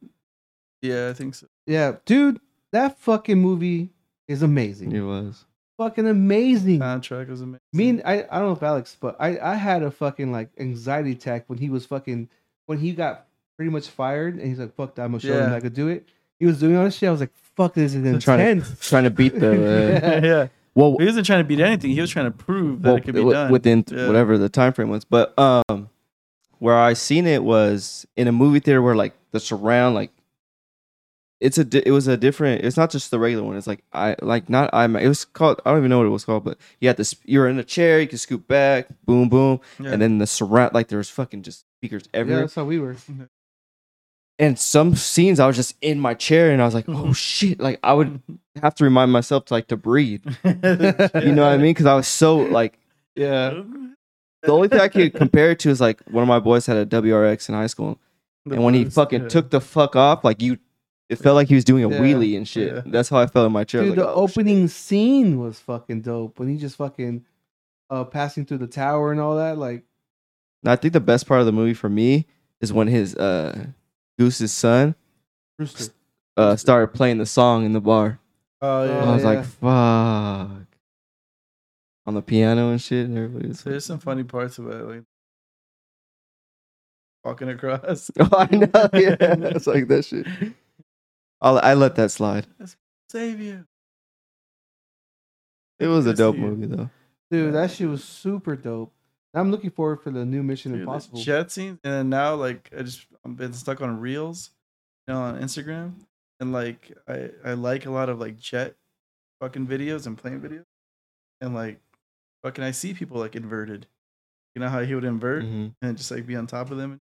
Yeah, 0.82 1.10
I 1.10 1.14
think 1.14 1.36
so. 1.36 1.48
Yeah, 1.66 1.96
dude, 2.06 2.40
that 2.72 2.98
fucking 3.00 3.38
movie 3.40 3.90
is 4.28 4.42
amazing. 4.44 4.92
It 4.92 5.02
was. 5.02 5.46
Fucking 5.78 6.08
amazing. 6.08 6.80
Soundtrack 6.80 7.30
was 7.30 7.42
amazing. 7.42 7.60
Me 7.74 7.90
and 7.90 8.02
I, 8.04 8.26
I 8.32 8.40
don't 8.40 8.48
know 8.48 8.52
if 8.54 8.64
Alex, 8.64 8.98
but 9.00 9.16
I, 9.20 9.38
I 9.40 9.56
had 9.56 9.84
a 9.84 9.92
fucking 9.92 10.32
like 10.32 10.50
anxiety 10.58 11.12
attack 11.12 11.46
when 11.48 11.60
he 11.60 11.70
was 11.70 11.86
fucking 11.86 12.30
when 12.66 12.80
he 12.80 12.94
got 12.94 13.26
pretty 13.56 13.72
much 13.72 13.88
fired 13.88 14.36
and 14.36 14.48
he's 14.48 14.60
like, 14.60 14.76
fuck 14.76 14.96
that, 14.96 15.04
I'm 15.04 15.12
gonna 15.12 15.20
show 15.22 15.30
him 15.34 15.40
Yeah. 15.42 15.50
that 15.50 15.56
I 15.56 15.60
could 15.60 15.74
do 15.76 15.88
it. 15.88 16.08
He 16.40 16.46
was 16.46 16.60
doing 16.60 16.76
all 16.78 16.84
this 16.86 16.96
shit. 16.98 17.10
I 17.10 17.12
was 17.12 17.20
like, 17.22 17.32
fuck 17.56 17.74
this 17.74 17.94
is 17.96 18.24
Trying 18.24 18.62
to 18.62 18.76
trying 18.82 19.04
to 19.04 19.10
beat 19.12 19.40
the. 19.40 19.48
Uh, 20.04 20.26
yeah. 20.26 20.48
well, 20.76 20.96
He 21.00 21.06
wasn't 21.06 21.26
trying 21.26 21.40
to 21.44 21.48
beat 21.48 21.60
anything. 21.60 21.92
He 21.92 22.02
was 22.02 22.10
trying 22.12 22.26
to 22.26 22.32
prove 22.38 22.82
that 22.82 22.88
well, 22.90 22.98
it 22.98 23.04
could 23.04 23.14
be 23.16 23.22
wi- 23.22 23.34
done. 23.34 23.52
within 23.52 23.84
Yeah. 23.88 24.08
whatever 24.08 24.38
the 24.38 24.50
time 24.50 24.74
frame 24.74 24.90
was. 24.90 25.06
But 25.06 25.38
um, 25.40 25.90
where 26.60 26.76
I 26.78 26.94
seen 26.94 27.26
it 27.28 27.44
was 27.44 28.06
in 28.16 28.28
a 28.28 28.32
movie 28.32 28.60
theater 28.60 28.82
where 28.82 28.96
like 28.96 29.14
the 29.32 29.40
surround 29.40 29.94
like 29.96 30.12
it's 31.40 31.58
a 31.58 31.64
di- 31.64 31.84
it 31.86 31.92
was 31.92 32.08
a 32.08 32.18
different. 32.18 32.64
It's 32.64 32.78
not 32.78 32.90
just 32.90 33.12
the 33.12 33.20
regular 33.20 33.44
one. 33.44 33.58
It's 33.58 33.68
like 33.68 33.84
I 33.94 34.16
like 34.22 34.50
not 34.50 34.70
i'm 34.74 34.96
It 34.96 35.08
was 35.08 35.26
called 35.26 35.62
I 35.66 35.70
don't 35.70 35.80
even 35.80 35.90
know 35.90 36.00
what 36.00 36.08
it 36.08 36.10
was 36.12 36.26
called, 36.26 36.44
but 36.44 36.58
you 36.80 36.88
had 36.88 36.98
this. 36.98 37.16
You 37.26 37.40
were 37.40 37.48
in 37.48 37.60
a 37.60 37.64
chair. 37.64 38.00
You 38.02 38.08
could 38.08 38.20
scoop 38.20 38.48
back. 38.48 38.88
Boom, 39.06 39.30
boom, 39.30 39.60
Yeah. 39.80 39.92
and 39.92 40.02
then 40.02 40.18
the 40.18 40.28
surround 40.28 40.74
like 40.74 40.88
there 40.88 40.98
was 40.98 41.10
fucking 41.10 41.44
just 41.44 41.66
speakers 41.78 42.10
everywhere. 42.14 42.40
Yeah, 42.40 42.46
that's 42.46 42.56
how 42.56 42.66
we 42.66 42.80
were. 42.80 42.96
Mm-hmm. 42.96 43.24
and 44.40 44.60
some 44.60 44.96
scenes 44.96 45.40
I 45.40 45.48
was 45.48 45.56
just 45.56 45.76
in 45.82 46.00
my 46.00 46.14
chair 46.14 46.52
and 46.52 46.62
I 46.62 46.66
was 46.66 46.74
like, 46.74 46.90
oh 46.90 46.94
mm-hmm. 46.94 47.12
shit! 47.14 47.60
Like 47.60 47.80
I 47.84 47.94
would 47.94 48.08
mm-hmm. 48.10 48.36
have 48.62 48.76
to 48.76 48.84
remind 48.84 49.12
myself 49.12 49.46
to 49.46 49.54
like 49.54 49.68
to 49.68 49.78
breathe. 49.78 50.26
You 50.44 51.34
know 51.34 51.44
what 51.44 51.54
I 51.54 51.58
mean? 51.58 51.72
Because 51.74 51.86
I 51.86 51.96
was 51.96 52.08
so 52.08 52.38
like 52.38 52.80
Yeah. 53.16 53.62
the 54.42 54.52
only 54.52 54.70
thing 54.70 54.80
I 54.80 54.88
could 54.88 55.14
compare 55.14 55.52
it 55.52 55.60
to 55.60 55.70
is 55.70 55.80
like 55.82 56.02
one 56.10 56.24
of 56.24 56.28
my 56.28 56.40
boys 56.40 56.66
had 56.66 56.78
a 56.78 56.86
WRX 56.86 57.50
in 57.50 57.56
high 57.56 57.68
school, 57.68 58.00
The 58.46 58.56
and 58.56 58.64
when 58.64 58.74
he 58.74 58.86
fucking 58.86 59.24
yeah. 59.24 59.28
took 59.30 59.50
the 59.50 59.62
fuck 59.62 59.96
off, 59.96 60.24
like 60.24 60.42
you, 60.42 60.58
it 61.10 61.18
felt 61.18 61.36
like 61.36 61.48
he 61.48 61.56
was 61.56 61.64
doing 61.64 61.84
a 61.84 61.90
Yeah. 61.90 62.00
wheelie 62.00 62.36
and 62.38 62.48
shit. 62.48 62.74
Yeah. 62.74 62.82
That's 62.86 63.10
how 63.10 63.18
I 63.20 63.28
felt 63.28 63.46
in 63.48 63.52
my 63.54 63.64
chair. 63.64 63.82
I 63.82 63.84
was 63.86 63.92
Dude, 63.92 63.98
like, 64.00 64.08
the 64.08 64.14
oh, 64.14 64.28
shit. 64.28 64.38
opening 64.38 64.68
scene 64.68 65.40
was 65.40 65.60
fucking 65.60 66.02
dope. 66.02 66.38
When 66.40 66.50
he 66.50 66.58
just 66.58 66.76
fucking 66.76 67.24
uh 67.90 68.04
passing 68.04 68.46
through 68.46 68.58
the 68.60 68.68
tower 68.68 69.12
and 69.12 69.22
all 69.22 69.38
that, 69.38 69.58
like 69.58 69.84
And 70.64 70.72
I 70.72 70.76
think 70.76 70.94
the 70.94 71.00
best 71.00 71.28
part 71.28 71.40
of 71.40 71.46
the 71.46 71.52
movie 71.54 71.74
for 71.74 71.90
me 71.90 72.26
is 72.60 72.74
when 72.74 72.88
his 72.88 73.16
uh 73.16 73.68
Goose's 74.20 74.52
son 74.52 74.96
Rooster. 75.58 75.94
uh 76.36 76.56
started 76.58 76.88
playing 76.94 77.20
the 77.20 77.26
song 77.26 77.66
in 77.66 77.72
the 77.74 77.82
bar. 77.82 78.20
Oh 78.62 78.84
yeah. 78.86 79.04
I 79.04 79.14
was 79.14 79.24
yeah. 79.24 79.30
like, 79.30 79.46
fuck. 79.46 80.68
On 82.06 82.14
the 82.14 82.22
piano 82.22 82.70
and 82.72 82.82
shit, 82.82 83.06
and 83.06 83.18
everybody 83.18 83.50
was 83.50 83.64
There's 83.64 83.86
some 83.86 84.00
funny 84.00 84.24
parts 84.24 84.58
about 84.58 84.74
it, 84.82 84.84
like 84.86 85.04
walking 87.24 87.50
across. 87.50 88.10
Oh, 88.20 88.30
I 88.38 88.56
know. 88.56 88.90
Yeah, 88.94 89.16
it's 89.56 89.68
like 89.68 89.88
that 89.90 90.06
shit. 90.06 90.26
I'll, 91.42 91.60
I 91.60 91.74
let 91.76 91.96
that 91.96 92.12
slide. 92.12 92.48
Save 93.10 93.40
you. 93.40 93.66
It 95.80 95.88
was 95.88 96.06
a 96.08 96.14
dope 96.14 96.36
you. 96.36 96.42
movie 96.42 96.66
though. 96.66 96.90
Dude, 97.30 97.54
that 97.54 97.72
shit 97.72 97.88
was 97.88 98.04
super 98.04 98.56
dope. 98.56 98.92
I'm 99.34 99.52
looking 99.52 99.70
forward 99.70 100.02
for 100.02 100.10
the 100.10 100.26
new 100.26 100.42
Mission 100.42 100.72
Dude, 100.72 100.80
the 100.80 100.84
Impossible. 100.84 101.20
jet 101.22 101.52
scene, 101.52 101.80
and 101.84 101.94
then 101.94 102.10
now 102.10 102.34
like 102.36 102.70
I 102.78 102.82
just 102.82 103.06
I've 103.26 103.38
been 103.38 103.54
stuck 103.54 103.82
on 103.82 104.00
reels, 104.00 104.50
you 105.08 105.14
know, 105.14 105.22
on 105.22 105.40
Instagram, 105.40 105.94
and 106.40 106.52
like 106.52 106.92
I 107.08 107.30
I 107.46 107.54
like 107.54 107.86
a 107.86 107.92
lot 107.92 108.10
of 108.10 108.20
like 108.20 108.38
jet 108.38 108.76
fucking 109.40 109.68
videos 109.68 110.08
and 110.08 110.18
plane 110.18 110.40
videos, 110.42 110.66
and 111.42 111.54
like 111.54 111.80
fucking 112.44 112.64
I 112.64 112.72
see 112.72 112.94
people 112.96 113.20
like 113.20 113.36
inverted, 113.36 113.86
you 114.56 114.62
know 114.62 114.70
how 114.70 114.82
he 114.82 114.96
would 114.96 115.04
invert 115.04 115.44
Mhm. 115.44 115.76
and 115.84 115.98
just 115.98 116.10
like 116.10 116.26
be 116.26 116.36
on 116.36 116.48
top 116.48 116.72
of 116.72 116.78
them. 116.78 117.00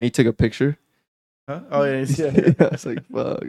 He 0.00 0.10
took 0.10 0.26
a 0.26 0.32
picture. 0.32 0.78
Huh? 1.48 1.60
Oh 1.70 1.84
yeah, 1.84 2.04
yeah. 2.06 2.52
I 2.60 2.68
was 2.68 2.86
like, 2.86 3.04
fuck. 3.10 3.42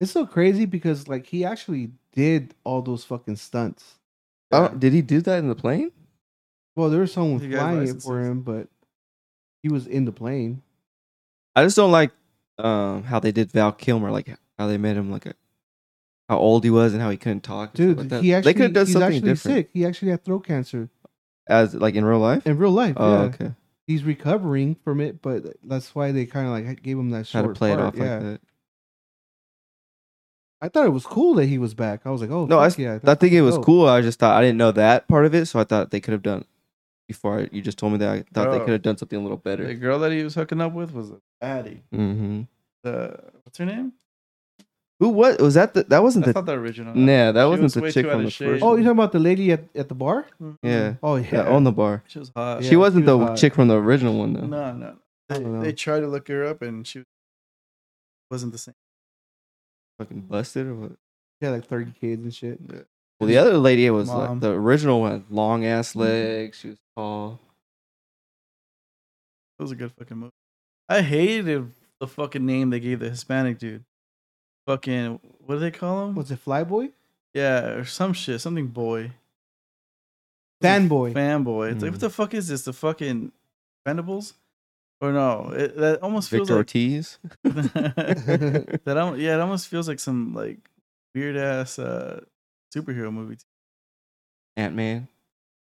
It's 0.00 0.12
so 0.12 0.26
crazy 0.26 0.64
because 0.66 1.08
like 1.08 1.26
he 1.26 1.44
actually 1.44 1.90
did 2.12 2.54
all 2.64 2.82
those 2.82 3.04
fucking 3.04 3.36
stunts. 3.36 3.98
Oh, 4.50 4.68
did 4.68 4.92
he 4.92 5.00
do 5.02 5.20
that 5.22 5.38
in 5.38 5.48
the 5.48 5.54
plane? 5.54 5.92
Well, 6.76 6.90
there 6.90 7.00
was 7.00 7.12
someone 7.12 7.40
He 7.40 7.50
flying 7.50 7.88
it 7.88 8.02
for 8.02 8.20
him, 8.20 8.40
but 8.42 8.68
he 9.62 9.68
was 9.68 9.86
in 9.86 10.04
the 10.04 10.12
plane. 10.12 10.62
I 11.54 11.64
just 11.64 11.76
don't 11.76 11.92
like 11.92 12.10
um, 12.58 13.04
how 13.04 13.20
they 13.20 13.32
did 13.32 13.52
Val 13.52 13.72
Kilmer, 13.72 14.10
like 14.10 14.34
how 14.58 14.66
they 14.66 14.78
made 14.78 14.96
him 14.96 15.10
like 15.10 15.26
a, 15.26 15.34
how 16.28 16.38
old 16.38 16.64
he 16.64 16.70
was 16.70 16.92
and 16.92 17.02
how 17.02 17.10
he 17.10 17.16
couldn't 17.16 17.42
talk. 17.42 17.70
and 17.70 17.76
Dude, 17.76 17.98
like 17.98 18.08
that. 18.08 18.22
he 18.22 18.34
actually 18.34 18.52
they 18.52 18.56
could 18.56 18.62
have 18.64 18.72
done 18.72 18.86
he's 18.86 18.92
something 18.92 19.16
actually 19.16 19.28
different 19.30 19.56
sick. 19.56 19.70
He 19.72 19.84
actually 19.86 20.10
had 20.10 20.24
throat 20.24 20.46
cancer 20.46 20.88
as 21.46 21.74
like 21.74 21.94
in 21.94 22.04
real 22.04 22.18
life. 22.20 22.46
in 22.46 22.56
real 22.58 22.70
life. 22.70 22.94
Oh, 22.96 23.12
yeah. 23.12 23.20
okay. 23.28 23.50
He's 23.92 24.04
recovering 24.04 24.74
from 24.74 25.00
it, 25.00 25.20
but 25.20 25.44
that's 25.62 25.94
why 25.94 26.12
they 26.12 26.24
kind 26.24 26.46
of 26.46 26.52
like 26.52 26.82
gave 26.82 26.98
him 26.98 27.10
that 27.10 27.28
How 27.28 27.42
short 27.42 27.54
to 27.54 27.58
play 27.58 27.72
it 27.72 27.78
off 27.78 27.94
yeah. 27.94 28.02
like 28.14 28.20
that. 28.20 28.40
I 30.62 30.68
thought 30.68 30.86
it 30.86 30.90
was 30.90 31.04
cool 31.04 31.34
that 31.34 31.46
he 31.46 31.58
was 31.58 31.74
back. 31.74 32.02
I 32.06 32.10
was 32.10 32.22
like, 32.22 32.30
oh, 32.30 32.46
No, 32.46 32.58
I, 32.58 32.70
yeah. 32.78 32.94
I 32.94 32.98
that's 32.98 33.20
think 33.20 33.32
it 33.34 33.42
was 33.42 33.56
dope. 33.56 33.64
cool. 33.66 33.88
I 33.88 34.00
just 34.00 34.18
thought 34.18 34.36
I 34.36 34.40
didn't 34.40 34.58
know 34.58 34.72
that 34.72 35.08
part 35.08 35.26
of 35.26 35.34
it, 35.34 35.46
so 35.46 35.58
I 35.60 35.64
thought 35.64 35.90
they 35.90 36.00
could 36.00 36.12
have 36.12 36.22
done 36.22 36.46
before 37.08 37.40
I, 37.40 37.48
you 37.52 37.60
just 37.60 37.78
told 37.78 37.92
me 37.92 37.98
that. 37.98 38.10
I 38.10 38.24
thought 38.32 38.52
they 38.52 38.60
could 38.60 38.70
have 38.70 38.82
done 38.82 38.96
something 38.96 39.18
a 39.18 39.22
little 39.22 39.36
better. 39.36 39.66
The 39.66 39.74
girl 39.74 39.98
that 39.98 40.12
he 40.12 40.22
was 40.22 40.34
hooking 40.34 40.60
up 40.62 40.72
with 40.72 40.92
was 40.92 41.10
a 41.10 41.20
baddie. 41.42 41.80
Mm-hmm. 41.92 42.42
The 42.84 43.18
what's 43.42 43.58
her 43.58 43.66
name? 43.66 43.92
Who 45.02 45.08
what 45.08 45.40
was 45.40 45.54
that? 45.54 45.74
The, 45.74 45.82
that 45.82 46.00
wasn't 46.00 46.26
That's 46.26 46.34
the 46.34 46.40
not 46.42 46.46
the 46.46 46.52
original. 46.52 46.94
Nah, 46.94 47.32
that 47.32 47.42
She 47.42 47.48
wasn't 47.48 47.62
was 47.64 47.74
the 47.74 47.80
way 47.82 47.90
chick 47.90 48.04
too 48.04 48.10
out 48.10 48.12
from 48.12 48.20
of 48.20 48.24
the 48.26 48.30
shape. 48.30 48.48
first 48.50 48.62
Oh, 48.62 48.76
you're 48.76 48.84
talking 48.84 48.90
about 48.98 49.10
the 49.10 49.18
lady 49.18 49.50
at, 49.50 49.64
at 49.74 49.88
the 49.88 49.96
bar? 49.96 50.26
Mm-hmm. 50.40 50.64
yeah 50.64 50.94
Oh 51.02 51.16
yeah. 51.16 51.30
that 51.32 51.48
owned 51.48 51.66
the 51.66 51.72
bar. 51.72 52.04
She 52.06 52.20
was 52.20 52.30
hot. 52.36 52.62
Yeah, 52.62 52.70
she 52.70 52.76
wasn't 52.76 53.02
she 53.02 53.06
the 53.06 53.18
hot. 53.18 53.36
chick 53.36 53.52
from 53.52 53.66
the 53.66 53.74
original 53.78 54.16
one 54.16 54.34
though. 54.34 54.46
No, 54.46 54.72
no. 54.74 54.96
I 55.28 55.34
They, 55.34 55.40
don't 55.42 55.54
know. 55.54 55.60
they 55.60 55.72
tried 55.72 56.00
to 56.00 56.06
look 56.06 56.28
her 56.28 56.44
up, 56.44 56.62
and 56.62 56.86
she 56.86 57.02
wasn't 58.30 58.52
the 58.52 58.58
same. 58.58 58.76
Fucking 59.98 60.20
busted 60.20 60.68
or 60.68 60.74
what? 60.76 60.92
She 61.40 61.46
had 61.46 61.50
like 61.50 61.66
30 61.66 61.94
kids 62.00 62.22
and 62.22 62.32
shit. 62.32 62.60
Well, 63.18 63.26
the 63.26 63.38
other 63.38 63.58
lady 63.58 63.90
was 63.90 64.06
Mom. 64.06 64.18
like 64.20 64.40
the 64.40 64.52
original 64.52 65.00
one, 65.00 65.10
had 65.10 65.24
long 65.30 65.64
ass 65.66 65.90
mm-hmm. 65.90 66.00
legs. 66.02 66.58
She 66.58 66.68
was 66.68 66.78
tall. 66.96 67.40
It 69.58 69.62
was 69.64 69.72
a 69.72 69.74
good 69.74 69.90
fucking 69.98 70.16
movie. 70.16 70.30
I 70.88 71.02
hated 71.02 71.72
the 71.98 72.06
fucking 72.06 72.46
name 72.46 72.70
they 72.70 72.78
gave 72.78 73.00
the 73.00 73.10
Hispanic 73.10 73.58
dude. 73.58 73.84
Fucking 74.66 75.18
what 75.44 75.54
do 75.56 75.60
they 75.60 75.70
call 75.70 76.06
him? 76.08 76.14
Was 76.14 76.30
it 76.30 76.44
Flyboy? 76.44 76.92
Yeah, 77.34 77.60
or 77.68 77.84
some 77.84 78.12
shit, 78.12 78.40
something 78.40 78.66
boy. 78.68 79.10
Fanboy. 80.62 81.12
Fanboy. 81.12 81.72
It's 81.72 81.82
like 81.82 81.90
Mm. 81.90 81.94
what 81.94 82.00
the 82.00 82.10
fuck 82.10 82.34
is 82.34 82.48
this? 82.48 82.62
The 82.64 82.72
fucking 82.72 83.32
Vendables? 83.86 84.34
Or 85.00 85.12
no? 85.12 85.50
It, 85.52 85.76
that 85.76 86.00
almost 86.02 86.30
feels 86.30 86.48
Victor 86.48 86.54
like 86.54 86.58
Ortiz. 86.60 87.18
that. 87.42 88.94
al- 88.96 89.16
Yeah, 89.18 89.34
it 89.34 89.40
almost 89.40 89.66
feels 89.68 89.88
like 89.88 89.98
some 89.98 90.34
like 90.34 90.58
weird 91.14 91.36
ass 91.36 91.78
uh, 91.78 92.20
superhero 92.74 93.12
movie. 93.12 93.38
Ant 94.56 94.74
Man. 94.76 95.08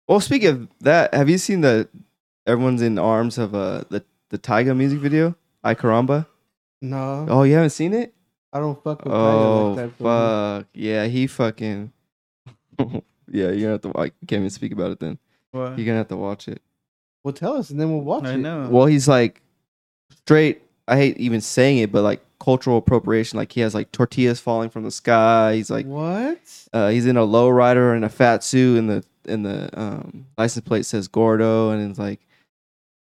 Well, 0.06 0.20
speaking 0.20 0.48
of 0.48 0.68
that, 0.82 1.12
have 1.14 1.28
you 1.28 1.38
seen 1.38 1.62
the 1.62 1.88
everyone's 2.46 2.82
in 2.82 2.98
arms 2.98 3.38
of 3.38 3.54
uh 3.54 3.82
the 3.88 4.04
the 4.30 4.38
Tyga 4.38 4.76
music 4.76 5.00
video? 5.00 5.34
I 5.64 5.74
Caramba. 5.74 6.26
No, 6.82 7.26
Oh, 7.28 7.42
you 7.44 7.54
haven't 7.54 7.70
seen 7.70 7.94
it? 7.94 8.14
I 8.54 8.60
don't 8.60 8.80
fuck 8.82 9.04
with 9.04 9.12
Oh 9.12 9.72
like 9.72 9.76
that. 9.76 9.98
bro. 9.98 10.58
fuck 10.60 10.66
yeah, 10.72 11.06
he 11.06 11.26
fucking 11.26 11.92
yeah. 12.78 12.92
You're 13.50 13.52
gonna 13.54 13.70
have 13.72 13.80
to. 13.82 13.88
I 13.98 14.08
can't 14.26 14.40
even 14.40 14.50
speak 14.50 14.72
about 14.72 14.92
it. 14.92 15.00
Then 15.00 15.18
What? 15.50 15.76
you're 15.76 15.86
gonna 15.86 15.98
have 15.98 16.08
to 16.08 16.16
watch 16.16 16.48
it. 16.48 16.62
Well, 17.24 17.34
tell 17.34 17.56
us 17.56 17.70
and 17.70 17.80
then 17.80 17.90
we'll 17.90 18.00
watch 18.02 18.24
I 18.24 18.34
it. 18.34 18.38
know. 18.38 18.68
Well, 18.70 18.86
he's 18.86 19.08
like 19.08 19.42
straight. 20.24 20.62
I 20.86 20.96
hate 20.96 21.16
even 21.18 21.40
saying 21.40 21.78
it, 21.78 21.90
but 21.90 22.02
like 22.02 22.22
cultural 22.38 22.76
appropriation. 22.78 23.38
Like 23.38 23.50
he 23.52 23.60
has 23.62 23.74
like 23.74 23.90
tortillas 23.92 24.38
falling 24.40 24.68
from 24.70 24.82
the 24.84 24.90
sky. 24.90 25.54
He's 25.56 25.70
like 25.70 25.86
What? 25.86 26.38
uh, 26.72 26.90
he's 26.90 27.06
in 27.06 27.16
a 27.16 27.22
lowrider 27.26 27.94
and 27.94 28.04
a 28.04 28.08
fat 28.10 28.44
suit, 28.44 28.78
and 28.78 28.88
the 28.90 29.04
and 29.26 29.44
the 29.46 29.70
um, 29.80 30.26
license 30.36 30.64
plate 30.66 30.84
says 30.86 31.08
Gordo, 31.08 31.70
and 31.70 31.90
it's 31.90 31.98
like 31.98 32.20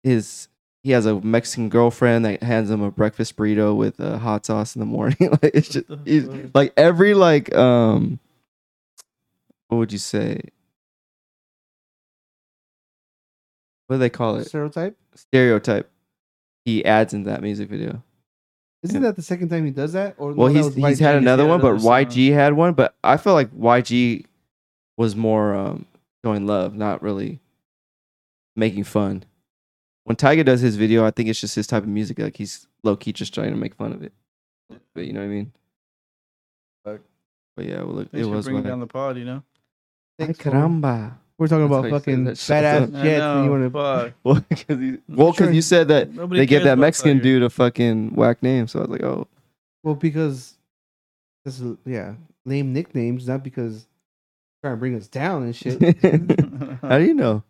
his 0.03 0.47
he 0.85 0.91
has 0.91 1.07
a 1.07 1.19
Mexican 1.21 1.67
girlfriend 1.67 2.25
that 2.25 2.43
hands 2.43 2.69
him 2.69 2.83
a 2.83 2.91
breakfast 2.91 3.35
burrito 3.35 3.75
with 3.75 3.99
uh, 3.99 4.19
hot 4.19 4.45
sauce 4.45 4.75
in 4.75 4.81
the 4.81 4.85
morning. 4.85 5.17
like 5.41 5.51
it's 5.55 5.69
just 5.69 5.87
the 5.87 5.99
he's- 6.05 6.27
like 6.53 6.73
every 6.77 7.15
like 7.15 7.53
um 7.55 8.19
what 9.67 9.79
would 9.79 9.91
you 9.91 9.97
say? 9.97 10.41
What 13.87 13.95
do 13.95 13.99
they 13.99 14.11
call 14.11 14.35
it? 14.35 14.45
Stereotype? 14.45 14.95
Stereotype. 15.15 15.89
He 16.65 16.85
adds 16.85 17.15
in 17.15 17.23
that 17.23 17.41
music 17.41 17.67
video. 17.67 18.03
Isn't 18.83 19.01
that 19.01 19.15
the 19.15 19.23
second 19.23 19.49
time 19.49 19.65
he 19.65 19.71
does 19.71 19.93
that? 19.93 20.13
Or 20.19 20.33
Well, 20.33 20.53
no, 20.53 20.69
that 20.69 20.75
he's 20.75 20.85
he's 20.87 20.99
had 20.99 21.15
another 21.15 21.45
had 21.45 21.49
one, 21.49 21.61
but 21.61 21.79
song. 21.81 21.91
YG 22.05 22.31
had 22.31 22.53
one. 22.53 22.73
But 22.75 22.93
I 23.03 23.17
feel 23.17 23.33
like 23.33 23.49
YG 23.51 24.25
was 24.97 25.15
more 25.15 25.55
um, 25.55 25.87
showing 26.23 26.45
love, 26.45 26.75
not 26.75 27.01
really 27.01 27.39
making 28.55 28.83
fun. 28.83 29.23
When 30.05 30.15
Tyga 30.15 30.45
does 30.45 30.61
his 30.61 30.75
video, 30.75 31.05
I 31.05 31.11
think 31.11 31.29
it's 31.29 31.41
just 31.41 31.55
his 31.55 31.67
type 31.67 31.83
of 31.83 31.89
music. 31.89 32.19
Like 32.19 32.37
he's 32.37 32.67
low 32.83 32.95
key 32.95 33.11
just 33.11 33.33
trying 33.33 33.49
to 33.51 33.55
make 33.57 33.75
fun 33.75 33.91
of 33.91 34.01
it. 34.03 34.13
But 34.93 35.05
you 35.05 35.13
know 35.13 35.19
what 35.19 35.25
I 35.25 35.29
mean? 35.29 35.51
Fuck. 36.85 37.01
But 37.57 37.65
yeah, 37.65 37.81
well, 37.83 37.99
it, 37.99 38.09
it 38.13 38.25
was 38.25 38.45
bringing 38.45 38.63
down 38.63 38.79
the 38.79 38.87
pod, 38.87 39.17
you 39.17 39.25
know. 39.25 39.43
Ay, 40.19 40.25
Thanks, 40.25 40.39
fool. 40.39 40.53
caramba. 40.53 41.13
We're 41.37 41.47
talking 41.47 41.67
That's 41.67 41.71
about 41.71 41.81
how 41.81 41.87
you 41.87 41.99
fucking 41.99 42.25
shit. 42.27 42.37
badass 42.37 42.95
I 42.95 43.03
jets. 43.03 43.23
And 43.23 43.45
you 43.45 43.51
want 43.51 43.63
to 43.63 43.69
fuck. 43.71 44.13
Well, 44.23 44.45
because 44.47 44.79
you, 44.79 45.01
well, 45.09 45.33
'cause 45.33 45.53
you 45.53 45.61
said 45.61 45.87
that 45.89 46.13
Nobody 46.13 46.39
they 46.41 46.45
gave 46.45 46.63
that 46.63 46.77
Mexican 46.77 47.19
Tyga. 47.19 47.23
dude 47.23 47.43
a 47.43 47.49
fucking 47.49 48.15
whack 48.15 48.41
name. 48.41 48.67
So 48.67 48.79
I 48.79 48.81
was 48.83 48.91
like, 48.91 49.03
oh, 49.03 49.27
well 49.83 49.95
because 49.95 50.53
this 51.43 51.59
is 51.59 51.75
yeah 51.85 52.13
lame 52.45 52.71
nicknames, 52.73 53.27
not 53.27 53.43
because 53.43 53.85
trying 54.63 54.75
to 54.75 54.77
bring 54.79 54.95
us 54.95 55.07
down 55.07 55.43
and 55.43 55.55
shit. 55.55 55.81
how 56.81 56.97
do 56.99 57.03
you 57.03 57.13
know? 57.13 57.43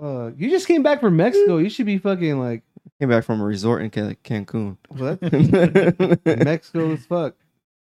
Uh, 0.00 0.30
you 0.36 0.50
just 0.50 0.66
came 0.66 0.82
back 0.82 1.00
from 1.00 1.16
Mexico. 1.16 1.58
You 1.58 1.68
should 1.68 1.86
be 1.86 1.98
fucking 1.98 2.38
like 2.38 2.62
Came 3.00 3.10
back 3.10 3.22
from 3.24 3.40
a 3.40 3.44
resort 3.44 3.82
in 3.82 3.90
Can- 3.90 4.16
Cancun. 4.24 4.76
what? 4.88 5.20
Mexico 6.24 6.92
as 6.92 7.06
fuck. 7.06 7.34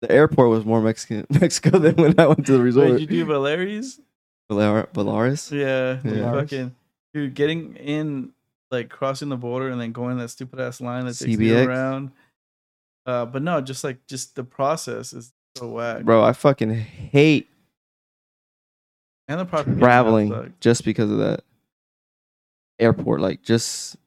The 0.01 0.11
airport 0.11 0.49
was 0.49 0.65
more 0.65 0.81
Mexican 0.81 1.27
Mexico 1.39 1.77
than 1.77 1.95
when 1.95 2.19
I 2.19 2.25
went 2.27 2.45
to 2.47 2.53
the 2.53 2.57
Wait, 2.57 2.63
resort. 2.63 2.87
did 2.89 3.01
you 3.01 3.07
do 3.07 3.25
Valeri's? 3.25 3.99
Valar- 4.51 4.87
Valaris? 4.93 5.51
Yeah, 5.51 5.99
Yeah. 6.03 6.31
fucking 6.31 6.75
dude, 7.13 7.35
getting 7.35 7.75
in 7.75 8.31
like 8.71 8.89
crossing 8.89 9.29
the 9.29 9.37
border 9.37 9.69
and 9.69 9.79
then 9.79 9.91
going 9.91 10.17
that 10.17 10.29
stupid 10.29 10.59
ass 10.59 10.81
line 10.81 11.05
that 11.05 11.13
takes 11.17 11.37
CBX? 11.37 11.39
you 11.63 11.69
around. 11.69 12.11
Uh, 13.05 13.25
but 13.25 13.43
no, 13.43 13.61
just 13.61 13.83
like 13.83 14.05
just 14.07 14.35
the 14.35 14.43
process 14.43 15.13
is 15.13 15.31
so 15.57 15.67
whack. 15.67 16.03
Bro, 16.03 16.23
I 16.23 16.33
fucking 16.33 16.73
hate 16.73 17.49
and 19.27 19.39
the 19.39 19.45
process 19.45 19.77
traveling 19.77 20.53
just 20.59 20.83
because 20.85 21.11
of 21.11 21.19
that 21.19 21.43
airport. 22.79 23.21
Like 23.21 23.43
just 23.43 23.97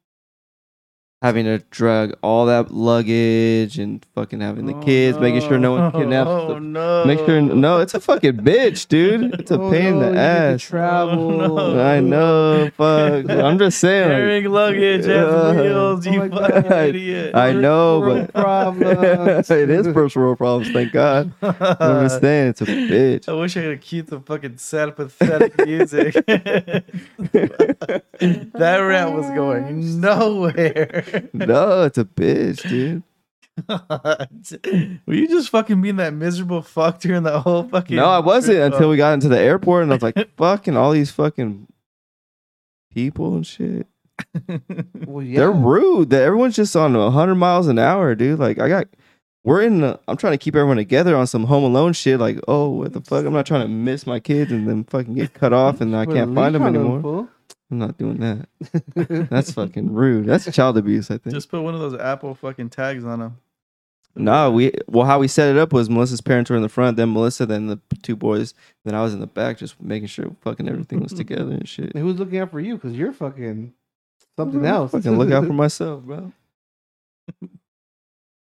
having 1.22 1.46
to 1.46 1.58
drag 1.70 2.14
all 2.22 2.44
that 2.46 2.70
luggage 2.72 3.78
and 3.78 4.04
fucking 4.14 4.40
having 4.40 4.66
the 4.66 4.74
kids, 4.84 5.18
making 5.18 5.40
sure 5.40 5.58
no 5.58 5.72
one 5.72 5.90
kidnaps. 5.90 6.28
Oh 6.30 6.54
the- 6.54 6.60
no! 6.60 7.04
Make 7.06 7.18
sure 7.20 7.40
no, 7.40 7.80
it's 7.80 7.94
a 7.94 8.00
fucking 8.00 8.34
bitch, 8.38 8.86
dude. 8.88 9.32
It's 9.40 9.50
a 9.50 9.58
Oh, 9.58 9.70
pain 9.70 9.94
in 9.94 9.98
no, 9.98 10.00
you 10.00 10.06
the 10.10 10.12
get 10.12 10.52
ass. 10.52 10.62
Travel. 10.62 11.40
Oh, 11.40 11.72
no. 11.74 11.82
I 11.82 12.00
know, 12.00 12.70
fuck. 12.76 13.30
I'm 13.30 13.58
just 13.58 13.78
saying. 13.78 14.08
like, 14.10 14.18
carrying 14.18 14.44
luggage 14.50 15.06
has 15.06 15.16
Uh, 15.16 15.54
wheels. 15.56 16.06
oh 16.06 16.10
You 16.12 16.28
fucking 16.28 16.62
God. 16.68 16.88
idiot! 16.90 17.34
I 17.34 17.52
know, 17.52 18.00
World 18.00 18.30
but 18.34 18.42
problems. 18.42 19.50
it 19.50 19.70
is 19.70 19.86
first 19.88 20.16
world 20.16 20.36
problems. 20.38 20.70
Thank 20.72 20.92
God. 20.92 21.32
I'm 21.42 22.04
just 22.04 22.20
saying, 22.20 22.48
it's 22.50 22.60
a 22.60 22.66
bitch. 22.66 23.26
I 23.28 23.32
wish 23.32 23.56
I 23.56 23.62
could 23.62 23.80
keep 23.80 24.06
the 24.08 24.20
fucking 24.20 24.58
sad, 24.58 24.94
pathetic 24.94 25.56
music. 25.66 26.12
that 26.26 26.84
rant 28.78 29.12
was 29.14 29.26
going 29.30 30.00
nowhere. 30.00 31.04
no, 31.32 31.82
it's 31.84 31.98
a 31.98 32.04
bitch, 32.04 32.68
dude. 32.68 33.02
Were 35.06 35.14
you 35.14 35.28
just 35.28 35.48
fucking 35.50 35.80
being 35.80 35.96
that 35.96 36.12
miserable 36.12 36.62
fuck 36.62 37.00
during 37.00 37.22
that 37.22 37.40
whole 37.40 37.64
fucking? 37.64 37.96
No, 37.96 38.06
I 38.06 38.18
wasn't 38.18 38.58
trip, 38.58 38.72
until 38.72 38.90
we 38.90 38.96
got 38.96 39.14
into 39.14 39.28
the 39.28 39.38
airport, 39.38 39.82
and 39.82 39.92
I 39.92 39.94
was 39.96 40.02
like, 40.02 40.16
fucking 40.36 40.76
all 40.76 40.92
these 40.92 41.10
fucking 41.10 41.66
people 42.92 43.34
and 43.36 43.46
shit. 43.46 43.86
Well, 45.06 45.22
yeah. 45.22 45.40
They're 45.40 45.52
rude. 45.52 46.10
That 46.10 46.22
everyone's 46.22 46.56
just 46.56 46.74
on 46.74 46.94
100 46.94 47.34
miles 47.34 47.68
an 47.68 47.78
hour, 47.78 48.14
dude. 48.14 48.38
Like 48.38 48.58
I 48.58 48.68
got, 48.68 48.88
we're 49.44 49.62
in. 49.62 49.82
The, 49.82 50.00
I'm 50.08 50.16
trying 50.16 50.32
to 50.32 50.38
keep 50.38 50.56
everyone 50.56 50.78
together 50.78 51.16
on 51.16 51.26
some 51.26 51.44
Home 51.44 51.64
Alone 51.64 51.92
shit. 51.92 52.18
Like, 52.18 52.40
oh, 52.48 52.70
what 52.70 52.92
the 52.92 53.00
fuck? 53.00 53.24
I'm 53.24 53.32
not 53.32 53.46
trying 53.46 53.62
to 53.62 53.68
miss 53.68 54.06
my 54.06 54.18
kids 54.18 54.50
and 54.50 54.66
then 54.68 54.84
fucking 54.84 55.14
get 55.14 55.32
cut 55.34 55.52
off, 55.52 55.80
and 55.80 55.94
I 55.96 56.04
can't 56.06 56.34
find 56.34 56.54
them 56.54 56.62
on 56.62 56.74
anymore. 56.74 57.28
Fool. 57.68 57.74
I'm 57.74 57.78
not 57.78 57.98
doing 57.98 58.18
that. 58.18 59.28
That's 59.30 59.52
fucking 59.52 59.92
rude. 59.92 60.26
That's 60.26 60.50
child 60.54 60.78
abuse. 60.78 61.10
I 61.10 61.18
think. 61.18 61.34
Just 61.34 61.50
put 61.50 61.62
one 61.62 61.74
of 61.74 61.80
those 61.80 61.98
Apple 61.98 62.34
fucking 62.34 62.70
tags 62.70 63.04
on 63.04 63.20
them. 63.20 63.38
No, 64.18 64.50
we 64.50 64.72
well 64.86 65.04
how 65.06 65.18
we 65.18 65.28
set 65.28 65.50
it 65.50 65.58
up 65.58 65.74
was 65.74 65.90
Melissa's 65.90 66.22
parents 66.22 66.48
were 66.48 66.56
in 66.56 66.62
the 66.62 66.70
front, 66.70 66.96
then 66.96 67.12
Melissa, 67.12 67.44
then 67.44 67.66
the 67.66 67.78
two 68.02 68.16
boys, 68.16 68.54
then 68.84 68.94
I 68.94 69.02
was 69.02 69.12
in 69.12 69.20
the 69.20 69.26
back, 69.26 69.58
just 69.58 69.80
making 69.80 70.08
sure 70.08 70.34
fucking 70.40 70.66
everything 70.68 71.00
was 71.00 71.12
together 71.16 71.52
and 71.52 71.68
shit. 71.68 71.94
And 71.94 72.02
who's 72.02 72.18
looking 72.18 72.38
out 72.38 72.50
for 72.50 72.60
you? 72.60 72.76
Because 72.76 72.96
you're 72.96 73.12
fucking 73.12 73.74
something 74.38 74.64
else. 74.64 74.92
Fucking 74.92 75.18
look 75.18 75.32
out 75.32 75.46
for 75.46 75.52
myself, 75.52 76.02
bro. 76.02 76.32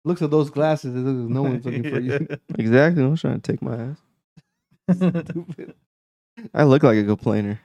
Looks 0.04 0.24
at 0.24 0.32
those 0.32 0.50
glasses. 0.50 0.96
It 0.96 1.00
no 1.00 1.44
one's 1.44 1.64
looking 1.64 1.84
for 1.84 2.00
you. 2.00 2.28
Exactly. 2.58 3.04
I'm 3.04 3.16
trying 3.16 3.40
to 3.40 3.52
take 3.52 3.62
my 3.62 3.76
ass. 3.76 4.96
Stupid. 4.96 5.76
I 6.56 6.64
look 6.64 6.82
like 6.82 6.98
a 6.98 7.04
complainer. 7.04 7.60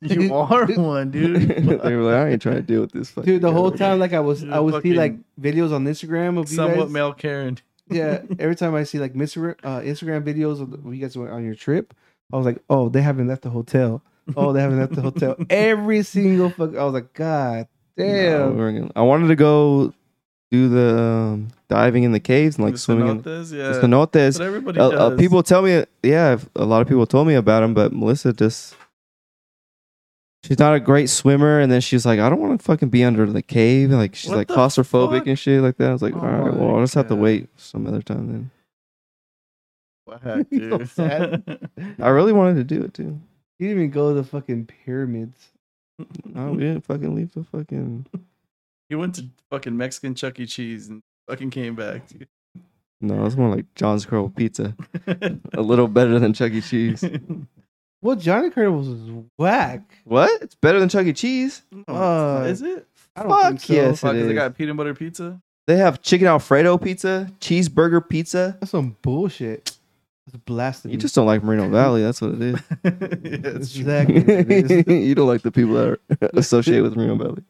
You 0.00 0.34
are 0.34 0.66
one, 0.66 1.10
dude. 1.12 1.48
they 1.48 1.96
were 1.96 2.02
like, 2.02 2.14
I 2.14 2.28
ain't 2.30 2.42
trying 2.42 2.56
to 2.56 2.62
deal 2.62 2.80
with 2.82 2.92
this. 2.92 3.12
Dude, 3.12 3.42
the 3.42 3.52
whole 3.52 3.70
time, 3.70 3.98
like 3.98 4.12
I 4.12 4.20
was, 4.20 4.42
You're 4.42 4.54
I 4.54 4.60
would 4.60 4.82
see 4.82 4.94
like 4.94 5.16
videos 5.40 5.72
on 5.72 5.84
Instagram 5.84 6.38
of 6.38 6.50
you 6.50 6.56
Somewhat 6.56 6.84
guys. 6.84 6.90
male 6.92 7.12
Karen. 7.12 7.58
Yeah, 7.90 8.22
every 8.38 8.56
time 8.56 8.74
I 8.74 8.84
see 8.84 8.98
like 8.98 9.14
Mr. 9.14 9.54
Uh, 9.62 9.80
Instagram 9.80 10.22
videos 10.22 10.60
of 10.60 10.70
the, 10.70 10.78
when 10.78 10.94
you 10.94 11.00
guys 11.00 11.16
went 11.16 11.30
on 11.30 11.44
your 11.44 11.54
trip, 11.54 11.94
I 12.32 12.36
was 12.36 12.46
like, 12.46 12.58
oh, 12.70 12.88
they 12.88 13.02
haven't 13.02 13.28
left 13.28 13.42
the 13.42 13.50
hotel. 13.50 14.02
Oh, 14.36 14.52
they 14.52 14.60
haven't 14.60 14.78
left 14.78 14.94
the 14.94 15.02
hotel. 15.02 15.36
Every 15.50 16.02
single 16.02 16.50
fuck. 16.50 16.76
I 16.76 16.84
was 16.84 16.94
like, 16.94 17.12
God 17.12 17.66
damn. 17.96 18.56
we're 18.56 18.88
I 18.96 19.02
wanted 19.02 19.28
to 19.28 19.36
go 19.36 19.92
do 20.50 20.68
the 20.68 20.98
um, 21.02 21.48
diving 21.68 22.04
in 22.04 22.12
the 22.12 22.20
caves 22.20 22.56
and 22.56 22.64
like 22.64 22.74
The 22.74 22.78
swimming 22.78 23.08
in 23.08 23.22
cenotes, 23.22 23.50
the 23.50 23.56
yeah. 23.56 23.72
cenotes. 23.80 24.38
But 24.38 24.46
everybody 24.46 24.78
Uh, 24.80 24.90
does. 24.90 25.12
uh, 25.12 25.16
people 25.16 25.42
tell 25.42 25.62
me, 25.62 25.84
yeah, 26.02 26.38
a 26.56 26.64
lot 26.64 26.82
of 26.82 26.88
people 26.88 27.06
told 27.06 27.26
me 27.26 27.34
about 27.34 27.62
him, 27.62 27.74
but 27.74 27.92
Melissa 27.92 28.32
just. 28.32 28.76
She's 30.44 30.58
not 30.58 30.74
a 30.74 30.80
great 30.80 31.08
swimmer, 31.08 31.60
and 31.60 31.70
then 31.70 31.80
she's 31.80 32.04
like, 32.04 32.18
I 32.18 32.28
don't 32.28 32.40
want 32.40 32.58
to 32.58 32.64
fucking 32.64 32.88
be 32.88 33.04
under 33.04 33.24
the 33.26 33.42
cave. 33.42 33.90
Like 33.90 34.14
she's 34.14 34.30
What 34.30 34.38
like 34.38 34.48
the 34.48 34.54
claustrophobic 34.54 35.18
fuck? 35.18 35.26
and 35.28 35.38
shit 35.38 35.62
like 35.62 35.76
that. 35.76 35.90
I 35.90 35.92
was 35.92 36.02
like, 36.02 36.14
Oh 36.14 36.20
all 36.20 36.26
right, 36.26 36.52
my 36.52 36.58
well, 36.58 36.74
I'll 36.76 36.80
just 36.82 36.94
have 36.94 37.06
to 37.08 37.14
God. 37.14 37.22
wait 37.22 37.48
some 37.56 37.86
other 37.86 38.02
time 38.02 38.26
then. 38.28 38.50
So 40.22 40.42
dude. 40.50 40.88
sad. 40.90 41.68
I 42.00 42.08
really 42.08 42.32
wanted 42.32 42.56
to 42.56 42.64
do 42.64 42.82
it 42.82 42.92
too. 42.92 43.20
You 43.58 43.68
didn't 43.68 43.78
even 43.84 43.90
go 43.90 44.08
to 44.08 44.14
the 44.14 44.24
fucking 44.24 44.66
pyramids. 44.66 45.48
No, 46.24 46.52
we 46.52 46.60
didn't 46.60 46.84
fucking 46.84 47.14
leave 47.14 47.32
the 47.32 47.44
fucking. 47.44 48.06
he 48.88 48.94
went 48.96 49.14
to 49.16 49.26
fucking 49.50 49.76
Mexican 49.76 50.14
Chuck 50.16 50.40
E. 50.40 50.46
Cheese 50.46 50.88
and 50.88 51.00
fucking 51.28 51.50
came 51.50 51.76
back. 51.76 52.08
Dude. 52.08 52.26
No, 53.00 53.24
it's 53.24 53.36
more 53.36 53.54
like 53.54 53.66
John's 53.76 54.04
Curl 54.04 54.28
Pizza. 54.30 54.74
A 55.54 55.60
little 55.60 55.86
better 55.86 56.18
than 56.18 56.32
Chuck 56.32 56.50
E. 56.52 56.60
Cheese. 56.60 57.04
Well, 58.02 58.16
Johnny 58.16 58.50
Curtis 58.50 58.72
was 58.86 59.24
whack. 59.38 59.82
What? 60.04 60.42
It's 60.42 60.54
better 60.56 60.80
than 60.80 60.88
Chuck 60.88 61.06
E. 61.06 61.12
Cheese. 61.12 61.62
Oh, 61.88 62.38
Uh, 62.40 62.44
is 62.44 62.60
it? 62.62 62.86
I 63.14 63.22
don't 63.22 63.30
Fuck 63.30 63.48
think 63.48 63.60
so. 63.60 63.72
yes. 63.74 64.00
Fuck, 64.00 64.14
it 64.14 64.18
'cause 64.18 64.24
they 64.26 64.32
is. 64.32 64.38
got 64.38 64.56
peanut 64.58 64.76
butter 64.76 64.94
pizza. 64.94 65.40
They 65.66 65.76
have 65.76 66.02
chicken 66.02 66.26
Alfredo 66.26 66.76
pizza, 66.78 67.30
cheeseburger 67.40 68.06
pizza. 68.06 68.56
That's 68.60 68.72
some 68.72 68.96
bullshit. 69.02 69.76
That's 70.26 70.36
blasphemy. 70.44 70.94
You 70.94 70.98
just 70.98 71.14
don't 71.14 71.26
like 71.26 71.42
Moreno 71.44 71.68
Valley. 71.70 72.02
That's 72.02 72.20
what 72.20 72.32
it 72.32 72.42
is. 72.42 72.60
yeah, 72.84 72.90
it's 73.44 73.72
true. 73.72 73.80
exactly. 73.82 74.20
what 74.20 74.28
it 74.50 74.70
is. 74.70 74.86
you 75.08 75.14
don't 75.14 75.28
like 75.28 75.42
the 75.42 75.52
people 75.52 75.74
that 75.74 75.88
are 75.88 75.98
associated 76.34 76.82
with 76.82 76.96
Moreno 76.96 77.14
Valley. 77.16 77.42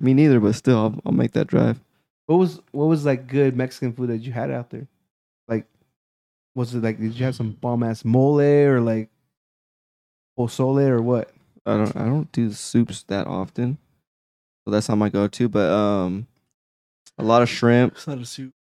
Me 0.00 0.14
neither, 0.14 0.40
but 0.40 0.54
still, 0.54 0.78
I'll, 0.78 1.00
I'll 1.04 1.12
make 1.12 1.32
that 1.32 1.46
drive. 1.46 1.78
What 2.26 2.36
was 2.36 2.60
what 2.72 2.86
was 2.86 3.04
like 3.04 3.26
good 3.28 3.56
Mexican 3.56 3.92
food 3.92 4.08
that 4.10 4.18
you 4.18 4.32
had 4.32 4.50
out 4.50 4.70
there? 4.70 4.86
Like, 5.48 5.66
was 6.54 6.74
it 6.74 6.82
like 6.82 6.98
did 6.98 7.14
you 7.18 7.24
have 7.24 7.34
some 7.36 7.52
bomb 7.52 7.82
ass 7.82 8.04
mole 8.04 8.40
or 8.40 8.80
like 8.80 9.08
pozole 10.38 10.86
or 10.88 11.02
what? 11.02 11.30
I 11.64 11.76
don't 11.76 11.96
I 11.96 12.04
don't 12.04 12.30
do 12.32 12.50
soups 12.52 13.02
that 13.04 13.26
often. 13.26 13.78
So 14.64 14.70
that's 14.70 14.88
not 14.88 14.98
my 14.98 15.08
go 15.08 15.26
to. 15.28 15.48
But 15.48 15.70
um 15.72 16.26
a 17.18 17.24
lot 17.24 17.42
of 17.42 17.48
shrimp. 17.48 17.94
It's 17.94 18.06
not 18.06 18.18
a 18.18 18.24
soup. 18.26 18.52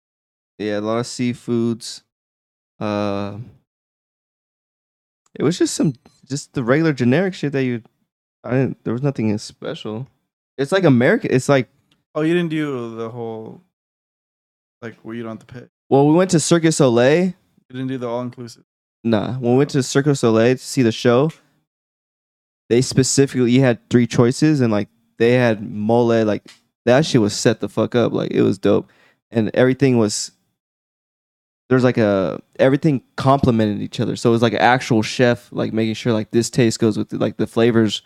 Yeah, 0.59 0.79
a 0.79 0.81
lot 0.81 0.99
of 0.99 1.07
seafoods. 1.07 2.03
Uh 2.81 3.39
it 5.39 5.43
was 5.43 5.59
just 5.59 5.75
some 5.75 5.95
just 6.29 6.53
the 6.55 6.63
regular 6.65 6.93
generic 6.93 7.35
shit 7.35 7.53
that 7.53 7.65
you 7.65 7.83
I 8.43 8.51
didn't 8.53 8.85
there 8.85 8.93
was 8.93 9.03
nothing 9.03 9.37
special. 9.39 10.07
It's 10.57 10.73
like 10.73 10.85
American 10.85 11.31
it's 11.33 11.49
like 11.49 11.69
Oh, 12.15 12.21
you 12.23 12.33
didn't 12.33 12.51
do 12.51 12.95
the 12.97 13.11
whole 13.11 13.61
like 14.81 14.95
where 15.03 15.15
you 15.15 15.23
don't 15.23 15.39
have 15.41 15.47
to 15.47 15.53
pay. 15.61 15.67
well, 15.89 16.07
we 16.07 16.15
went 16.15 16.31
to 16.31 16.41
Circus 16.41 16.77
Soleil. 16.77 17.25
You 17.27 17.33
didn't 17.71 17.89
do 17.89 17.99
the 17.99 18.07
all 18.09 18.21
inclusive. 18.21 18.63
Nah, 19.03 19.33
when 19.35 19.53
we 19.53 19.59
went 19.59 19.71
to 19.71 19.83
Circus 19.83 20.21
Soleil 20.21 20.55
to 20.55 20.63
see 20.63 20.83
the 20.83 20.93
show, 20.93 21.31
they 22.69 22.81
specifically 22.83 23.59
had 23.59 23.79
three 23.91 24.07
choices 24.07 24.61
and 24.61 24.73
like 24.73 24.89
they 25.19 25.33
had 25.33 25.63
mole 25.63 26.25
like 26.25 26.43
that 26.87 27.05
shit 27.07 27.21
was 27.21 27.35
set 27.35 27.61
the 27.61 27.69
fuck 27.69 27.95
up 27.95 28.13
like 28.13 28.31
it 28.31 28.43
was 28.43 28.59
dope 28.59 28.91
and 29.31 29.51
everything 29.55 29.99
was 29.99 30.33
there's 31.71 31.85
like 31.85 31.99
a 31.99 32.41
everything 32.59 33.03
complemented 33.17 33.81
each 33.81 34.01
other 34.01 34.17
so 34.17 34.31
it 34.31 34.33
was 34.33 34.43
like 34.43 34.53
an 34.53 34.61
actual 34.61 35.03
chef 35.03 35.49
like 35.53 35.73
making 35.73 35.95
sure 35.95 36.13
like 36.13 36.31
this 36.31 36.51
taste 36.51 36.79
goes 36.79 36.97
with 36.99 37.13
like 37.13 37.37
the 37.37 37.47
flavors 37.47 38.03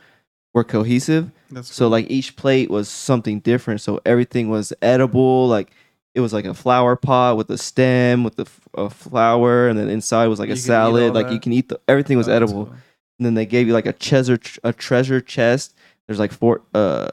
were 0.55 0.65
cohesive 0.65 1.31
That's 1.51 1.73
so 1.75 1.85
cool. 1.85 1.91
like 1.91 2.11
each 2.11 2.35
plate 2.37 2.71
was 2.71 2.89
something 2.89 3.41
different. 3.41 3.83
So 3.83 4.01
everything 4.07 4.49
was 4.49 4.73
edible. 4.81 5.47
Like 5.47 5.71
it 6.15 6.21
was 6.21 6.33
like 6.33 6.47
a 6.47 6.55
flower 6.55 6.97
pot 6.97 7.37
with 7.37 7.51
a 7.51 7.59
stem 7.59 8.25
with 8.25 8.37
the 8.37 8.43
f- 8.45 8.61
a 8.75 8.89
flower, 8.91 9.69
and 9.69 9.79
then 9.79 9.91
inside 9.91 10.27
was 10.29 10.39
like 10.41 10.49
You 10.49 10.55
a 10.55 10.57
salad. 10.57 11.13
Like 11.15 11.31
you 11.31 11.39
can 11.39 11.53
eat 11.53 11.69
the 11.69 11.79
everything 11.87 12.17
was 12.17 12.29
Oh, 12.29 12.33
edible. 12.33 12.65
cool. 12.67 12.75
And 13.19 13.27
then 13.27 13.35
they 13.35 13.47
gave 13.47 13.67
you 13.67 13.73
like 13.73 13.87
a 13.87 13.93
treasure 13.93 14.39
a 14.65 14.73
treasure 14.73 15.21
chest. 15.21 15.75
There's 16.07 16.19
like 16.19 16.33
four 16.33 16.63
uh 16.75 17.09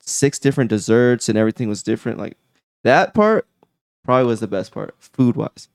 six 0.00 0.38
different 0.38 0.70
desserts 0.70 1.28
and 1.28 1.36
everything 1.38 1.68
was 1.68 1.82
different. 1.82 2.18
Like 2.18 2.36
that 2.84 3.14
part 3.14 3.46
probably 4.04 4.26
was 4.26 4.40
the 4.40 4.46
best 4.48 4.72
part 4.72 4.94
food 4.98 5.36
wise. 5.36 5.68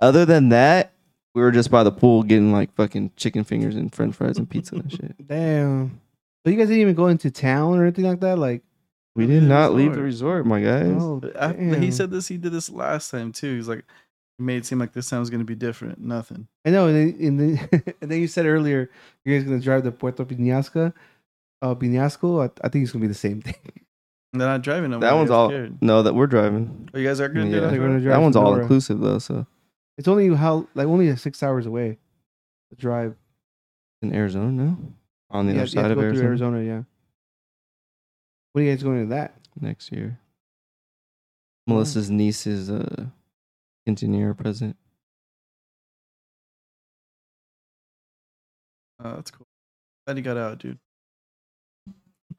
Other 0.00 0.24
than 0.24 0.48
that, 0.50 0.92
we 1.34 1.42
were 1.42 1.50
just 1.52 1.70
by 1.70 1.82
the 1.84 1.92
pool 1.92 2.22
getting 2.22 2.52
like 2.52 2.74
fucking 2.74 3.12
chicken 3.16 3.44
fingers 3.44 3.76
and 3.76 3.94
French 3.94 4.14
fries 4.14 4.38
and 4.38 4.48
pizza 4.48 4.74
and 4.76 4.90
shit. 4.90 5.14
Damn. 5.26 6.00
So 6.44 6.50
you 6.50 6.56
guys 6.56 6.68
didn't 6.68 6.80
even 6.82 6.94
go 6.94 7.08
into 7.08 7.30
town 7.30 7.78
or 7.78 7.82
anything 7.82 8.04
like 8.06 8.20
that? 8.20 8.38
Like, 8.38 8.62
We 9.14 9.26
did 9.26 9.42
not 9.42 9.74
leave 9.74 9.94
the 9.94 10.02
resort. 10.02 10.44
resort, 10.44 10.46
my 10.46 10.60
guys. 10.62 11.02
oh, 11.02 11.20
I- 11.38 11.52
he 11.78 11.90
said 11.90 12.10
this. 12.10 12.28
He 12.28 12.36
did 12.38 12.52
this 12.52 12.70
last 12.70 13.10
time 13.10 13.32
too. 13.32 13.54
He's 13.56 13.68
like, 13.68 13.80
it 13.80 13.84
made 14.38 14.56
it 14.58 14.66
seem 14.66 14.78
like 14.78 14.92
this 14.92 15.08
time 15.08 15.20
was 15.20 15.30
gonna 15.30 15.44
be 15.44 15.54
different. 15.54 15.98
Nothing. 15.98 16.46
I 16.64 16.70
know, 16.70 16.88
and 16.88 16.96
then, 16.96 17.26
and 17.26 17.40
then, 17.40 17.68
and 18.00 18.10
then 18.10 18.20
you 18.20 18.28
said 18.28 18.46
earlier 18.46 18.90
you 19.24 19.34
guys 19.38 19.44
gonna 19.48 19.60
drive 19.60 19.82
to 19.84 19.92
Puerto 19.92 20.24
Peñasco. 20.24 20.92
Uh, 21.62 21.74
Peñasco. 21.74 22.42
I, 22.46 22.50
I 22.66 22.68
think 22.68 22.82
it's 22.84 22.92
gonna 22.92 23.02
be 23.02 23.08
the 23.08 23.14
same 23.14 23.40
thing. 23.42 23.54
They're 24.32 24.46
not 24.46 24.60
driving 24.62 24.90
no 24.90 24.98
That 24.98 25.14
one's 25.14 25.30
all 25.30 25.48
scared. 25.48 25.78
no 25.80 26.02
that 26.02 26.14
we're 26.14 26.26
driving. 26.26 26.90
Oh, 26.92 26.98
you 26.98 27.06
guys 27.06 27.20
are 27.20 27.28
gonna 27.28 27.50
do 27.50 27.60
that. 27.60 27.70
Gonna 27.74 28.00
drive 28.00 28.12
That 28.16 28.20
one's 28.20 28.36
all 28.36 28.50
Nora. 28.50 28.62
inclusive 28.62 29.00
though, 29.00 29.18
so 29.18 29.46
It's 29.96 30.08
only 30.08 30.34
how 30.34 30.68
like 30.74 30.86
only 30.86 31.14
six 31.16 31.42
hours 31.42 31.64
away. 31.64 31.96
to 32.70 32.76
drive. 32.76 33.16
in 34.02 34.14
Arizona, 34.14 34.50
no? 34.52 34.76
On 35.30 35.46
the 35.46 35.52
You 35.54 35.60
other 35.60 35.66
have- 35.66 35.74
you 35.74 35.80
have 35.80 35.84
side 35.84 35.88
to 35.88 35.92
of 35.92 35.96
go 35.98 36.02
Arizona, 36.02 36.28
Arizona. 36.28 36.62
Yeah. 36.62 36.82
When 38.52 38.64
are 38.64 38.68
you 38.68 38.74
guys 38.74 38.82
going 38.82 39.02
to 39.04 39.08
that? 39.14 39.34
next 39.60 39.90
year. 39.90 40.18
Melissa's 41.66 42.10
niece 42.10 42.46
is 42.46 42.68
a 42.68 43.10
engineer 43.86 44.34
present. 44.34 44.76
Oh, 49.04 49.16
that's 49.16 49.30
cool. 49.30 49.46
Glad 50.06 50.16
he 50.18 50.22
got 50.22 50.36
out, 50.38 50.58
dude. 50.58 50.78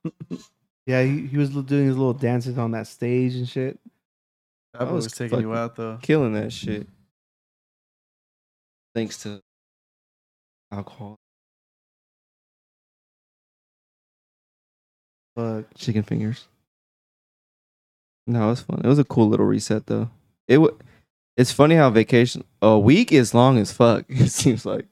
Yeah, 0.87 1.03
he, 1.03 1.27
he 1.27 1.37
was 1.37 1.49
doing 1.51 1.87
his 1.87 1.97
little 1.97 2.13
dances 2.13 2.57
on 2.57 2.71
that 2.71 2.87
stage 2.87 3.35
and 3.35 3.47
shit. 3.47 3.79
That 4.73 4.91
was 4.91 5.05
was 5.05 5.13
taking 5.13 5.41
you 5.41 5.53
out 5.55 5.75
though. 5.75 5.99
Killing 6.01 6.33
that 6.33 6.53
shit. 6.53 6.87
Thanks 8.95 9.23
to 9.23 9.41
alcohol. 10.71 11.17
But 15.35 15.73
Chicken 15.75 16.03
fingers. 16.03 16.47
No, 18.27 18.47
it 18.47 18.49
was 18.51 18.61
fun. 18.61 18.81
It 18.83 18.87
was 18.87 18.99
a 18.99 19.03
cool 19.05 19.29
little 19.29 19.45
reset 19.45 19.87
though. 19.87 20.09
It 20.47 20.55
w- 20.55 20.77
it's 21.37 21.51
funny 21.51 21.75
how 21.75 21.89
vacation 21.89 22.43
a 22.61 22.77
week 22.77 23.11
is 23.11 23.33
long 23.33 23.57
as 23.57 23.71
fuck. 23.71 24.05
It 24.09 24.29
seems 24.31 24.65
like. 24.65 24.87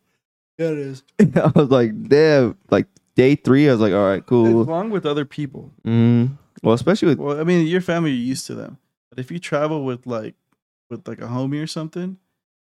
yeah, 0.58 0.68
it 0.68 0.78
is. 0.78 1.04
I 1.20 1.52
was 1.56 1.70
like, 1.70 2.08
damn, 2.08 2.58
like 2.70 2.88
day 3.16 3.36
three, 3.36 3.68
I 3.68 3.72
was 3.72 3.82
like, 3.82 3.94
all 3.94 4.06
right, 4.06 4.26
cool. 4.26 4.62
It's 4.62 4.70
long 4.70 4.92
with 4.92 5.06
other 5.06 5.26
people. 5.26 5.74
Mm. 5.86 6.38
Well, 6.64 6.76
especially 6.76 7.10
with 7.10 7.20
Well, 7.20 7.40
I 7.40 7.44
mean, 7.44 7.66
your 7.68 7.82
family, 7.82 8.12
you're 8.12 8.28
used 8.28 8.48
to 8.48 8.56
them. 8.56 8.78
But 9.10 9.20
if 9.20 9.32
you 9.32 9.40
travel 9.40 9.84
with 9.84 10.06
like, 10.06 10.36
with 10.90 11.08
like 11.08 11.20
a 11.20 11.26
homie 11.26 11.62
or 11.62 11.68
something, 11.68 12.18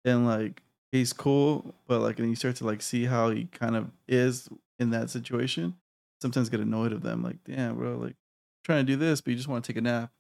and 0.05 0.27
like 0.27 0.62
he's 0.91 1.12
cool, 1.12 1.75
but 1.87 2.01
like, 2.01 2.18
and 2.18 2.29
you 2.29 2.35
start 2.35 2.57
to 2.57 2.66
like 2.66 2.83
see 2.83 3.05
how 3.05 3.31
he 3.31 3.45
kind 3.47 3.77
of 3.77 3.91
is 4.09 4.49
in 4.79 4.91
that 4.91 5.11
situation, 5.11 5.77
sometimes 6.21 6.49
get 6.49 6.61
annoyed 6.61 6.93
of 6.93 7.03
them. 7.03 7.23
Like, 7.23 7.37
damn, 7.45 7.77
bro, 7.77 7.97
like 7.97 8.16
trying 8.64 8.85
to 8.85 8.93
do 8.93 8.97
this, 8.97 9.21
but 9.21 9.31
you 9.31 9.37
just 9.37 9.49
want 9.49 9.64
to 9.64 9.73
take 9.73 9.79
a 9.79 9.83
nap. 9.83 10.11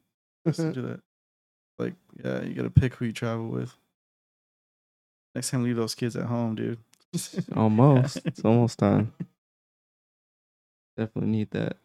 Just 0.46 0.58
to 0.60 0.72
do 0.72 0.82
that. 0.82 1.00
Like, 1.80 1.94
yeah, 2.24 2.42
you 2.42 2.54
gotta 2.54 2.70
pick 2.70 2.94
who 2.94 3.06
you 3.06 3.12
travel 3.12 3.48
with. 3.48 3.74
Next 5.34 5.50
time, 5.50 5.62
leave 5.64 5.76
those 5.76 5.94
kids 5.94 6.16
at 6.16 6.24
home, 6.26 6.54
dude. 6.56 6.78
almost, 7.56 8.18
it's 8.24 8.44
almost 8.44 8.78
time. 8.78 9.12
Definitely 10.96 11.30
need 11.30 11.50
that 11.52 11.76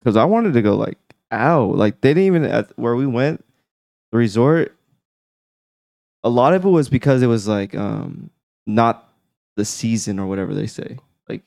because 0.00 0.16
I 0.16 0.24
wanted 0.24 0.54
to 0.54 0.62
go 0.62 0.74
like 0.76 0.98
out. 1.30 1.76
Like 1.76 2.00
they 2.00 2.10
didn't 2.14 2.24
even 2.24 2.44
at 2.44 2.76
where 2.78 2.96
we 2.96 3.06
went, 3.06 3.44
the 4.10 4.18
resort. 4.18 4.74
A 6.24 6.28
lot 6.30 6.54
of 6.54 6.64
it 6.64 6.68
was 6.68 6.88
because 6.88 7.20
it 7.22 7.26
was 7.26 7.46
like 7.48 7.74
um 7.74 8.30
not 8.66 9.08
the 9.56 9.64
season 9.64 10.18
or 10.18 10.26
whatever 10.26 10.54
they 10.54 10.66
say. 10.66 10.96
Like 11.28 11.42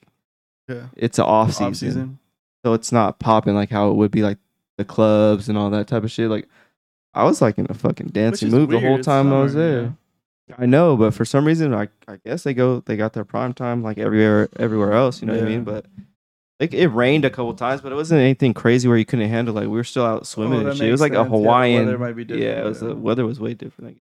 Yeah. 0.70 0.88
it's 0.96 1.18
an 1.18 1.26
off 1.26 1.52
season. 1.54 1.66
Off 1.68 1.76
season. 1.76 2.20
so 2.66 2.74
it's 2.74 2.92
not 2.92 3.20
popping 3.20 3.56
like 3.56 3.70
how 3.70 3.90
it 3.90 3.96
would 3.96 4.12
be 4.12 4.22
like 4.22 4.38
the 4.78 4.86
clubs 4.86 5.50
and 5.50 5.58
all 5.58 5.70
that 5.72 5.88
type 5.88 6.04
of 6.04 6.12
shit. 6.12 6.30
Like 6.30 6.48
I 7.16 7.24
was 7.24 7.42
like 7.42 7.58
in 7.58 7.66
a 7.70 7.74
fucking 7.74 8.08
dancing 8.08 8.50
is 8.50 8.54
mood 8.54 8.70
the 8.70 8.80
whole 8.80 8.98
it's 8.98 9.06
time 9.06 9.32
I 9.32 9.42
was 9.42 9.54
there. 9.54 9.96
yeah. 10.50 10.56
I 10.60 10.66
know, 10.66 10.96
but 10.98 11.14
for 11.14 11.26
some 11.26 11.46
reason, 11.46 11.74
I 11.74 11.88
I 12.08 12.18
guess 12.26 12.44
they 12.44 12.54
go 12.54 12.82
they 12.82 12.98
got 12.98 13.14
their 13.14 13.26
prime 13.26 13.54
time 13.54 13.82
like 13.82 13.98
everywhere 13.98 14.50
everywhere 14.60 14.92
else. 14.94 15.22
You 15.22 15.28
know 15.28 15.34
what 15.34 15.44
I 15.44 15.48
mean? 15.48 15.64
But 15.64 15.86
like 16.60 16.74
it 16.74 16.88
rained 16.90 17.26
a 17.26 17.30
couple 17.30 17.54
times, 17.54 17.82
but 17.82 17.92
it 17.92 17.96
wasn't 17.96 18.22
anything 18.22 18.54
crazy 18.54 18.88
where 18.88 18.98
you 18.98 19.06
couldn't 19.06 19.30
handle. 19.30 19.56
Like 19.56 19.64
we 19.64 19.70
were 19.70 19.84
still 19.84 20.06
out 20.06 20.22
oh, 20.22 20.24
swimming 20.24 20.66
Oh, 20.66 20.70
and 20.70 20.78
shit. 20.78 20.90
It 20.90 20.92
was 20.92 21.02
makes 21.02 21.12
like 21.16 21.20
a 21.20 21.24
sense. 21.24 21.32
Yeah, 21.32 21.38
the 21.38 21.44
Hawaiian. 21.44 21.86
weather 21.86 21.98
might 21.98 22.16
be 22.16 22.26
different, 22.26 22.44
yeah, 22.44 22.62
it 22.62 22.66
was 22.66 22.80
the 22.82 22.96
weather 22.96 23.26
was 23.26 23.40
way 23.40 23.54
different. 23.54 23.92
Like 23.92 24.02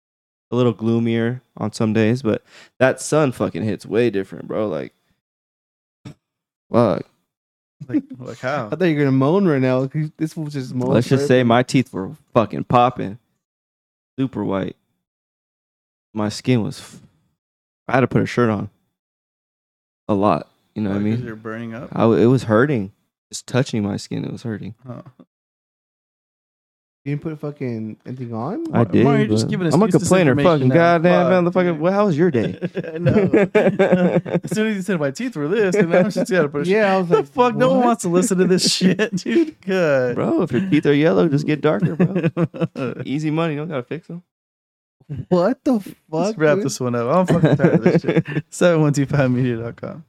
a 0.51 0.55
little 0.55 0.73
gloomier 0.73 1.41
on 1.57 1.73
some 1.73 1.93
days, 1.93 2.21
but 2.21 2.43
that 2.79 3.01
sun 3.01 3.31
fucking 3.31 3.63
hits 3.63 3.85
way 3.85 4.09
different, 4.09 4.47
bro. 4.47 4.67
Like, 4.67 4.93
fuck. 6.71 7.05
Like, 7.87 8.03
like 8.19 8.39
how? 8.39 8.67
I 8.67 8.69
thought 8.75 8.85
you 8.85 8.95
were 8.95 8.99
gonna 9.01 9.11
moan 9.11 9.47
right 9.47 9.61
now. 9.61 9.89
This 10.17 10.35
was 10.35 10.53
just 10.53 10.73
moan. 10.73 10.89
Let's 10.91 11.07
just 11.09 11.27
say 11.27 11.43
my 11.43 11.63
teeth 11.63 11.93
were 11.93 12.11
fucking 12.33 12.65
popping, 12.65 13.19
super 14.17 14.43
white. 14.43 14.75
My 16.13 16.29
skin 16.29 16.63
was. 16.63 16.79
f- 16.79 17.01
I 17.87 17.93
had 17.93 18.01
to 18.01 18.07
put 18.07 18.21
a 18.21 18.25
shirt 18.25 18.49
on. 18.49 18.69
A 20.09 20.13
lot, 20.13 20.47
you 20.73 20.81
know 20.81 20.89
what 20.91 20.95
I 20.97 20.99
mean. 20.99 21.23
You're 21.23 21.35
burning 21.35 21.73
up. 21.73 21.89
I, 21.91 22.01
w- 22.01 22.21
it 22.21 22.27
was 22.27 22.43
hurting. 22.43 22.91
Just 23.31 23.45
touching 23.45 23.83
my 23.83 23.97
skin, 23.97 24.23
it 24.25 24.31
was 24.31 24.43
hurting. 24.43 24.73
Oh. 24.87 25.03
You 27.07 27.15
didn't 27.15 27.21
put 27.23 27.39
fucking 27.39 27.95
anything 28.05 28.33
on? 28.33 28.65
I 28.75 28.83
did. 28.83 29.05
Mario, 29.05 29.19
you're 29.19 29.27
just 29.29 29.45
but 29.45 29.49
giving 29.51 29.73
I'm 29.73 29.81
a 29.81 29.85
excuses 29.85 30.09
complainer. 30.09 30.31
information 30.31 30.59
Fucking 30.59 30.67
now. 30.67 30.75
goddamn 30.75 31.43
Fuck, 31.45 31.53
motherfucker. 31.53 31.71
dude. 31.71 31.79
Well, 31.79 31.93
how 31.93 32.05
was 32.05 32.17
your 32.17 32.31
day? 32.31 32.59
I 32.93 32.97
know. 32.97 33.11
as 34.43 34.51
soon 34.51 34.67
as 34.67 34.75
you 34.75 34.81
said 34.81 34.99
my 34.99 35.11
teeth 35.11 35.37
were 35.37 35.47
this, 35.47 35.73
and 35.77 35.89
now 35.89 35.99
I'm 35.99 36.11
just 36.11 36.29
gotta 36.29 36.49
put. 36.49 36.67
Yeah, 36.67 36.95
I 36.95 36.97
was 36.97 37.07
the 37.07 37.15
like, 37.19 37.27
fuck? 37.27 37.55
No 37.55 37.69
one 37.69 37.77
what? 37.77 37.85
wants 37.85 38.01
to 38.01 38.09
listen 38.09 38.39
to 38.39 38.43
this 38.45 38.69
shit, 38.75 39.15
dude. 39.15 39.61
Good, 39.61 40.15
bro, 40.15 40.41
if 40.41 40.51
your 40.51 40.69
teeth 40.69 40.85
are 40.85 40.93
yellow, 40.93 41.29
just 41.29 41.45
get 41.47 41.61
darker, 41.61 41.95
bro. 41.95 42.93
Easy 43.05 43.31
money. 43.31 43.53
You 43.53 43.59
don't 43.59 43.69
gotta 43.69 43.83
fix 43.83 44.07
them. 44.07 44.23
What 45.29 45.63
the 45.63 45.79
fuck? 45.79 45.95
Let's 46.09 46.37
wrap 46.37 46.57
dude? 46.57 46.65
this 46.65 46.77
one 46.81 46.93
up. 46.93 47.07
I'm 47.07 47.25
fucking 47.25 47.55
tired 47.55 47.73
of 47.75 47.83
this 47.85 48.01
shit. 48.01 48.25
7125media.com. 48.51 50.03